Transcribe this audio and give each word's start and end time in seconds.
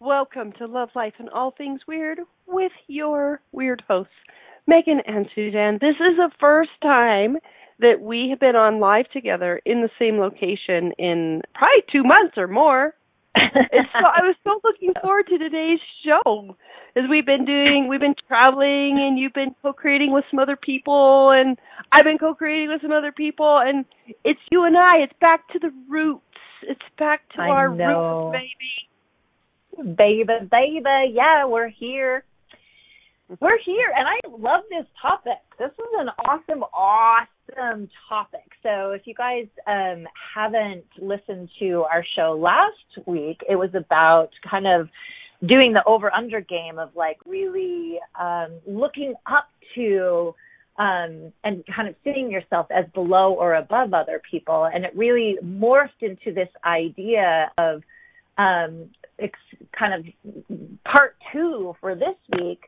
Welcome 0.00 0.52
to 0.58 0.66
Love, 0.66 0.90
Life, 0.94 1.14
and 1.18 1.30
All 1.30 1.52
Things 1.56 1.80
Weird 1.88 2.18
with 2.46 2.72
your 2.86 3.40
weird 3.52 3.82
hosts, 3.88 4.12
Megan 4.66 5.00
and 5.06 5.26
Suzanne. 5.34 5.78
This 5.80 5.96
is 5.96 6.16
the 6.18 6.30
first 6.38 6.70
time 6.82 7.38
that 7.78 8.00
we 8.02 8.28
have 8.28 8.38
been 8.38 8.56
on 8.56 8.78
live 8.78 9.08
together 9.10 9.60
in 9.64 9.80
the 9.80 9.88
same 9.98 10.18
location 10.18 10.92
in 10.98 11.40
probably 11.54 11.82
two 11.90 12.02
months 12.04 12.34
or 12.36 12.46
more. 12.46 12.94
it's 13.34 13.88
so, 13.92 14.04
I 14.06 14.20
was 14.22 14.36
so 14.44 14.60
looking 14.64 14.92
forward 15.00 15.26
to 15.28 15.38
today's 15.38 15.80
show 16.04 16.56
as 16.94 17.04
we've 17.10 17.26
been 17.26 17.44
doing 17.44 17.86
we've 17.88 18.00
been 18.00 18.14
traveling 18.28 18.96
and 18.98 19.18
you've 19.18 19.34
been 19.34 19.54
co-creating 19.62 20.12
with 20.12 20.24
some 20.30 20.38
other 20.38 20.56
people 20.56 21.30
and 21.32 21.58
I've 21.92 22.04
been 22.04 22.16
co-creating 22.16 22.68
with 22.70 22.80
some 22.80 22.92
other 22.92 23.12
people 23.12 23.60
and 23.62 23.84
it's 24.24 24.40
you 24.50 24.64
and 24.64 24.74
I 24.76 24.98
it's 25.04 25.12
back 25.20 25.46
to 25.52 25.58
the 25.58 25.70
roots 25.86 26.22
it's 26.62 26.80
back 26.98 27.28
to 27.36 27.42
I 27.42 27.48
our 27.50 27.68
know. 27.74 28.30
roots 28.30 28.38
baby 28.38 28.88
baby, 29.76 30.24
baby, 30.50 31.12
yeah, 31.12 31.44
we're 31.44 31.68
here. 31.68 32.24
We're 33.40 33.58
here, 33.64 33.92
and 33.96 34.06
I 34.06 34.20
love 34.28 34.62
this 34.70 34.86
topic. 35.02 35.42
This 35.58 35.72
is 35.72 35.88
an 35.98 36.08
awesome, 36.24 36.62
awesome 36.72 37.88
topic. 38.08 38.48
So, 38.62 38.92
if 38.92 39.02
you 39.04 39.14
guys 39.14 39.46
um, 39.66 40.06
haven't 40.34 40.84
listened 41.00 41.48
to 41.58 41.84
our 41.92 42.04
show 42.14 42.38
last 42.40 43.06
week, 43.06 43.40
it 43.48 43.56
was 43.56 43.70
about 43.74 44.30
kind 44.48 44.66
of 44.68 44.88
doing 45.44 45.72
the 45.72 45.82
over 45.86 46.12
under 46.14 46.40
game 46.40 46.78
of 46.78 46.90
like 46.94 47.18
really 47.26 47.98
um, 48.18 48.60
looking 48.64 49.14
up 49.26 49.48
to 49.74 50.32
um, 50.78 51.32
and 51.42 51.64
kind 51.74 51.88
of 51.88 51.96
seeing 52.04 52.30
yourself 52.30 52.68
as 52.70 52.84
below 52.94 53.32
or 53.32 53.54
above 53.54 53.92
other 53.92 54.22
people. 54.30 54.68
And 54.72 54.84
it 54.84 54.94
really 54.94 55.36
morphed 55.44 56.00
into 56.00 56.32
this 56.32 56.48
idea 56.64 57.50
of 57.58 57.82
um, 58.38 58.90
kind 59.78 59.94
of 59.94 60.74
part 60.84 61.16
two 61.32 61.74
for 61.80 61.94
this 61.94 62.16
week 62.40 62.62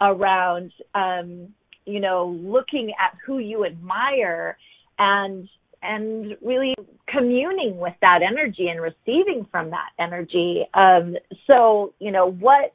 around, 0.00 0.72
um, 0.94 1.48
you 1.86 2.00
know, 2.00 2.38
looking 2.42 2.92
at 3.00 3.16
who 3.24 3.38
you 3.38 3.64
admire 3.64 4.56
and 4.98 5.48
and 5.82 6.36
really 6.42 6.74
communing 7.08 7.78
with 7.78 7.92
that 8.00 8.20
energy 8.26 8.68
and 8.68 8.80
receiving 8.80 9.46
from 9.50 9.70
that 9.70 9.90
energy. 9.98 10.64
Um, 10.72 11.14
so, 11.46 11.92
you 11.98 12.10
know, 12.10 12.30
what 12.30 12.72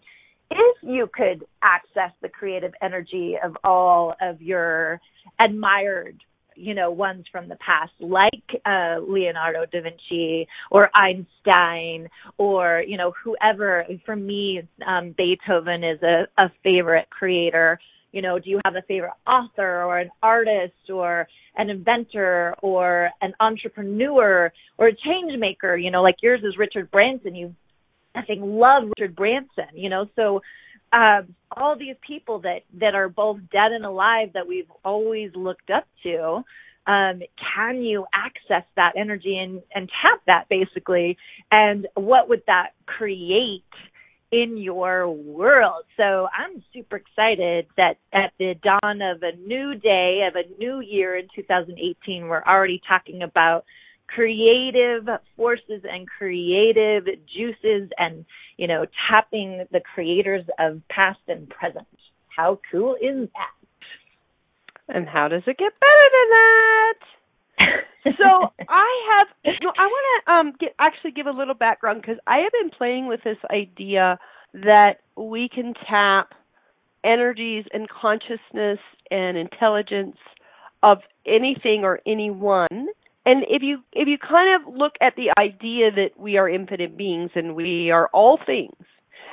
if 0.52 0.78
you 0.82 1.10
could 1.14 1.46
access 1.64 2.12
the 2.22 2.30
creative 2.30 2.74
energy 2.82 3.36
of 3.44 3.58
all 3.64 4.16
of 4.22 4.42
your 4.42 5.02
admired 5.40 6.18
you 6.60 6.74
know 6.74 6.92
ones 6.92 7.26
from 7.32 7.48
the 7.48 7.56
past 7.56 7.92
like 8.00 8.32
uh 8.66 9.00
Leonardo 9.08 9.66
da 9.72 9.82
Vinci 9.82 10.48
or 10.70 10.90
Einstein 10.94 12.10
or 12.38 12.84
you 12.86 12.98
know 12.98 13.14
whoever. 13.24 13.86
For 14.06 14.16
me 14.16 14.62
um 14.86 15.16
Beethoven 15.18 15.84
is 15.84 16.02
a, 16.04 16.28
a 16.38 16.52
favorite 16.64 17.10
creator. 17.10 17.80
You 18.12 18.22
know 18.22 18.40
do 18.40 18.50
you 18.50 18.60
have 18.66 18.76
a 18.76 18.84
favorite 18.88 19.14
author 19.26 19.84
or 19.84 20.00
an 20.00 20.10
artist 20.22 20.90
or 20.94 21.28
an 21.56 21.70
inventor 21.70 22.56
or 22.62 23.10
an 23.22 23.34
entrepreneur 23.40 24.52
or 24.78 24.88
a 24.88 24.92
change 24.92 25.38
maker? 25.38 25.78
You 25.78 25.92
know 25.92 26.02
like 26.02 26.18
yours 26.22 26.42
is 26.44 26.58
Richard 26.58 26.92
Branson. 26.92 27.36
You 27.36 27.56
I 28.16 28.24
think 28.24 28.42
love 28.44 28.84
Richard 28.98 29.16
Branson, 29.16 29.70
you 29.76 29.90
know, 29.90 30.08
so 30.16 30.42
um 30.94 31.36
all 31.56 31.76
these 31.78 31.96
people 32.06 32.40
that 32.40 32.62
that 32.80 32.96
are 32.96 33.10
both 33.10 33.38
dead 33.52 33.72
and 33.72 33.86
alive 33.86 34.30
that 34.34 34.48
we've 34.48 34.72
always 34.84 35.32
looked 35.36 35.70
up 35.70 35.86
to 36.04 36.44
um 36.88 37.22
can 37.56 37.82
you 37.82 38.06
access 38.14 38.64
that 38.76 38.94
energy 38.98 39.38
and 39.38 39.62
and 39.74 39.90
tap 40.02 40.22
that 40.28 40.46
basically? 40.50 41.18
And 41.52 41.88
what 41.96 42.30
would 42.30 42.44
that 42.48 42.70
create 42.86 43.64
in 44.32 44.58
your 44.58 45.10
world? 45.10 45.86
So 45.98 46.28
i'm 46.38 46.64
super 46.74 46.98
excited 46.98 47.68
that 47.78 47.98
at 48.14 48.32
the 48.40 48.56
dawn 48.64 49.02
of 49.02 49.24
a 49.24 49.36
new 49.36 49.76
day 49.76 50.28
of 50.28 50.36
a 50.36 50.48
new 50.60 50.80
year 50.82 51.18
in 51.18 51.28
2018 51.36 52.28
we're 52.28 52.44
already 52.44 52.82
talking 52.88 53.24
about 53.24 53.66
creative 54.14 55.08
forces 55.36 55.84
and 55.90 56.08
creative 56.08 57.06
juices 57.06 57.90
and 57.98 58.26
you 58.58 58.68
know 58.68 58.86
tapping 59.10 59.66
the 59.72 59.82
creators 59.94 60.46
of 60.60 60.82
past 60.90 61.20
and 61.28 61.50
present. 61.50 61.88
How 62.36 62.60
cool 62.72 62.96
is 62.96 63.30
that? 63.34 64.96
And 64.96 65.08
how 65.08 65.28
does 65.28 65.44
it 65.46 65.58
get 65.58 65.74
better 65.80 66.10
than 66.14 66.30
that? 66.30 66.94
So 68.18 68.54
I 68.70 68.88
have 69.12 69.54
no, 69.62 69.74
I 69.78 69.86
want 69.86 70.26
to 70.26 70.32
um 70.32 70.54
get 70.58 70.74
actually 70.80 71.12
give 71.12 71.28
a 71.28 71.32
little 71.32 71.54
background 71.54 72.02
because 72.02 72.18
I 72.26 72.38
have 72.38 72.52
been 72.54 72.70
playing 72.70 73.08
with 73.08 73.22
this 73.24 73.38
idea 73.52 74.18
that 74.54 75.02
we 75.18 75.50
can 75.54 75.74
tap 75.88 76.34
energies 77.04 77.66
and 77.74 77.88
consciousness 77.90 78.80
and 79.12 79.38
intelligence 79.38 80.16
of 80.82 81.00
anything 81.26 81.82
or 81.84 82.00
anyone 82.08 82.88
and 83.30 83.46
if 83.48 83.62
you 83.62 83.78
if 83.94 84.08
you 84.08 84.18
kind 84.18 84.56
of 84.56 84.74
look 84.74 84.94
at 85.02 85.14
the 85.16 85.32
idea 85.40 85.92
that 85.92 86.20
we 86.20 86.38
are 86.38 86.50
infinite 86.50 86.98
beings 86.98 87.30
and 87.36 87.56
we 87.56 87.92
are 87.92 88.10
all 88.12 88.40
things 88.44 88.76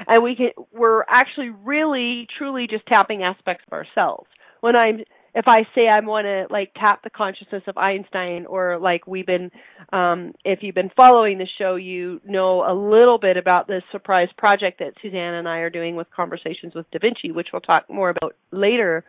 and 0.06 0.22
we 0.22 0.36
can 0.36 0.50
we're 0.72 1.02
actually 1.08 1.48
really 1.48 2.26
truly 2.36 2.66
just 2.68 2.86
tapping 2.86 3.22
aspects 3.22 3.64
of 3.66 3.72
ourselves. 3.72 4.28
When 4.60 4.76
i'm 4.76 5.00
if 5.34 5.46
i 5.46 5.62
say 5.74 5.86
i 5.86 6.00
want 6.00 6.24
to 6.24 6.46
like 6.52 6.72
tap 6.74 7.04
the 7.04 7.10
consciousness 7.10 7.62
of 7.66 7.76
einstein 7.76 8.46
or 8.46 8.78
like 8.78 9.06
we've 9.06 9.26
been 9.26 9.50
um 9.92 10.32
if 10.44 10.60
you've 10.62 10.74
been 10.74 10.90
following 10.96 11.38
the 11.38 11.46
show 11.58 11.76
you 11.76 12.20
know 12.24 12.62
a 12.62 12.74
little 12.74 13.18
bit 13.18 13.36
about 13.36 13.68
this 13.68 13.82
surprise 13.92 14.28
project 14.36 14.78
that 14.78 14.94
suzanne 15.02 15.34
and 15.34 15.46
i 15.46 15.58
are 15.58 15.70
doing 15.70 15.94
with 15.94 16.06
conversations 16.14 16.74
with 16.74 16.90
da 16.90 16.98
vinci 17.00 17.30
which 17.32 17.48
we'll 17.52 17.60
talk 17.60 17.84
more 17.90 18.08
about 18.08 18.34
later 18.50 19.04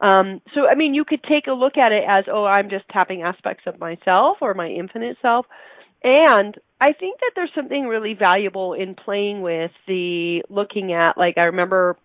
um, 0.00 0.40
so, 0.54 0.66
I 0.70 0.74
mean, 0.74 0.94
you 0.94 1.04
could 1.04 1.22
take 1.22 1.46
a 1.46 1.52
look 1.52 1.76
at 1.76 1.92
it 1.92 2.04
as, 2.08 2.24
oh, 2.30 2.44
I'm 2.44 2.70
just 2.70 2.88
tapping 2.88 3.22
aspects 3.22 3.64
of 3.66 3.80
myself 3.80 4.38
or 4.40 4.54
my 4.54 4.68
infinite 4.68 5.16
self. 5.20 5.46
And 6.04 6.54
I 6.80 6.92
think 6.92 7.18
that 7.20 7.32
there's 7.34 7.50
something 7.54 7.86
really 7.86 8.14
valuable 8.14 8.72
in 8.72 8.94
playing 8.94 9.42
with 9.42 9.72
the 9.88 10.42
looking 10.48 10.92
at, 10.92 11.18
like, 11.18 11.36
I 11.36 11.42
remember, 11.42 11.96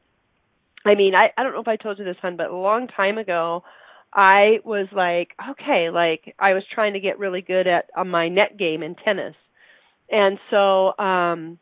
I 0.84 0.96
mean, 0.96 1.14
I, 1.14 1.30
I 1.38 1.44
don't 1.44 1.54
know 1.54 1.62
if 1.62 1.68
I 1.68 1.76
told 1.76 2.00
you 2.00 2.06
this, 2.06 2.18
hun, 2.22 2.36
but 2.36 2.50
a 2.50 2.56
long 2.56 2.88
time 2.88 3.20
ago, 3.20 3.64
I 4.12 4.60
was 4.64 4.88
like, 4.92 5.30
okay, 5.52 5.90
like, 5.92 6.36
I 6.40 6.54
was 6.54 6.64
trying 6.74 6.94
to 6.94 7.00
get 7.00 7.20
really 7.20 7.42
good 7.42 7.68
at 7.68 7.86
on 7.96 8.10
my 8.10 8.30
net 8.30 8.58
game 8.58 8.82
in 8.82 8.96
tennis. 8.96 9.36
And 10.10 10.40
so, 10.50 10.98
um, 10.98 11.60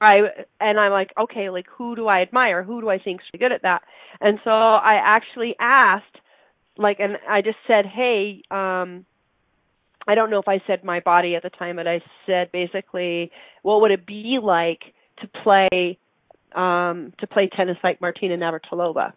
I 0.00 0.18
and 0.60 0.78
I'm 0.78 0.92
like, 0.92 1.12
okay, 1.18 1.50
like 1.50 1.66
who 1.76 1.96
do 1.96 2.06
I 2.08 2.22
admire? 2.22 2.62
Who 2.62 2.80
do 2.80 2.90
I 2.90 2.98
think's 2.98 3.24
good 3.38 3.52
at 3.52 3.62
that? 3.62 3.82
And 4.20 4.38
so 4.44 4.50
I 4.50 5.00
actually 5.02 5.54
asked, 5.58 6.16
like, 6.76 6.98
and 7.00 7.16
I 7.28 7.42
just 7.42 7.58
said, 7.66 7.86
hey, 7.86 8.42
um, 8.50 9.06
I 10.06 10.14
don't 10.14 10.30
know 10.30 10.38
if 10.38 10.48
I 10.48 10.60
said 10.66 10.84
my 10.84 11.00
body 11.00 11.34
at 11.36 11.42
the 11.42 11.50
time, 11.50 11.76
but 11.76 11.86
I 11.86 12.02
said 12.26 12.52
basically, 12.52 13.30
what 13.62 13.80
would 13.80 13.90
it 13.90 14.06
be 14.06 14.38
like 14.42 14.80
to 15.20 15.28
play 15.42 15.98
um 16.54 17.12
to 17.18 17.26
play 17.26 17.48
tennis 17.54 17.78
like 17.82 18.00
Martina 18.00 18.36
Navratilova? 18.36 19.12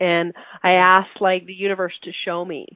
And 0.00 0.32
I 0.62 0.72
asked 0.72 1.20
like 1.20 1.46
the 1.46 1.54
universe 1.54 1.94
to 2.04 2.10
show 2.24 2.44
me. 2.44 2.66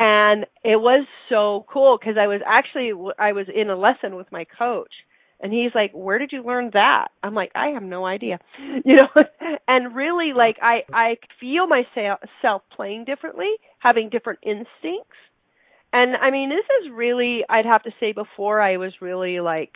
And 0.00 0.44
it 0.64 0.80
was 0.80 1.06
so 1.28 1.64
cool 1.68 1.96
because 1.98 2.16
I 2.18 2.26
was 2.26 2.40
actually 2.44 2.92
I 3.18 3.32
was 3.32 3.46
in 3.54 3.70
a 3.70 3.76
lesson 3.76 4.16
with 4.16 4.30
my 4.32 4.44
coach 4.44 4.92
And 5.44 5.52
he's 5.52 5.74
like, 5.74 5.92
"Where 5.92 6.18
did 6.18 6.32
you 6.32 6.42
learn 6.42 6.70
that?" 6.72 7.08
I'm 7.22 7.34
like, 7.34 7.52
"I 7.54 7.68
have 7.68 7.84
no 7.84 8.06
idea." 8.06 8.40
You 8.84 8.96
know, 8.96 9.08
and 9.68 9.94
really 9.94 10.32
like 10.34 10.56
I 10.62 10.84
I 10.92 11.18
feel 11.40 11.66
myself 11.68 12.62
playing 12.74 13.04
differently, 13.04 13.52
having 13.78 14.08
different 14.08 14.40
instincts. 14.42 15.16
And 15.92 16.16
I 16.16 16.30
mean, 16.30 16.48
this 16.50 16.64
is 16.82 16.92
really 16.92 17.44
I'd 17.48 17.66
have 17.66 17.82
to 17.84 17.92
say 18.00 18.12
before 18.12 18.60
I 18.60 18.78
was 18.78 18.94
really 19.02 19.40
like 19.40 19.72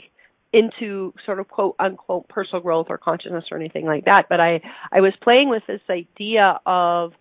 into 0.53 1.12
sort 1.26 1.38
of 1.38 1.49
quote 1.49 1.76
unquote 1.79 2.29
personal 2.29 2.62
growth 2.62 2.87
or 2.88 2.99
consciousness 2.99 3.44
or 3.53 3.59
anything 3.59 3.87
like 3.87 4.06
that, 4.06 4.25
but 4.31 4.41
I 4.41 4.62
I 4.91 5.03
was 5.03 5.12
playing 5.23 5.50
with 5.50 5.62
this 5.69 5.82
idea 5.91 6.61
of 6.67 7.12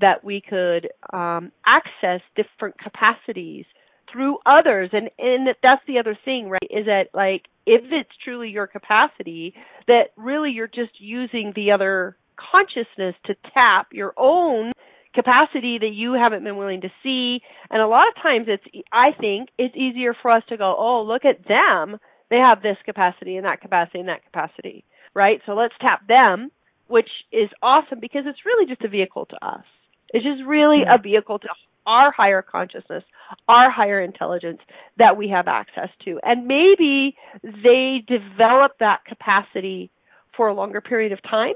that 0.00 0.22
we 0.24 0.42
could 0.42 0.88
um 1.12 1.52
access 1.66 2.20
different 2.36 2.76
capacities 2.78 3.64
through 4.12 4.38
others 4.46 4.90
and 4.92 5.10
and 5.18 5.48
that's 5.62 5.82
the 5.86 5.98
other 5.98 6.16
thing 6.24 6.48
right 6.48 6.70
is 6.70 6.86
that 6.86 7.08
like 7.14 7.46
if 7.68 7.84
it's 7.92 8.10
truly 8.24 8.48
your 8.48 8.66
capacity 8.66 9.54
that 9.86 10.10
really 10.16 10.50
you're 10.50 10.66
just 10.66 10.98
using 10.98 11.52
the 11.54 11.72
other 11.72 12.16
consciousness 12.36 13.14
to 13.26 13.34
tap 13.52 13.88
your 13.92 14.14
own 14.16 14.72
capacity 15.14 15.78
that 15.80 15.92
you 15.92 16.14
haven't 16.14 16.44
been 16.44 16.56
willing 16.56 16.80
to 16.80 16.88
see. 17.02 17.40
And 17.70 17.82
a 17.82 17.86
lot 17.86 18.08
of 18.08 18.22
times 18.22 18.46
it's 18.48 18.64
i 18.92 19.10
think 19.18 19.48
it's 19.58 19.76
easier 19.76 20.14
for 20.20 20.30
us 20.30 20.42
to 20.48 20.56
go 20.56 20.74
oh 20.78 21.02
look 21.02 21.24
at 21.24 21.46
them. 21.46 21.98
They 22.30 22.36
have 22.36 22.62
this 22.62 22.76
capacity 22.84 23.36
and 23.36 23.46
that 23.46 23.60
capacity 23.60 24.00
and 24.00 24.08
that 24.08 24.24
capacity 24.24 24.84
right? 25.14 25.40
So 25.46 25.52
let's 25.52 25.74
tap 25.80 26.06
them 26.06 26.50
which 26.88 27.08
is 27.30 27.50
awesome 27.62 28.00
because 28.00 28.24
it's 28.26 28.46
really 28.46 28.66
just 28.66 28.82
a 28.82 28.88
vehicle 28.88 29.26
to 29.26 29.46
us. 29.46 29.64
It's 30.10 30.24
just 30.24 30.42
really 30.46 30.82
a 30.88 31.00
vehicle 31.00 31.38
to 31.38 31.48
our 31.88 32.12
higher 32.12 32.42
consciousness, 32.42 33.02
our 33.48 33.70
higher 33.70 34.00
intelligence 34.00 34.60
that 34.98 35.16
we 35.16 35.28
have 35.30 35.48
access 35.48 35.88
to. 36.04 36.20
And 36.22 36.46
maybe 36.46 37.16
they 37.42 38.04
develop 38.06 38.72
that 38.78 39.04
capacity 39.06 39.90
for 40.36 40.48
a 40.48 40.54
longer 40.54 40.80
period 40.80 41.12
of 41.12 41.22
time. 41.22 41.54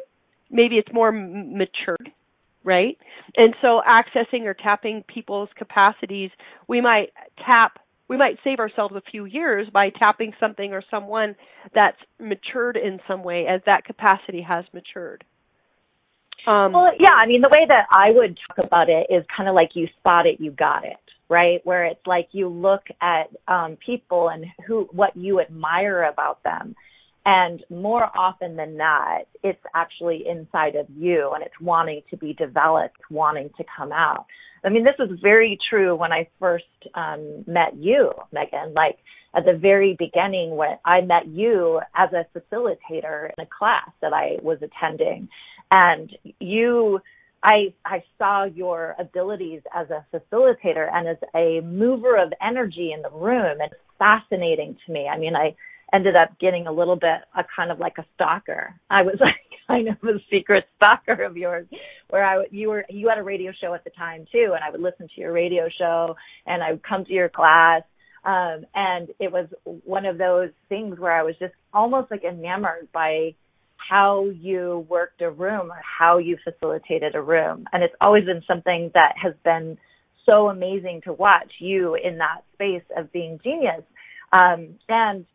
Maybe 0.51 0.77
it's 0.77 0.93
more 0.93 1.09
m- 1.09 1.57
matured, 1.57 2.11
right? 2.65 2.97
And 3.37 3.55
so 3.61 3.83
accessing 3.87 4.45
or 4.45 4.55
tapping 4.55 5.05
people's 5.07 5.51
capacities, 5.57 6.31
we 6.67 6.81
might 6.81 7.11
tap 7.45 7.79
we 8.09 8.19
might 8.19 8.37
save 8.45 8.59
ourselves 8.59 8.95
a 8.95 9.01
few 9.11 9.25
years 9.25 9.69
by 9.73 9.89
tapping 9.89 10.35
something 10.39 10.75
or 10.75 10.83
someone 10.91 11.35
that's 11.75 11.97
matured 12.21 12.77
in 12.77 13.01
some 13.09 13.23
way 13.23 13.47
as 13.47 13.63
that 13.65 13.87
capacity 13.87 14.43
has 14.43 14.67
matured. 14.75 15.25
Um, 16.47 16.73
well, 16.73 16.93
yeah, 16.99 17.13
I 17.13 17.27
mean, 17.27 17.41
the 17.41 17.49
way 17.49 17.67
that 17.69 17.87
I 17.91 18.11
would 18.11 18.39
talk 18.49 18.65
about 18.65 18.89
it 18.89 19.07
is 19.11 19.25
kind 19.35 19.49
of 19.49 19.55
like 19.55 19.71
you 19.75 19.87
spot 19.99 20.27
it, 20.27 20.41
you 20.41 20.51
got 20.51 20.85
it, 20.85 20.97
right? 21.29 21.61
Where 21.65 21.85
it's 21.85 22.07
like 22.07 22.29
you 22.33 22.49
look 22.49 22.83
at 23.01 23.31
um, 23.47 23.77
people 23.85 24.29
and 24.29 24.47
who, 24.67 24.89
what 24.93 25.17
you 25.17 25.41
admire 25.41 26.05
about 26.05 26.43
them. 26.43 26.75
And 27.25 27.63
more 27.71 28.11
often 28.17 28.57
than 28.57 28.77
not, 28.77 29.23
it's 29.45 29.63
actually 29.77 30.25
inside 30.29 30.75
of 30.75 30.87
you 30.91 31.31
and 31.33 31.45
it's 31.45 31.61
wanting 31.61 32.03
to 32.11 32.17
be 32.17 32.33
developed, 32.33 32.99
wanting 33.11 33.51
to 33.59 33.65
come 33.77 33.93
out. 33.93 34.27
I 34.65 34.69
mean, 34.69 34.85
this 34.85 34.95
was 34.99 35.19
very 35.23 35.59
true 35.71 35.95
when 35.95 36.13
I 36.13 36.29
first 36.41 36.65
um, 36.95 37.45
met 37.47 37.77
you, 37.77 38.13
Megan. 38.33 38.75
Like 38.75 38.99
at 39.35 39.45
the 39.45 39.57
very 39.57 39.97
beginning 39.99 40.57
when 40.57 40.79
I 40.85 41.01
met 41.01 41.27
you 41.27 41.81
as 41.95 42.11
a 42.13 42.27
facilitator 42.37 43.31
in 43.37 43.45
a 43.45 43.49
class 43.59 43.89
that 44.01 44.13
I 44.13 44.37
was 44.43 44.59
attending 44.63 45.29
and 45.73 46.11
you 46.39 47.01
I 47.43 47.75
I 47.85 48.05
saw 48.19 48.45
your 48.45 48.95
abilities 49.01 49.63
as 49.75 49.89
a 49.91 50.07
facilitator 50.15 50.89
and 50.93 51.09
as 51.09 51.17
a 51.35 51.61
mover 51.63 52.23
of 52.23 52.33
energy 52.47 52.93
in 52.95 53.03
the 53.03 53.11
room 53.11 53.61
and 53.61 53.73
it's 53.73 53.81
fascinating 53.99 54.77
to 54.87 54.93
me. 54.93 55.09
I 55.13 55.19
mean, 55.19 55.35
I 55.35 55.57
ended 55.93 56.15
up 56.15 56.39
getting 56.39 56.67
a 56.67 56.73
little 56.73 56.97
bit 56.97 57.23
a 57.37 57.43
kind 57.57 57.73
of 57.73 57.81
like 57.81 57.99
a 57.99 58.05
stalker. 58.15 58.75
I 58.91 59.03
was 59.03 59.17
like 59.21 59.35
kind 59.67 59.89
of 59.89 59.97
a 60.03 60.19
secret 60.31 60.65
stalker 60.77 61.25
of 61.25 61.37
yours 61.37 61.67
where 62.11 62.25
I 62.25 62.45
you 62.51 62.69
were 62.69 62.85
you 62.91 63.09
had 63.09 63.19
a 63.19 63.23
radio 63.23 63.53
show 63.59 63.75
at 63.75 63.83
the 63.85 63.91
time 63.91 64.27
too 64.31 64.53
and 64.55 64.63
I 64.63 64.71
would 64.71 64.83
listen 64.83 65.09
to 65.09 65.21
your 65.21 65.33
radio 65.33 65.69
show 65.79 66.15
and 66.47 66.63
I 66.63 66.73
would 66.73 66.83
come 66.83 67.05
to 67.07 67.13
your 67.13 67.29
class 67.29 67.83
um 68.25 68.67
and 68.75 69.09
it 69.21 69.33
was 69.33 69.49
one 69.85 70.05
of 70.05 70.19
those 70.19 70.51
things 70.69 70.99
where 70.99 71.13
I 71.13 71.23
was 71.23 71.37
just 71.39 71.55
almost 71.73 72.11
like 72.11 72.25
enamored 72.25 72.89
by 72.93 73.35
how 73.91 74.29
you 74.31 74.87
worked 74.89 75.23
a 75.23 75.31
room 75.31 75.71
or 75.71 75.81
how 75.99 76.19
you 76.19 76.37
facilitated 76.45 77.15
a 77.15 77.23
room. 77.23 77.65
And 77.73 77.83
it's 77.83 77.95
always 78.01 78.25
been 78.25 78.43
something 78.47 78.91
that 78.95 79.15
has 79.23 79.35
been 79.45 79.79
so 80.25 80.49
amazing 80.49 81.01
to 81.05 81.13
watch 81.13 81.53
you 81.59 81.95
in 81.97 82.19
that 82.19 82.43
space 82.55 82.85
of 82.97 83.13
being 83.13 83.41
genius. 83.43 83.83
Um, 84.33 84.79
and, 84.89 85.27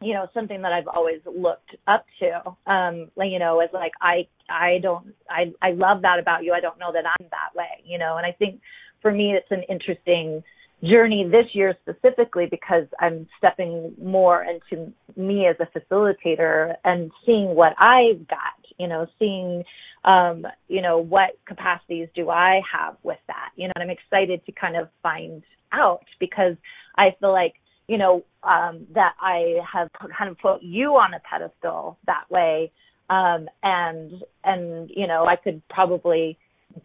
you 0.00 0.14
know, 0.14 0.26
something 0.34 0.62
that 0.62 0.72
I've 0.72 0.88
always 0.88 1.20
looked 1.26 1.76
up 1.86 2.06
to, 2.20 2.72
um, 2.72 3.10
like, 3.14 3.30
you 3.30 3.38
know, 3.38 3.60
is 3.60 3.68
like, 3.72 3.92
I, 4.00 4.26
I 4.48 4.78
don't, 4.82 5.14
I, 5.28 5.52
I 5.60 5.72
love 5.72 6.02
that 6.02 6.18
about 6.18 6.44
you. 6.44 6.52
I 6.52 6.60
don't 6.60 6.78
know 6.78 6.92
that 6.92 7.04
I'm 7.06 7.26
that 7.30 7.54
way, 7.54 7.84
you 7.84 7.98
know, 7.98 8.16
and 8.16 8.26
I 8.26 8.32
think 8.32 8.60
for 9.00 9.12
me, 9.12 9.34
it's 9.36 9.50
an 9.50 9.64
interesting, 9.68 10.42
journey 10.82 11.24
this 11.30 11.46
year 11.54 11.76
specifically 11.82 12.46
because 12.50 12.86
I'm 13.00 13.28
stepping 13.38 13.94
more 14.02 14.44
into 14.44 14.92
me 15.16 15.46
as 15.46 15.56
a 15.60 15.78
facilitator 15.78 16.74
and 16.84 17.10
seeing 17.24 17.54
what 17.54 17.74
I've 17.78 18.26
got, 18.26 18.58
you 18.78 18.88
know, 18.88 19.06
seeing, 19.18 19.62
um, 20.04 20.44
you 20.68 20.82
know, 20.82 20.98
what 20.98 21.38
capacities 21.46 22.08
do 22.14 22.30
I 22.30 22.60
have 22.72 22.96
with 23.02 23.18
that, 23.28 23.50
you 23.56 23.68
know, 23.68 23.72
and 23.76 23.84
I'm 23.84 23.90
excited 23.90 24.44
to 24.46 24.52
kind 24.52 24.76
of 24.76 24.88
find 25.02 25.42
out 25.72 26.04
because 26.18 26.56
I 26.96 27.14
feel 27.20 27.32
like, 27.32 27.54
you 27.86 27.98
know, 27.98 28.24
um, 28.42 28.86
that 28.94 29.12
I 29.20 29.58
have 29.72 29.88
kind 30.18 30.30
of 30.30 30.38
put 30.38 30.62
you 30.62 30.90
on 30.96 31.14
a 31.14 31.20
pedestal 31.20 31.98
that 32.06 32.24
way. 32.28 32.72
Um, 33.08 33.46
and, 33.62 34.22
and, 34.42 34.90
you 34.94 35.06
know, 35.06 35.26
I 35.26 35.36
could 35.36 35.62
probably 35.68 36.38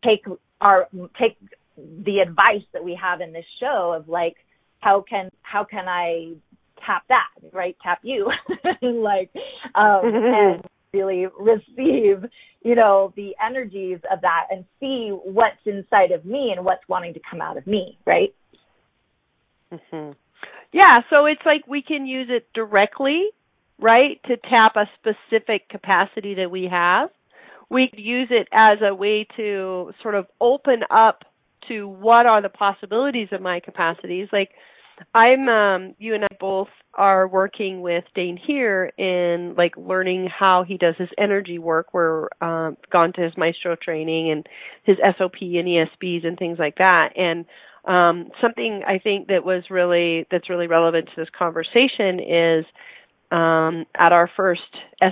take 0.04 0.26
our, 0.62 0.88
take 1.20 1.38
the 1.78 2.20
advice 2.20 2.66
that 2.74 2.84
we 2.84 2.98
have 3.02 3.22
in 3.22 3.34
this 3.34 3.46
show 3.60 3.94
of 3.96 4.10
like 4.10 4.36
how 4.80 5.04
can 5.08 5.30
how 5.42 5.64
can 5.64 5.88
I 5.88 6.34
tap 6.86 7.04
that 7.10 7.28
right? 7.54 7.76
Tap 7.84 8.00
you. 8.04 8.32
Like 8.82 9.32
um 9.76 10.02
and 10.04 10.64
really 10.94 11.26
receive 11.40 12.30
you 12.62 12.76
know 12.76 13.14
the 13.16 13.32
energies 13.46 14.00
of 14.12 14.22
that 14.22 14.48
and 14.50 14.66
see 14.80 15.10
what's 15.10 15.58
inside 15.66 16.12
of 16.12 16.26
me 16.26 16.54
and 16.56 16.66
what's 16.66 16.88
wanting 16.88 17.14
to 17.14 17.20
come 17.30 17.42
out 17.42 17.58
of 17.58 17.68
me 17.68 17.98
right? 18.06 18.34
Mm-hmm. 19.72 20.12
yeah 20.72 21.02
so 21.10 21.26
it's 21.26 21.42
like 21.46 21.68
we 21.68 21.82
can 21.82 22.06
use 22.06 22.30
it 22.30 22.48
directly 22.54 23.32
right 23.80 24.20
to 24.26 24.38
tap 24.38 24.76
a 24.76 24.90
specific 25.00 25.70
capacity 25.70 26.36
that 26.36 26.52
we 26.52 26.68
have. 26.72 27.10
We 27.70 27.90
could 27.90 28.00
use 28.00 28.30
it 28.32 28.48
as 28.52 28.80
a 28.82 28.96
way 28.96 29.28
to 29.36 29.92
sort 30.02 30.16
of 30.16 30.28
open 30.40 30.82
up 30.90 31.24
to 31.68 31.88
what 31.88 32.26
are 32.26 32.42
the 32.42 32.50
possibilities 32.50 33.30
of 33.32 33.42
my 33.42 33.60
capacities. 33.60 34.30
Like 34.32 34.52
I'm 35.14 35.48
um 35.48 35.96
you 36.00 36.16
and 36.16 36.24
I 36.24 36.36
both 36.40 36.70
are 36.94 37.28
working 37.28 37.82
with 37.82 38.04
Dain 38.16 38.38
Heer 38.38 38.92
in 38.98 39.54
like 39.56 39.78
learning 39.78 40.28
how 40.28 40.64
he 40.68 40.78
does 40.78 40.96
his 40.98 41.10
energy 41.18 41.60
work. 41.60 41.94
We're 41.94 42.30
um 42.42 42.78
gone 42.92 43.14
to 43.14 43.22
his 43.22 43.34
maestro 43.38 43.76
training 43.76 44.32
and 44.32 44.48
his 44.84 44.98
SOP 45.18 45.36
and 45.42 45.68
ESPs 45.68 46.26
and 46.26 46.38
things 46.38 46.58
like 46.60 46.78
that. 46.78 47.10
And 47.16 47.46
um 47.86 48.30
something 48.42 48.82
I 48.88 49.00
think 49.00 49.28
that 49.28 49.46
was 49.46 49.64
really 49.70 50.26
that's 50.32 50.50
really 50.50 50.68
relevant 50.68 51.08
to 51.08 51.22
this 51.22 51.30
conversation 51.38 52.20
is 52.20 52.66
um 53.32 53.86
at 53.96 54.12
our 54.12 54.30
first 54.36 54.62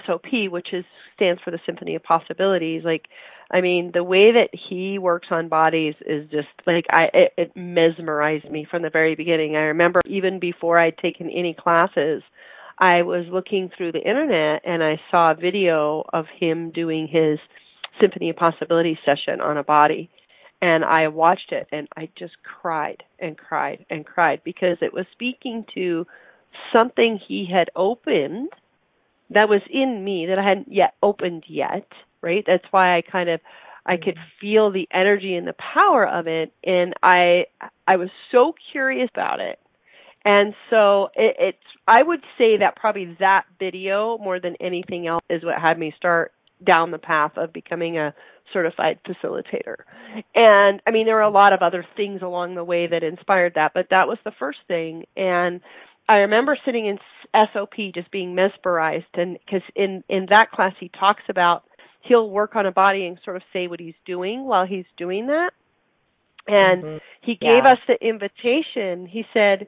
SOP, 0.07 0.49
which 0.49 0.73
is 0.73 0.85
stands 1.15 1.41
for 1.43 1.51
the 1.51 1.59
Symphony 1.65 1.95
of 1.95 2.03
Possibilities, 2.03 2.83
like 2.83 3.05
I 3.51 3.61
mean, 3.61 3.91
the 3.93 4.03
way 4.03 4.31
that 4.33 4.49
he 4.69 4.97
works 4.97 5.27
on 5.29 5.49
bodies 5.49 5.95
is 6.05 6.29
just 6.31 6.47
like 6.65 6.85
I 6.89 7.05
it, 7.13 7.33
it 7.37 7.51
mesmerized 7.55 8.49
me 8.49 8.67
from 8.69 8.81
the 8.81 8.89
very 8.89 9.15
beginning. 9.15 9.55
I 9.55 9.65
remember 9.65 10.01
even 10.07 10.39
before 10.39 10.79
I'd 10.79 10.97
taken 10.97 11.29
any 11.29 11.53
classes, 11.53 12.23
I 12.77 13.03
was 13.03 13.25
looking 13.31 13.69
through 13.75 13.91
the 13.93 13.99
internet 13.99 14.61
and 14.65 14.83
I 14.83 14.99
saw 15.11 15.31
a 15.31 15.35
video 15.35 16.03
of 16.11 16.25
him 16.39 16.71
doing 16.71 17.07
his 17.07 17.39
Symphony 18.01 18.29
of 18.29 18.35
Possibilities 18.35 18.97
session 19.05 19.39
on 19.41 19.57
a 19.57 19.63
body. 19.63 20.09
And 20.61 20.83
I 20.83 21.07
watched 21.09 21.51
it 21.51 21.67
and 21.71 21.87
I 21.95 22.09
just 22.17 22.33
cried 22.43 23.03
and 23.19 23.37
cried 23.37 23.85
and 23.89 24.05
cried 24.05 24.41
because 24.43 24.77
it 24.81 24.93
was 24.93 25.05
speaking 25.11 25.65
to 25.75 26.05
something 26.73 27.19
he 27.27 27.47
had 27.51 27.69
opened 27.75 28.49
that 29.29 29.49
was 29.49 29.61
in 29.71 30.03
me 30.03 30.27
that 30.27 30.39
I 30.39 30.47
hadn't 30.47 30.71
yet 30.71 30.95
opened 31.01 31.43
yet 31.47 31.87
right? 32.25 32.43
That's 32.45 32.65
why 32.71 32.97
I 32.97 33.01
kind 33.01 33.29
of 33.29 33.39
I 33.85 33.97
could 33.97 34.15
mm-hmm. 34.15 34.39
feel 34.41 34.71
the 34.71 34.87
energy 34.91 35.35
and 35.35 35.47
the 35.47 35.53
power 35.53 36.07
of 36.07 36.27
it 36.27 36.51
and 36.63 36.93
I 37.03 37.45
I 37.87 37.97
was 37.97 38.09
so 38.31 38.53
curious 38.71 39.09
about 39.13 39.39
it. 39.39 39.59
And 40.25 40.55
so 40.71 41.09
it, 41.15 41.35
it's 41.39 41.57
I 41.87 42.01
would 42.01 42.21
say 42.37 42.57
that 42.57 42.75
probably 42.75 43.15
that 43.19 43.43
video 43.59 44.17
more 44.17 44.39
than 44.39 44.55
anything 44.59 45.07
else 45.07 45.23
is 45.29 45.45
what 45.45 45.61
had 45.61 45.77
me 45.77 45.93
start 45.95 46.33
down 46.65 46.89
the 46.89 46.97
path 46.97 47.33
of 47.37 47.53
becoming 47.53 47.97
a 47.97 48.15
certified 48.51 48.99
facilitator. 49.07 49.75
And 50.33 50.81
I 50.87 50.91
mean 50.91 51.05
there 51.05 51.15
were 51.15 51.21
a 51.21 51.29
lot 51.29 51.53
of 51.53 51.61
other 51.61 51.85
things 51.95 52.21
along 52.23 52.55
the 52.55 52.63
way 52.63 52.87
that 52.87 53.03
inspired 53.03 53.53
that, 53.55 53.73
but 53.75 53.87
that 53.91 54.07
was 54.07 54.17
the 54.25 54.33
first 54.39 54.59
thing 54.67 55.05
and 55.15 55.61
I 56.07 56.17
remember 56.17 56.55
sitting 56.65 56.85
in 56.85 56.99
SOP 57.53 57.73
just 57.93 58.11
being 58.11 58.35
mesmerized 58.35 59.05
and 59.13 59.37
cuz 59.47 59.61
in 59.75 60.03
in 60.09 60.27
that 60.29 60.51
class 60.51 60.73
he 60.79 60.89
talks 60.89 61.23
about 61.29 61.65
he'll 62.07 62.29
work 62.29 62.55
on 62.55 62.65
a 62.65 62.71
body 62.71 63.05
and 63.05 63.19
sort 63.23 63.35
of 63.35 63.43
say 63.51 63.67
what 63.67 63.79
he's 63.79 63.95
doing 64.05 64.45
while 64.45 64.65
he's 64.65 64.85
doing 64.97 65.27
that. 65.27 65.51
And 66.47 66.83
Mhm. 66.83 67.01
he 67.21 67.35
gave 67.35 67.65
Yeah. 67.65 67.73
us 67.73 67.79
the 67.87 67.97
invitation. 68.05 69.07
He 69.07 69.25
said 69.33 69.67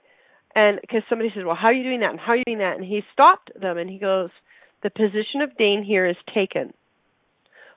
and 0.55 0.81
because 0.81 1.03
somebody 1.07 1.29
said, 1.31 1.45
"Well, 1.45 1.55
how 1.55 1.67
are 1.67 1.73
you 1.73 1.83
doing 1.83 1.99
that?" 1.99 2.09
and 2.09 2.19
"How 2.19 2.31
are 2.31 2.37
you 2.37 2.43
doing 2.45 2.59
that?" 2.59 2.77
and 2.77 2.85
he 2.85 3.03
stopped 3.13 3.51
them 3.59 3.77
and 3.77 3.89
he 3.89 3.99
goes, 3.99 4.31
"The 4.81 4.89
position 4.89 5.41
of 5.41 5.55
Dain 5.55 5.83
Heer 5.83 6.07
is 6.07 6.17
taken. 6.33 6.73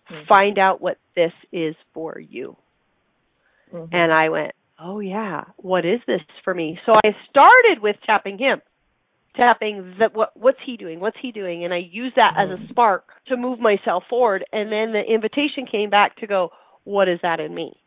Mhm. 0.09 0.26
Find 0.26 0.59
out 0.59 0.81
what 0.81 0.99
this 1.14 1.35
is 1.52 1.76
for 1.93 2.19
you." 2.19 2.57
Mhm. 3.71 3.88
And 3.93 4.12
I 4.12 4.31
went, 4.31 4.55
"Oh 4.79 5.00
yeah, 5.00 5.45
what 5.57 5.85
is 5.85 6.02
this 6.07 6.23
for 6.43 6.55
me?" 6.55 6.81
So 6.87 6.97
I 7.05 7.14
started 7.29 7.81
with 7.81 8.00
tapping 8.02 8.38
him, 8.38 8.62
tapping 9.37 9.95
that 9.99 10.15
what 10.15 10.37
what's 10.37 10.59
he 10.65 10.77
doing? 10.77 11.01
What's 11.01 11.19
he 11.21 11.33
doing? 11.33 11.65
And 11.65 11.73
I 11.73 11.79
used 11.79 12.17
that 12.17 12.35
as 12.37 12.51
a 12.51 12.57
Mhm. 12.57 12.69
spark 12.69 13.05
to 13.27 13.37
move 13.37 13.61
myself 13.61 14.07
forward. 14.09 14.45
And 14.53 14.71
then 14.71 14.93
the 14.93 15.03
invitation 15.03 15.67
came 15.67 15.91
back 15.91 16.17
to 16.17 16.27
go, 16.27 16.53
"What 16.85 17.09
is 17.09 17.21
that 17.23 17.41
in 17.41 17.55
me?" 17.55 17.81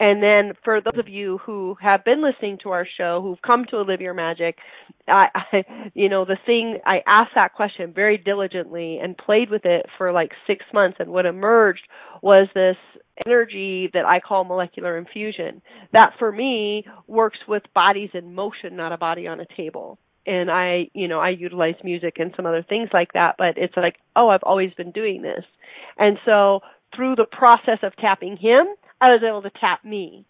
And 0.00 0.22
then 0.22 0.54
for 0.64 0.80
those 0.80 0.98
of 0.98 1.08
you 1.08 1.38
who 1.38 1.76
have 1.80 2.04
been 2.04 2.20
listening 2.20 2.58
to 2.58 2.70
our 2.70 2.84
show, 2.84 3.20
who've 3.22 3.40
come 3.42 3.64
to 3.66 3.80
Live 3.82 4.00
Your 4.00 4.14
Magic, 4.14 4.58
I, 5.06 5.28
I 5.52 5.90
you 5.94 6.08
know, 6.08 6.24
the 6.24 6.38
thing 6.46 6.80
I 6.84 7.02
asked 7.06 7.34
that 7.36 7.54
question 7.54 7.92
very 7.92 8.18
diligently 8.18 8.98
and 8.98 9.16
played 9.16 9.50
with 9.50 9.64
it 9.64 9.86
for 9.96 10.12
like 10.12 10.32
six 10.46 10.64
months 10.72 10.98
and 10.98 11.10
what 11.10 11.26
emerged 11.26 11.86
was 12.22 12.48
this 12.54 12.76
energy 13.24 13.90
that 13.92 14.04
I 14.04 14.18
call 14.18 14.44
molecular 14.44 14.98
infusion. 14.98 15.62
That 15.92 16.14
for 16.18 16.32
me 16.32 16.84
works 17.06 17.38
with 17.46 17.62
bodies 17.72 18.10
in 18.14 18.34
motion, 18.34 18.74
not 18.76 18.92
a 18.92 18.98
body 18.98 19.28
on 19.28 19.38
a 19.40 19.46
table. 19.56 19.98
And 20.26 20.50
I, 20.50 20.88
you 20.94 21.08
know, 21.08 21.20
I 21.20 21.30
utilize 21.30 21.74
music 21.84 22.14
and 22.18 22.32
some 22.36 22.46
other 22.46 22.62
things 22.66 22.88
like 22.92 23.12
that, 23.12 23.36
but 23.38 23.56
it's 23.56 23.76
like, 23.76 23.96
oh, 24.16 24.28
I've 24.28 24.42
always 24.42 24.72
been 24.74 24.90
doing 24.90 25.22
this. 25.22 25.44
And 25.98 26.18
so 26.24 26.60
through 26.96 27.16
the 27.16 27.26
process 27.30 27.78
of 27.82 27.94
tapping 27.96 28.36
him, 28.36 28.66
I 29.00 29.08
was 29.08 29.22
able 29.26 29.42
to 29.42 29.50
tap 29.60 29.84
me 29.84 30.24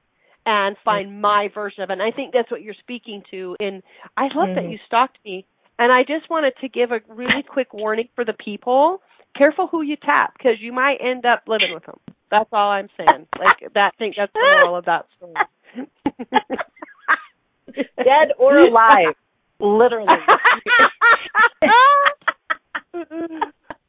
and 0.47 0.77
find 0.85 1.21
my 1.23 1.49
version 1.55 1.83
of 1.83 1.91
it. 1.91 1.95
And 1.95 2.03
I 2.03 2.11
think 2.11 2.33
that's 2.33 2.51
what 2.51 2.63
you're 2.63 2.75
speaking 2.75 3.23
to. 3.31 3.57
And 3.61 3.83
I 4.17 4.25
love 4.35 4.49
that 4.55 4.65
Mhm. 4.65 4.73
you 4.73 4.79
stalked 4.87 5.19
me. 5.25 5.47
And 5.79 5.93
I 5.93 6.03
just 6.05 6.29
wanted 6.31 6.55
to 6.61 6.69
give 6.69 6.93
a 6.93 7.01
really 7.09 7.43
quick 7.49 7.73
warning 7.73 8.09
for 8.15 8.25
the 8.25 8.33
people. 8.35 9.01
Careful 9.37 9.67
who 9.67 9.83
you 9.83 9.97
tap 9.97 10.33
because 10.37 10.61
you 10.61 10.73
might 10.73 10.99
end 11.01 11.25
up 11.27 11.43
living 11.49 11.73
with 11.73 11.85
them. 11.87 11.99
That's 12.31 12.49
all 12.53 12.71
I'm 12.71 12.89
saying. 12.97 13.27
Like 13.39 13.61
that. 13.75 13.93
I 13.95 13.97
think 13.99 14.17
that's 14.17 14.33
the 14.33 14.41
moral 14.41 14.77
of 14.77 14.85
that 14.85 15.07
story. 15.17 15.35
Dead 17.97 18.33
or 18.39 18.59
alive, 18.59 19.15
literally. 19.61 20.09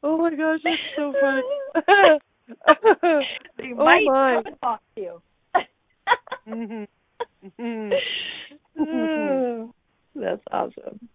oh 0.02 0.18
my 0.18 0.30
gosh, 0.34 0.60
that's 0.64 0.76
so 0.96 1.12
funny. 1.20 1.42
They 3.58 3.72
oh 3.76 3.84
might 3.84 4.04
my. 4.04 4.34
come 4.36 4.46
and 4.46 4.60
talk 4.60 4.80
to 4.94 5.00
you. 5.00 5.22
Mhm. 6.48 6.86
Mhm. 8.78 9.72
That's 10.14 10.42
awesome. 10.50 11.08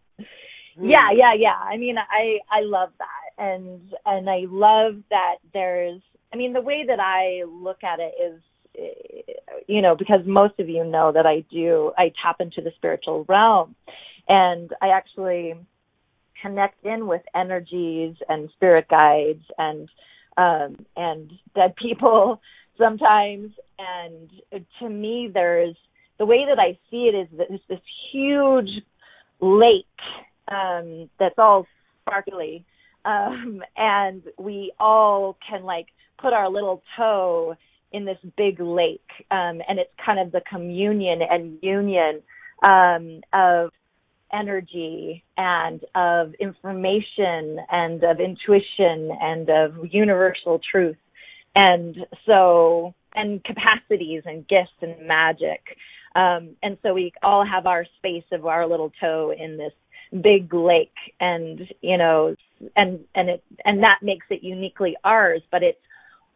Yeah, 0.80 1.12
yeah, 1.16 1.34
yeah. 1.38 1.56
I 1.56 1.78
mean, 1.78 1.96
I 1.98 2.40
I 2.50 2.62
love 2.62 2.90
that, 3.00 3.44
and 3.44 3.82
and 4.06 4.30
I 4.30 4.46
love 4.48 4.96
that 5.10 5.36
there's. 5.54 6.02
I 6.34 6.38
mean, 6.38 6.54
the 6.54 6.62
way 6.62 6.86
that 6.88 7.00
I 7.00 7.44
look 7.46 7.84
at 7.84 8.00
it 8.00 8.14
is, 8.22 8.42
eh, 8.78 9.34
you 9.68 9.82
know, 9.82 9.96
because 9.96 10.22
most 10.26 10.60
of 10.60 10.70
you 10.70 10.84
know 10.84 11.12
that 11.12 11.26
I 11.26 11.44
do. 11.52 11.92
I 11.98 12.12
tap 12.24 12.38
into 12.40 12.62
the 12.62 12.72
spiritual 12.76 13.26
realm, 13.28 13.76
and 14.28 14.72
I 14.82 14.90
actually 14.90 15.56
connect 16.42 16.84
in 16.86 17.08
with 17.08 17.22
energies 17.36 18.16
and 18.28 18.50
spirit 18.52 18.88
guides 18.90 19.44
and 19.58 19.90
um 20.38 20.86
and 20.96 21.32
dead 21.56 21.76
people 21.76 22.42
sometimes. 22.78 23.52
And 23.78 24.30
to 24.80 24.90
me 24.90 25.30
there's 25.34 25.76
the 26.18 26.26
way 26.26 26.46
that 26.48 26.60
I 26.60 26.78
see 26.90 27.10
it 27.12 27.16
is 27.16 27.28
that 27.38 27.48
it's 27.50 27.64
this 27.68 27.80
huge 28.12 28.70
lake 29.40 29.86
um 30.48 31.10
that's 31.20 31.38
all 31.38 31.68
sparkly. 32.02 32.66
Um 33.06 33.62
and 33.76 34.24
we 34.38 34.72
all 34.80 35.38
can 35.48 35.64
like 35.64 35.88
put 36.20 36.34
our 36.34 36.50
little 36.50 36.84
toe 36.98 37.56
in 37.92 38.06
this 38.06 38.20
big 38.38 38.60
lake. 38.60 39.10
Um 39.30 39.62
and 39.68 39.80
it's 39.80 39.92
kind 40.04 40.20
of 40.20 40.32
the 40.32 40.42
communion 40.50 41.22
and 41.22 41.60
union 41.62 42.22
um 42.64 43.22
of 43.34 43.72
energy 44.34 45.24
and 45.38 45.82
of 45.96 46.34
information 46.40 47.58
and 47.72 48.04
of 48.04 48.20
intuition 48.20 49.12
and 49.22 49.50
of 49.50 49.76
universal 49.92 50.60
truth. 50.72 50.98
And 51.56 51.98
so 52.26 52.94
and 53.14 53.44
capacities 53.44 54.24
and 54.26 54.48
gifts 54.48 54.72
and 54.82 55.08
magic. 55.08 55.62
Um 56.16 56.56
and 56.64 56.78
so 56.84 56.94
we 56.94 57.12
all 57.24 57.46
have 57.46 57.66
our 57.66 57.86
space 57.98 58.26
of 58.32 58.46
our 58.46 58.68
little 58.68 58.92
toe 59.00 59.34
in 59.38 59.58
this 59.58 59.74
big 60.22 60.54
lake 60.54 60.96
and 61.22 61.62
you 61.82 61.98
know 61.98 62.36
and 62.76 63.00
and 63.16 63.30
it 63.30 63.44
and 63.64 63.82
that 63.84 64.00
makes 64.02 64.26
it 64.30 64.44
uniquely 64.44 64.96
ours 65.06 65.42
but 65.52 65.64
it's 65.64 65.80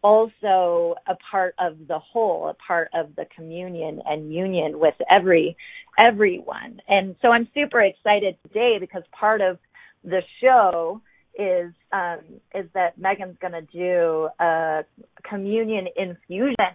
also 0.05 0.93
a 1.07 1.15
part 1.31 1.55
of 1.57 1.87
the 1.87 1.97
whole 1.97 2.49
a 2.49 2.53
part 2.53 2.89
of 2.93 3.15
the 3.15 3.25
communion 3.35 3.99
and 4.05 4.31
union 4.31 4.77
with 4.77 4.93
every 5.09 5.57
everyone. 5.97 6.79
And 6.87 7.15
so 7.23 7.29
i'm 7.29 7.47
super 7.55 7.81
excited 7.81 8.37
today 8.43 8.77
because 8.79 9.01
part 9.11 9.41
of 9.41 9.57
the 10.03 10.21
show 10.41 11.01
is 11.39 11.73
um 11.91 12.19
is 12.53 12.67
that 12.75 12.99
megan's 12.99 13.37
going 13.41 13.53
to 13.53 13.67
do 13.73 14.29
a 14.39 14.83
communion 15.27 15.87
infusion 15.97 16.73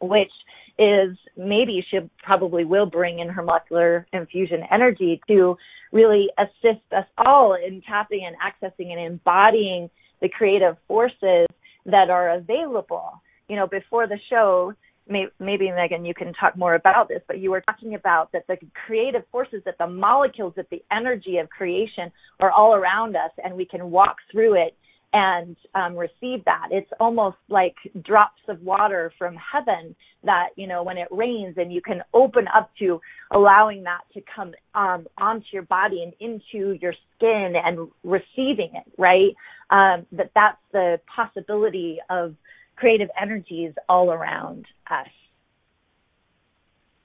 which 0.00 0.32
is 0.78 1.16
maybe 1.36 1.84
she 1.90 1.98
probably 2.22 2.64
will 2.64 2.86
bring 2.86 3.18
in 3.18 3.28
her 3.28 3.42
molecular 3.42 4.06
infusion 4.12 4.60
energy 4.70 5.20
to 5.26 5.56
really 5.90 6.28
assist 6.38 6.84
us 6.96 7.06
all 7.18 7.54
in 7.54 7.82
tapping 7.82 8.24
and 8.24 8.36
accessing 8.38 8.92
and 8.92 9.00
embodying 9.00 9.90
the 10.22 10.28
creative 10.28 10.76
forces 10.86 11.46
that 11.86 12.10
are 12.10 12.30
available. 12.30 13.22
You 13.48 13.56
know, 13.56 13.66
before 13.66 14.06
the 14.06 14.18
show, 14.30 14.72
may, 15.08 15.26
maybe 15.38 15.70
Megan, 15.70 16.04
you 16.04 16.14
can 16.14 16.32
talk 16.34 16.56
more 16.56 16.74
about 16.74 17.08
this, 17.08 17.20
but 17.26 17.38
you 17.38 17.50
were 17.50 17.60
talking 17.60 17.94
about 17.94 18.32
that 18.32 18.46
the 18.46 18.56
creative 18.86 19.22
forces, 19.30 19.62
that 19.64 19.78
the 19.78 19.86
molecules, 19.86 20.54
that 20.56 20.70
the 20.70 20.82
energy 20.90 21.38
of 21.38 21.48
creation 21.50 22.10
are 22.40 22.50
all 22.50 22.74
around 22.74 23.16
us, 23.16 23.30
and 23.42 23.54
we 23.54 23.66
can 23.66 23.90
walk 23.90 24.16
through 24.32 24.54
it 24.54 24.76
and 25.14 25.56
um, 25.76 25.96
receive 25.96 26.44
that. 26.44 26.68
It's 26.72 26.90
almost 26.98 27.36
like 27.48 27.76
drops 28.02 28.40
of 28.48 28.60
water 28.62 29.12
from 29.16 29.36
heaven 29.36 29.94
that, 30.24 30.48
you 30.56 30.66
know, 30.66 30.82
when 30.82 30.98
it 30.98 31.06
rains 31.12 31.54
and 31.56 31.72
you 31.72 31.80
can 31.80 32.02
open 32.12 32.46
up 32.52 32.70
to 32.80 33.00
allowing 33.30 33.84
that 33.84 34.00
to 34.14 34.20
come 34.34 34.54
um, 34.74 35.06
onto 35.16 35.46
your 35.52 35.62
body 35.62 36.02
and 36.02 36.12
into 36.18 36.76
your 36.82 36.94
skin 37.16 37.54
and 37.64 37.88
receiving 38.02 38.72
it, 38.74 38.92
right? 38.98 39.34
Um, 39.74 40.06
that 40.12 40.30
that's 40.34 40.58
the 40.72 41.00
possibility 41.14 41.98
of 42.08 42.36
creative 42.76 43.08
energies 43.20 43.72
all 43.88 44.12
around 44.12 44.66
us. 44.88 45.08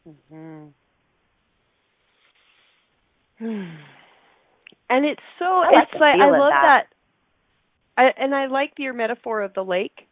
Mm-hmm. 0.07 0.67
And 4.91 5.05
it's 5.05 5.21
so 5.37 5.45
I 5.45 5.69
like 5.71 5.87
it's 5.91 6.01
like 6.01 6.15
I 6.19 6.29
love 6.31 6.51
that. 6.51 6.87
that. 7.95 8.03
I 8.17 8.23
and 8.23 8.33
I 8.33 8.47
like 8.47 8.73
your 8.77 8.93
metaphor 8.93 9.41
of 9.41 9.53
the 9.53 9.63
lake 9.63 10.07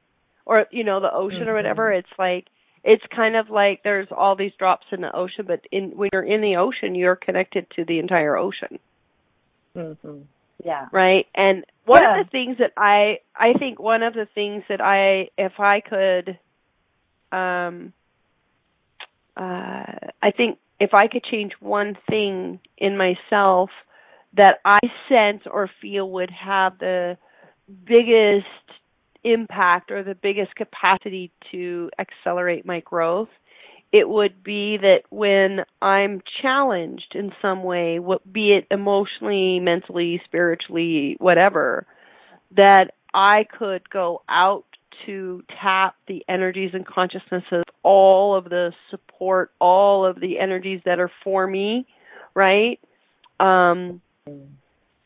or 0.46 0.66
you 0.72 0.84
know 0.84 1.00
the 1.00 1.12
ocean 1.12 1.48
or 1.48 1.54
Mhm. 1.54 1.56
whatever. 1.56 1.92
It's 1.92 2.08
like 2.20 2.46
it's 2.84 3.04
kind 3.16 3.36
of 3.36 3.50
like 3.50 3.82
there's 3.84 4.08
all 4.12 4.36
these 4.36 4.54
drops 4.60 4.86
in 4.92 5.02
the 5.02 5.12
ocean, 5.16 5.46
but 5.48 5.62
in 5.72 5.98
when 5.98 6.10
you're 6.14 6.24
in 6.24 6.42
the 6.42 6.58
ocean, 6.58 6.94
you're 6.94 7.16
connected 7.16 7.66
to 7.72 7.86
the 7.86 7.98
entire 8.00 8.38
ocean, 8.38 8.78
Mm-hmm. 9.76 10.22
Yeah. 10.68 10.88
right? 10.92 11.26
And 11.36 11.66
one 11.86 12.04
Yeah. 12.04 12.20
of 12.20 12.26
the 12.26 12.32
things 12.32 12.58
that 12.60 12.74
I 12.78 13.20
I 13.36 13.54
think 13.60 13.80
one 13.80 14.04
of 14.04 14.14
the 14.14 14.28
things 14.36 14.64
that 14.70 14.82
I 14.82 15.30
if 15.38 15.60
I 15.60 15.82
could 15.82 16.40
um 17.32 17.94
uh 19.38 19.94
I 20.22 20.32
think 20.36 20.60
if 20.80 20.94
I 20.94 21.08
could 21.08 21.24
change 21.24 21.54
one 21.60 21.98
thing 22.10 22.60
in 22.78 22.98
myself 22.98 23.70
that 24.36 24.58
I 24.66 24.80
sense 25.10 25.44
or 25.52 25.70
feel 25.82 26.10
would 26.12 26.32
have 26.32 26.78
the 26.80 27.18
biggest 27.86 28.46
impact 29.24 29.92
or 29.92 30.04
the 30.04 30.16
biggest 30.16 30.56
capacity 30.56 31.32
to 31.52 31.90
accelerate 32.00 32.66
my 32.66 32.82
growth, 32.82 33.30
it 33.98 34.08
would 34.08 34.44
be 34.44 34.78
that 34.78 35.02
when 35.10 35.66
I'm 35.82 36.22
challenged 36.42 37.14
in 37.16 37.32
some 37.42 37.64
way, 37.64 38.00
what 38.00 38.32
be 38.32 38.54
it 38.54 38.68
emotionally, 38.72 39.60
mentally, 39.60 40.22
spiritually, 40.26 41.16
whatever, 41.20 41.86
that 42.56 42.92
I 43.14 43.46
could 43.58 43.90
go 43.90 44.22
out 44.30 44.66
to 45.06 45.44
tap 45.62 45.96
the 46.08 46.24
energies 46.28 46.72
and 46.74 46.86
consciousnesses, 46.86 47.64
all 47.84 48.36
of 48.36 48.46
the 48.46 48.74
support, 48.90 49.52
all 49.60 50.06
of 50.06 50.20
the 50.20 50.40
energies 50.40 50.82
that 50.86 51.00
are 51.00 51.12
for 51.24 51.46
me, 51.48 51.86
right? 52.34 52.80
um 53.40 54.02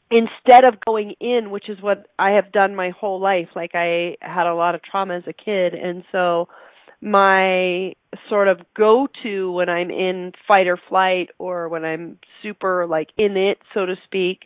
instead 0.10 0.66
of 0.66 0.76
going 0.86 1.16
in, 1.22 1.52
which 1.52 1.70
is 1.70 1.82
what 1.82 2.08
I 2.20 2.32
have 2.32 2.52
done 2.52 2.76
my 2.76 2.90
whole 2.90 3.20
life, 3.20 3.48
like 3.56 3.72
I 3.74 4.18
had 4.20 4.46
a 4.46 4.54
lot 4.54 4.76
of 4.76 4.82
trauma 4.84 5.16
as 5.16 5.24
a 5.28 5.34
kid 5.34 5.74
and 5.74 6.04
so 6.12 6.50
my 7.02 7.94
sort 8.30 8.48
of 8.48 8.60
go 8.76 9.08
to 9.24 9.52
when 9.52 9.70
I'm 9.70 9.90
in 9.90 10.34
fight 10.48 10.68
or 10.68 10.78
flight 10.90 11.30
or 11.40 11.68
when 11.70 11.84
I'm 11.84 12.20
super 12.42 12.86
like 12.88 13.10
in 13.18 13.38
it, 13.38 13.58
so 13.74 13.86
to 13.86 13.96
speak, 14.06 14.44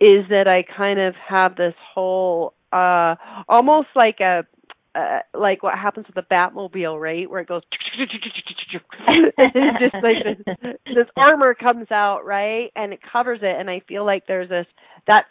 is 0.00 0.24
that 0.30 0.46
I 0.46 0.64
kind 0.76 0.98
of 0.98 1.14
have 1.28 1.56
this 1.56 1.74
whole 1.94 2.54
uh 2.72 3.14
almost 3.48 3.88
like 3.94 4.20
a 4.20 4.46
uh, 4.94 5.20
like 5.34 5.62
what 5.62 5.74
happens 5.74 6.06
with 6.06 6.14
the 6.16 6.34
Batmobile, 6.34 6.98
right? 7.00 7.30
Where 7.30 7.40
it 7.40 7.48
goes 7.48 7.62
just 7.98 9.94
like 10.02 10.16
this, 10.24 10.56
this 10.86 11.06
armor 11.16 11.54
comes 11.54 11.90
out, 11.90 12.24
right? 12.24 12.70
And 12.74 12.92
it 12.92 13.00
covers 13.12 13.40
it 13.42 13.60
and 13.60 13.70
I 13.70 13.80
feel 13.86 14.04
like 14.04 14.26
there's 14.26 14.48
this 14.48 14.66
that's 15.06 15.28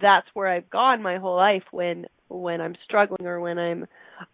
that's 0.00 0.26
where 0.34 0.48
I've 0.48 0.70
gone 0.70 1.02
my 1.02 1.18
whole 1.18 1.36
life 1.36 1.64
when 1.72 2.06
when 2.32 2.60
I'm 2.60 2.74
struggling 2.84 3.26
or 3.26 3.40
when 3.40 3.58
I'm 3.58 3.86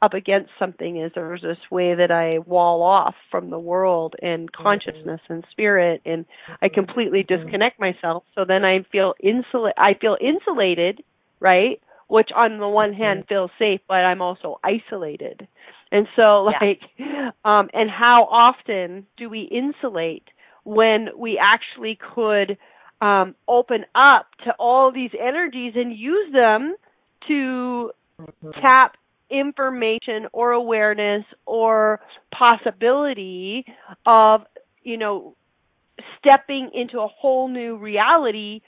up 0.02 0.14
against 0.14 0.50
something 0.58 1.00
is 1.00 1.12
there's 1.14 1.42
this 1.42 1.58
way 1.70 1.94
that 1.94 2.10
I 2.10 2.38
wall 2.38 2.82
off 2.82 3.14
from 3.30 3.50
the 3.50 3.58
world 3.58 4.14
and 4.20 4.52
consciousness 4.52 5.20
and 5.28 5.44
spirit 5.50 6.02
and 6.04 6.26
I 6.60 6.68
completely 6.68 7.22
disconnect 7.22 7.80
myself. 7.80 8.24
So 8.34 8.44
then 8.46 8.64
I 8.64 8.84
feel 8.92 9.14
insulate 9.22 9.74
I 9.78 9.94
feel 9.94 10.16
insulated 10.20 11.02
right? 11.40 11.80
Which 12.08 12.30
on 12.34 12.58
the 12.58 12.68
one 12.68 12.92
hand 12.92 13.24
feels 13.28 13.50
safe 13.58 13.80
but 13.88 13.94
I'm 13.94 14.22
also 14.22 14.60
isolated. 14.62 15.48
And 15.90 16.06
so 16.16 16.42
like 16.44 16.80
yeah. 16.98 17.30
um 17.44 17.70
and 17.72 17.90
how 17.90 18.24
often 18.30 19.06
do 19.16 19.30
we 19.30 19.42
insulate 19.42 20.28
when 20.64 21.08
we 21.16 21.40
actually 21.42 21.98
could 22.14 22.58
um 23.00 23.34
open 23.46 23.86
up 23.94 24.26
to 24.44 24.52
all 24.58 24.92
these 24.92 25.12
energies 25.18 25.72
and 25.76 25.96
use 25.96 26.32
them 26.32 26.74
to 27.26 27.90
tap 28.60 28.96
information 29.30 30.26
or 30.32 30.52
awareness 30.52 31.24
or 31.44 32.00
possibility 32.32 33.64
of 34.06 34.42
you 34.82 34.96
know 34.96 35.34
stepping 36.18 36.70
into 36.74 36.98
a 37.00 37.08
whole 37.08 37.48
new 37.48 37.76
reality 37.76 38.60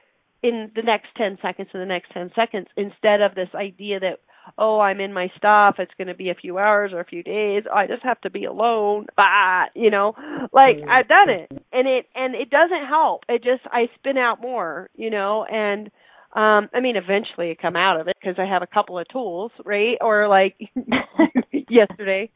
in 0.43 0.71
the 0.75 0.83
next 0.83 1.09
10 1.17 1.39
seconds 1.41 1.69
and 1.73 1.83
the 1.83 1.87
next 1.87 2.11
10 2.13 2.33
seconds 2.35 2.67
instead 2.77 3.21
of 3.21 3.35
this 3.35 3.49
idea 3.55 4.01
that 4.01 4.21
oh 4.59 4.81
i'm 4.81 5.01
in 5.01 5.13
my 5.13 5.29
stuff 5.37 5.77
it's 5.79 5.93
going 5.97 6.09
to 6.09 6.15
be 6.15 6.31
a 6.31 6.35
few 6.35 6.59
hours 6.59 6.93
or 6.93 7.01
a 7.01 7.05
few 7.05 7.23
days 7.23 7.63
i 7.75 7.87
just 7.87 8.03
have 8.03 8.21
to 8.21 8.31
be 8.31 8.45
alone 8.45 9.07
ah 9.17 9.65
you 9.75 9.91
know? 9.91 10.15
Like 10.53 10.77
i've 10.89 11.09
done 11.09 11.31
it 11.31 11.51
and 11.73 11.89
it 11.89 12.07
and 12.15 12.35
it 12.35 12.51
doesn't 12.51 12.87
help 12.87 13.25
it 13.29 13.43
just 13.43 13.63
i 13.67 13.89
spin 13.99 14.19
out 14.19 14.41
more 14.41 14.91
you 14.95 15.11
know? 15.11 15.45
And 15.45 15.91
um, 16.33 16.69
I 16.73 16.81
mean, 16.81 16.95
eventually 16.97 17.51
I 17.51 17.57
come 17.61 17.75
out 17.75 18.01
of 18.01 18.07
it 18.07 18.17
because 18.21 18.37
I 18.39 18.45
have 18.45 18.63
a 18.63 18.67
couple 18.67 18.99
of 18.99 19.09
tools, 19.09 19.51
right? 19.65 19.99
Or 20.01 20.29
like 20.29 20.57
yesterday, 21.69 22.31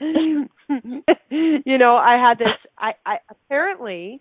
you 0.00 1.78
know, 1.78 1.96
I 1.96 2.16
had 2.20 2.38
this. 2.38 2.48
I, 2.76 2.92
I 3.04 3.16
apparently, 3.30 4.20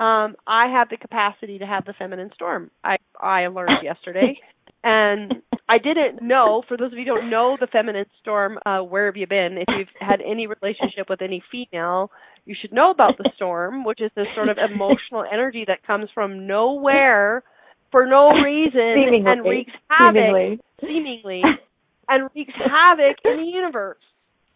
um, 0.00 0.34
I 0.44 0.66
have 0.72 0.88
the 0.88 0.96
capacity 0.96 1.58
to 1.58 1.66
have 1.66 1.84
the 1.84 1.94
feminine 1.96 2.30
storm. 2.34 2.72
I 2.82 2.96
I 3.20 3.46
learned 3.46 3.84
yesterday, 3.84 4.36
and 4.82 5.34
I 5.68 5.78
didn't 5.78 6.20
know. 6.20 6.64
For 6.66 6.76
those 6.76 6.92
of 6.92 6.98
you 6.98 7.04
who 7.04 7.20
don't 7.20 7.30
know 7.30 7.56
the 7.60 7.68
feminine 7.68 8.06
storm, 8.20 8.58
uh, 8.66 8.80
where 8.80 9.06
have 9.06 9.16
you 9.16 9.28
been? 9.28 9.58
If 9.58 9.68
you've 9.78 9.88
had 10.00 10.20
any 10.20 10.48
relationship 10.48 11.08
with 11.08 11.22
any 11.22 11.44
female, 11.52 12.10
you 12.44 12.56
should 12.60 12.72
know 12.72 12.90
about 12.90 13.18
the 13.18 13.30
storm, 13.36 13.84
which 13.84 14.00
is 14.00 14.10
this 14.16 14.26
sort 14.34 14.48
of 14.48 14.58
emotional 14.58 15.24
energy 15.32 15.64
that 15.68 15.86
comes 15.86 16.08
from 16.12 16.48
nowhere 16.48 17.44
for 17.90 18.06
no 18.06 18.28
reason 18.30 18.94
seemingly. 18.96 19.32
and 19.32 19.44
wreaks 19.44 19.72
havoc 19.88 20.14
seemingly, 20.16 20.60
seemingly 20.80 21.42
and 22.08 22.30
wreaks 22.34 22.54
havoc 22.54 23.16
in 23.24 23.36
the 23.36 23.50
universe. 23.52 24.02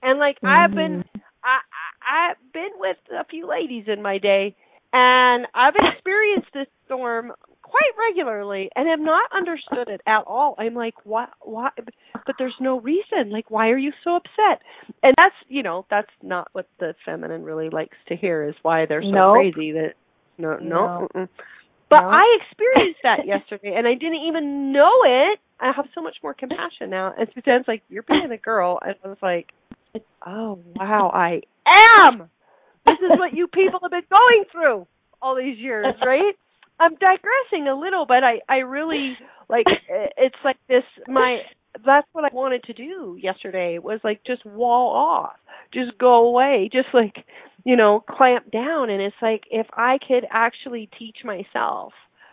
And 0.02 0.18
like 0.18 0.36
mm-hmm. 0.36 0.46
I've 0.46 0.74
been 0.74 1.04
I, 1.44 1.58
I 1.58 2.30
I've 2.30 2.52
been 2.52 2.70
with 2.78 2.96
a 3.18 3.24
few 3.24 3.48
ladies 3.48 3.84
in 3.86 4.02
my 4.02 4.18
day 4.18 4.56
and 4.92 5.46
I've 5.54 5.74
experienced 5.76 6.48
this 6.52 6.66
storm 6.86 7.32
quite 7.62 7.92
regularly 8.08 8.68
and 8.74 8.88
have 8.88 8.98
not 8.98 9.30
understood 9.36 9.88
it 9.88 10.00
at 10.06 10.24
all. 10.26 10.56
I'm 10.58 10.74
like, 10.74 10.94
why 11.04 11.26
why 11.40 11.70
but 12.26 12.34
there's 12.38 12.54
no 12.60 12.80
reason. 12.80 13.30
Like 13.30 13.50
why 13.50 13.68
are 13.68 13.78
you 13.78 13.92
so 14.04 14.16
upset? 14.16 14.62
And 15.02 15.14
that's 15.16 15.34
you 15.48 15.62
know, 15.62 15.86
that's 15.90 16.10
not 16.22 16.48
what 16.52 16.68
the 16.78 16.94
feminine 17.04 17.44
really 17.44 17.68
likes 17.68 17.96
to 18.08 18.16
hear 18.16 18.48
is 18.48 18.54
why 18.62 18.86
they're 18.86 19.02
so 19.02 19.10
nope. 19.10 19.34
crazy 19.34 19.72
that 19.72 19.94
no 20.38 20.56
no, 20.56 21.08
no. 21.14 21.28
But 21.90 22.02
no. 22.02 22.08
I 22.10 22.38
experienced 22.40 23.00
that 23.02 23.26
yesterday, 23.26 23.74
and 23.76 23.86
I 23.86 23.94
didn't 23.94 24.22
even 24.26 24.72
know 24.72 24.92
it. 25.04 25.40
I 25.60 25.72
have 25.74 25.86
so 25.94 26.00
much 26.00 26.16
more 26.22 26.34
compassion 26.34 26.88
now. 26.88 27.12
And 27.18 27.28
Suzanne's 27.34 27.66
like, 27.68 27.82
"You're 27.90 28.04
being 28.04 28.30
a 28.32 28.38
girl," 28.38 28.78
and 28.80 28.94
I 29.04 29.08
was 29.08 29.18
like, 29.22 29.48
"Oh 30.24 30.58
wow, 30.76 31.10
I 31.12 31.42
am." 31.66 32.30
This 32.86 32.98
is 33.00 33.18
what 33.18 33.34
you 33.34 33.48
people 33.48 33.80
have 33.82 33.90
been 33.90 34.02
going 34.08 34.44
through 34.52 34.86
all 35.20 35.36
these 35.36 35.58
years, 35.58 35.94
right? 36.04 36.34
I'm 36.78 36.94
digressing 36.94 37.68
a 37.68 37.78
little, 37.78 38.06
but 38.06 38.24
I 38.24 38.40
I 38.48 38.58
really 38.58 39.16
like 39.48 39.66
it's 39.88 40.36
like 40.44 40.56
this 40.68 40.84
my 41.08 41.40
that's 41.84 42.06
what 42.12 42.24
I 42.24 42.34
wanted 42.34 42.64
to 42.64 42.72
do 42.72 43.18
yesterday 43.20 43.78
was 43.78 44.00
like 44.02 44.22
just 44.26 44.44
wall 44.46 44.94
off, 44.96 45.36
just 45.72 45.98
go 45.98 46.26
away, 46.26 46.68
just 46.72 46.88
like 46.92 47.24
you 47.64 47.76
know 47.76 48.04
clamp 48.08 48.50
down. 48.50 48.90
And 48.90 49.00
it's 49.00 49.16
like 49.22 49.44
if 49.50 49.66
I 49.72 49.98
could 50.06 50.26
actually 50.30 50.88
teach 50.98 51.18
myself, 51.24 51.92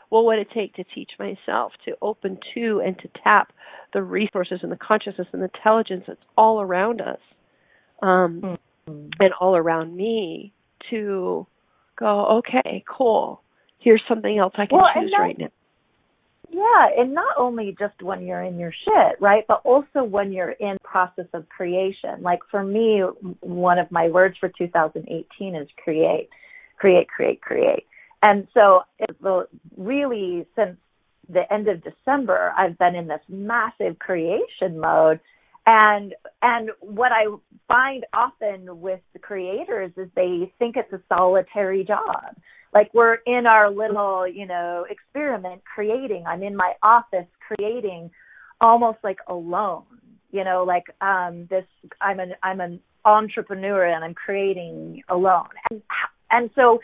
what 0.10 0.26
would 0.26 0.39
it 0.39 0.47
take 0.54 0.76
to 0.76 0.84
teach 0.84 1.12
myself 1.19 1.73
to 1.86 1.95
open 2.02 2.39
to 2.54 2.82
and 2.86 2.97
to 3.00 3.10
tap 3.23 3.54
the 3.93 4.02
resources 4.02 4.60
and 4.63 4.71
the 4.71 4.78
consciousness 4.78 5.28
and 5.32 5.41
the 5.41 5.50
intelligence 5.54 6.04
that's 6.08 6.19
all 6.38 6.62
around 6.62 7.02
us, 7.02 7.19
um, 8.02 8.41
mm-hmm. 8.41 9.08
and 9.19 9.34
all 9.39 9.56
around 9.56 9.95
me 9.95 10.54
to 10.89 11.47
go, 11.97 12.39
okay, 12.39 12.84
cool. 12.88 13.41
Here's 13.80 14.02
something 14.08 14.38
else 14.38 14.54
I 14.58 14.65
can 14.65 14.78
well, 14.78 14.88
choose 14.93 15.13
right 15.17 15.38
now. 15.38 15.50
Yeah, 16.50 16.88
and 16.98 17.14
not 17.14 17.36
only 17.38 17.76
just 17.78 18.02
when 18.02 18.26
you're 18.26 18.44
in 18.44 18.58
your 18.58 18.72
shit, 18.86 19.20
right? 19.20 19.44
But 19.48 19.62
also 19.64 20.04
when 20.04 20.32
you're 20.32 20.52
in 20.52 20.78
process 20.84 21.28
of 21.34 21.48
creation. 21.50 22.22
Like 22.22 22.40
for 22.50 22.64
me, 22.64 23.02
one 23.42 23.80
of 23.80 23.92
my 23.92 24.10
words 24.10 24.38
for 24.40 24.50
2018 24.58 25.56
is 25.56 25.68
create, 25.84 26.30
create, 26.78 27.08
create, 27.10 27.42
create. 27.42 27.86
And 28.24 28.48
so, 28.54 28.82
it, 28.98 29.16
really, 29.76 30.48
since 30.56 30.78
the 31.30 31.52
end 31.54 31.68
of 31.68 31.84
December, 31.84 32.54
I've 32.58 32.78
been 32.78 32.96
in 32.96 33.08
this 33.08 33.22
massive 33.30 34.00
creation 34.00 34.80
mode. 34.80 35.20
And 35.66 36.16
and 36.42 36.70
what 36.80 37.12
I 37.12 37.26
find 37.68 38.06
often 38.14 38.80
with 38.80 39.02
the 39.12 39.20
creators 39.20 39.92
is 39.98 40.08
they 40.16 40.52
think 40.60 40.78
it's 40.78 40.94
a 40.94 41.02
solitary 41.10 41.84
job 41.84 42.36
like 42.73 42.93
we're 42.93 43.15
in 43.25 43.45
our 43.45 43.69
little, 43.69 44.27
you 44.27 44.45
know, 44.45 44.86
experiment 44.89 45.62
creating. 45.63 46.25
I'm 46.27 46.43
in 46.43 46.56
my 46.56 46.73
office 46.84 47.27
creating 47.47 48.12
almost 48.62 48.99
like 49.03 49.19
alone. 49.27 49.84
You 50.32 50.43
know, 50.43 50.63
like 50.63 50.84
um 51.01 51.47
this 51.49 51.65
I'm 52.01 52.19
an 52.19 52.34
I'm 52.43 52.60
an 52.60 52.80
entrepreneur 53.06 53.86
and 53.86 54.03
I'm 54.03 54.13
creating 54.13 55.03
alone. 55.10 55.47
And 55.69 55.82
and 56.30 56.49
so 56.56 56.80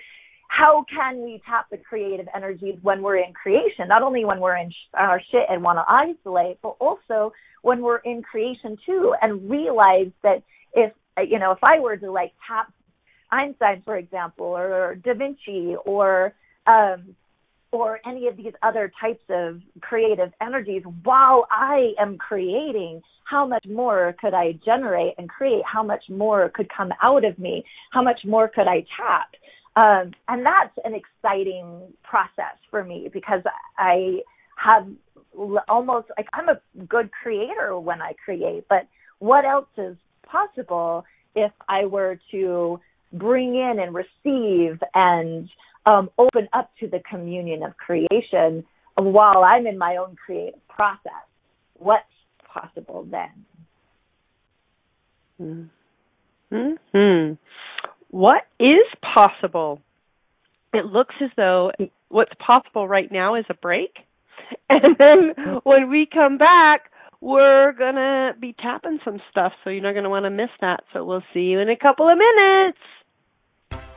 how 0.47 0.85
can 0.93 1.23
we 1.23 1.41
tap 1.47 1.67
the 1.71 1.77
creative 1.77 2.27
energies 2.35 2.77
when 2.83 3.01
we're 3.01 3.17
in 3.17 3.33
creation? 3.33 3.87
Not 3.87 4.03
only 4.03 4.23
when 4.23 4.39
we're 4.39 4.57
in 4.57 4.71
our 4.93 5.19
shit 5.31 5.43
and 5.49 5.63
want 5.63 5.79
to 5.79 5.91
isolate, 5.91 6.59
but 6.61 6.75
also 6.79 7.33
when 7.63 7.81
we're 7.81 7.97
in 7.97 8.21
creation 8.21 8.77
too 8.85 9.15
and 9.21 9.49
realize 9.49 10.11
that 10.21 10.43
if 10.73 10.91
you 11.27 11.39
know 11.39 11.51
if 11.51 11.59
I 11.63 11.79
were 11.79 11.97
to 11.97 12.11
like 12.11 12.33
tap 12.47 12.71
Einstein, 13.33 13.81
for 13.83 13.97
example, 13.97 14.45
or 14.45 14.95
Da 15.03 15.13
Vinci, 15.13 15.75
or 15.85 16.33
um, 16.67 17.15
or 17.71 17.99
any 18.05 18.27
of 18.27 18.37
these 18.37 18.53
other 18.61 18.91
types 19.01 19.23
of 19.29 19.59
creative 19.81 20.31
energies 20.39 20.83
while 21.03 21.47
I 21.49 21.93
am 21.99 22.19
creating, 22.19 23.01
how 23.25 23.47
much 23.47 23.65
more 23.67 24.15
could 24.21 24.35
I 24.35 24.59
generate 24.63 25.15
and 25.17 25.27
create? 25.27 25.63
How 25.65 25.81
much 25.81 26.03
more 26.07 26.49
could 26.49 26.69
come 26.69 26.91
out 27.01 27.25
of 27.25 27.39
me? 27.39 27.63
How 27.91 28.03
much 28.03 28.19
more 28.25 28.47
could 28.47 28.67
I 28.67 28.85
tap? 28.95 29.29
Um, 29.75 30.11
and 30.27 30.45
that's 30.45 30.77
an 30.85 30.93
exciting 30.93 31.81
process 32.03 32.57
for 32.69 32.83
me 32.83 33.09
because 33.11 33.41
I 33.79 34.19
have 34.55 34.87
almost 35.67 36.09
like 36.15 36.27
I'm 36.31 36.49
a 36.49 36.61
good 36.87 37.09
creator 37.11 37.79
when 37.79 38.03
I 38.03 38.13
create, 38.23 38.65
but 38.69 38.87
what 39.17 39.45
else 39.45 39.65
is 39.77 39.97
possible 40.27 41.05
if 41.35 41.51
I 41.67 41.85
were 41.85 42.19
to 42.31 42.79
bring 43.13 43.56
in 43.56 43.80
and 43.80 43.93
receive 43.93 44.80
and 44.93 45.49
um, 45.86 46.10
open 46.17 46.47
up 46.54 46.71
to 46.80 46.88
the 46.88 47.02
communion 47.10 47.63
of 47.63 47.78
creation 47.78 48.65
while 48.95 49.43
I'm 49.43 49.67
in 49.67 49.78
my 49.78 49.97
own 49.97 50.15
creative 50.15 50.65
process. 50.67 51.12
What's 51.76 52.04
possible 52.54 53.08
then? 53.10 53.45
Hmm. 55.39 57.34
What 58.10 58.43
is 58.60 58.86
possible? 59.02 59.82
it 60.73 60.86
looks 60.86 61.15
as 61.21 61.30
though 61.38 61.71
what's 62.10 62.32
possible 62.45 62.88
right 62.88 63.12
now 63.12 63.36
is 63.36 63.45
a 63.49 63.54
break. 63.54 63.95
And 64.69 64.95
then 64.97 65.60
when 65.63 65.89
we 65.89 66.08
come 66.12 66.38
back, 66.38 66.89
we're 67.21 67.73
going 67.73 67.95
to 67.95 68.32
be 68.39 68.54
tapping 68.54 68.99
some 69.06 69.19
stuff, 69.32 69.54
so 69.63 69.69
you're 69.69 69.82
not 69.82 69.93
going 69.93 70.04
to 70.04 70.10
want 70.10 70.26
to 70.26 70.30
miss 70.30 70.49
that. 70.62 70.82
So 70.91 71.04
we'll 71.06 71.23
see 71.34 71.41
you 71.41 71.60
in 71.60 71.69
a 71.69 71.78
couple 71.78 72.10
of 72.10 72.17
minutes. 72.17 72.78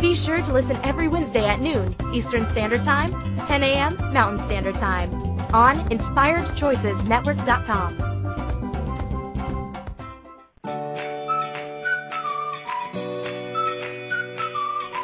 Be 0.00 0.14
sure 0.14 0.40
to 0.40 0.52
listen 0.52 0.78
every 0.82 1.08
Wednesday 1.08 1.44
at 1.44 1.60
noon 1.60 1.94
Eastern 2.14 2.46
Standard 2.46 2.84
Time, 2.84 3.12
10 3.46 3.62
a.m. 3.62 3.96
Mountain 4.14 4.42
Standard 4.44 4.76
Time 4.76 5.12
on 5.52 5.76
InspiredChoicesNetwork.com. 5.90 7.98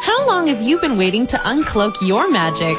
How 0.01 0.27
long 0.27 0.47
have 0.47 0.63
you 0.63 0.81
been 0.81 0.97
waiting 0.97 1.27
to 1.27 1.37
uncloak 1.37 1.97
your 2.01 2.31
magic? 2.31 2.79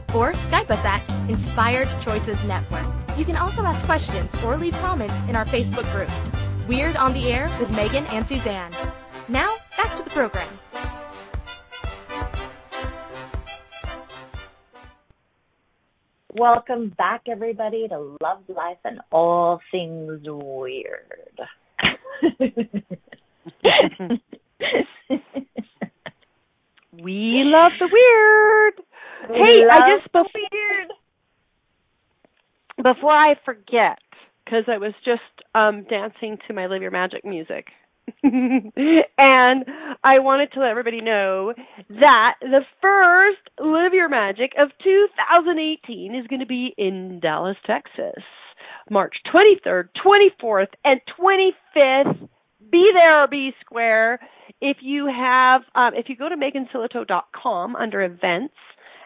or 0.13 0.33
Skype 0.33 0.69
us 0.69 0.83
at 0.85 1.29
Inspired 1.29 1.89
Choices 2.01 2.43
Network. 2.45 2.85
You 3.17 3.25
can 3.25 3.35
also 3.35 3.63
ask 3.63 3.83
questions 3.85 4.33
or 4.43 4.57
leave 4.57 4.73
comments 4.73 5.15
in 5.27 5.35
our 5.35 5.45
Facebook 5.45 5.89
group. 5.91 6.09
Weird 6.67 6.95
on 6.95 7.13
the 7.13 7.31
Air 7.31 7.49
with 7.59 7.69
Megan 7.71 8.05
and 8.07 8.27
Suzanne. 8.27 8.71
Now, 9.27 9.55
back 9.77 9.95
to 9.97 10.03
the 10.03 10.09
program. 10.09 10.47
Welcome 16.33 16.93
back, 16.97 17.23
everybody, 17.29 17.87
to 17.89 18.17
Love, 18.21 18.43
Life, 18.47 18.77
and 18.85 19.01
All 19.11 19.59
Things 19.69 20.21
Weird. 20.25 21.39
we 26.93 27.43
love 27.43 27.71
the 27.79 27.89
weird. 27.91 28.80
Hey, 29.33 29.65
I 29.69 29.97
just 29.97 30.11
before, 30.11 30.93
before 32.93 33.13
I 33.13 33.35
forget, 33.45 33.99
because 34.43 34.65
I 34.67 34.77
was 34.77 34.93
just 35.05 35.21
um 35.55 35.85
dancing 35.89 36.37
to 36.47 36.53
my 36.53 36.67
Live 36.67 36.81
Your 36.81 36.91
Magic 36.91 37.25
music. 37.25 37.67
and 38.23 39.65
I 40.03 40.19
wanted 40.19 40.51
to 40.53 40.59
let 40.59 40.69
everybody 40.69 41.01
know 41.01 41.53
that 41.89 42.33
the 42.41 42.61
first 42.81 43.39
Live 43.59 43.93
Your 43.93 44.09
Magic 44.09 44.51
of 44.59 44.69
2018 44.83 46.15
is 46.15 46.27
going 46.27 46.39
to 46.39 46.45
be 46.45 46.73
in 46.77 47.19
Dallas, 47.21 47.57
Texas, 47.65 48.23
March 48.89 49.15
23rd, 49.33 49.89
24th, 50.05 50.67
and 50.83 50.99
25th. 51.19 52.27
Be 52.71 52.91
there 52.93 53.23
or 53.23 53.27
be 53.27 53.51
square. 53.63 54.19
If 54.61 54.77
you 54.81 55.07
have, 55.07 55.61
um, 55.75 55.93
if 55.95 56.07
you 56.09 56.15
go 56.15 56.29
to 56.29 56.35
megansillito.com 56.35 57.75
under 57.75 58.01
events, 58.01 58.53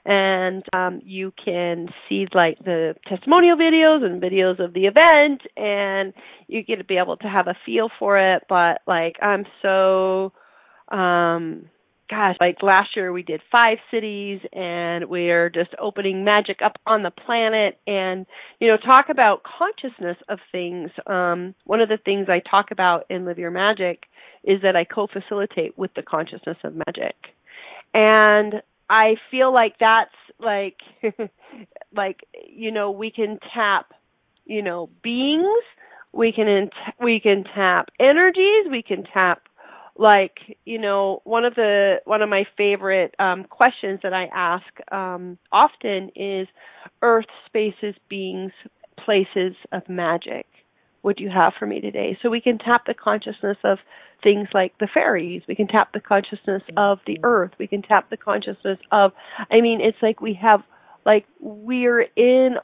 and 0.06 0.64
um, 0.72 1.02
you 1.04 1.34
can 1.44 1.88
see 2.08 2.28
like 2.34 2.60
the 2.64 2.96
testimonial 3.08 3.58
videos 3.58 4.04
and 4.04 4.22
videos 4.22 4.64
of 4.64 4.74
the 4.74 4.86
event 4.86 5.42
and 5.58 6.14
you 6.48 6.62
get 6.64 6.76
to 6.76 6.84
be 6.84 6.98
able 6.98 7.18
to 7.18 7.28
have 7.28 7.48
a 7.48 7.56
feel 7.66 7.90
for 7.98 8.36
it. 8.36 8.44
But 8.48 8.82
like 8.88 9.16
i'm 9.22 9.46
so 9.62 10.32
um 10.96 11.66
gosh 12.08 12.36
like 12.40 12.62
last 12.62 12.90
year 12.96 13.12
we 13.12 13.24
did 13.24 13.42
five 13.52 13.80
cities 13.90 14.42
and 14.54 15.10
we're 15.10 15.50
just 15.50 15.72
opening 15.82 16.24
magic 16.24 16.60
up 16.64 16.78
on 16.86 17.02
the 17.02 17.12
planet. 17.12 17.80
And 17.88 18.28
you 18.60 18.68
know 18.68 18.78
talk 18.78 19.08
about 19.10 19.42
consciousness 19.44 20.18
of 20.30 20.38
things. 20.52 20.92
Um 21.08 21.56
one 21.64 21.82
of 21.82 21.90
the 21.90 21.98
things 21.98 22.28
i 22.30 22.42
talk 22.48 22.70
about 22.70 23.06
in 23.10 23.26
live 23.26 23.40
your 23.40 23.52
magic 23.52 24.04
is 24.44 24.62
that 24.62 24.76
i 24.76 24.84
co-facilitate 24.84 25.80
with 25.80 25.92
the 25.96 26.04
consciousness 26.04 26.58
of 26.64 26.76
magic. 26.76 27.16
And 27.96 28.62
I 28.90 29.16
feel 29.32 29.54
like 29.54 29.76
that's 29.80 30.12
like 30.40 30.78
like 31.96 32.22
you 32.48 32.72
know 32.72 32.92
we 32.92 33.12
can 33.12 33.40
tap 33.54 33.94
you 34.46 34.62
know 34.62 34.90
beings. 35.04 35.64
We 36.14 36.32
can 36.32 36.48
in, 36.48 36.70
we 37.02 37.20
can 37.20 37.44
tap 37.44 37.90
energies. 38.00 38.68
We 38.72 38.84
can 38.84 39.04
tap 39.04 39.44
like 39.98 40.38
you 40.66 40.80
know 40.80 41.22
one 41.26 41.46
of 41.46 41.56
the 41.56 41.98
one 42.06 42.22
of 42.22 42.30
my 42.30 42.46
favorite 42.58 43.16
um 43.20 43.46
questions 43.46 44.00
that 44.04 44.14
I 44.14 44.26
ask 44.34 44.66
um 44.92 45.38
often 45.52 46.12
is 46.16 46.48
earth 47.02 47.26
spaces 47.48 47.96
beings 48.10 48.52
places 49.04 49.56
of 49.72 49.88
magic 49.90 50.46
what 51.06 51.18
do 51.18 51.24
you 51.24 51.30
have 51.30 51.54
for 51.60 51.68
me 51.68 51.80
today 51.80 52.18
so 52.20 52.32
we 52.32 52.42
can 52.42 52.58
tap 52.58 52.88
the 52.88 52.94
consciousness 52.96 53.58
of 53.64 53.78
things 54.24 54.48
like 54.56 54.74
the 54.80 54.88
fairies. 54.92 55.44
We 55.48 55.54
can 55.54 55.68
tap 55.68 55.94
the 55.94 56.00
consciousness 56.00 56.64
of 56.78 56.98
the 57.06 57.20
earth. 57.22 57.52
We 57.60 57.68
can 57.68 57.84
tap 57.84 58.10
the 58.10 58.18
consciousness 58.18 58.80
of, 58.92 59.12
I 59.52 59.62
mean, 59.62 59.82
it's 59.82 60.00
like 60.02 60.20
we 60.20 60.34
have, 60.42 60.62
like, 61.06 61.28
we're 61.40 62.08
in, 62.16 62.56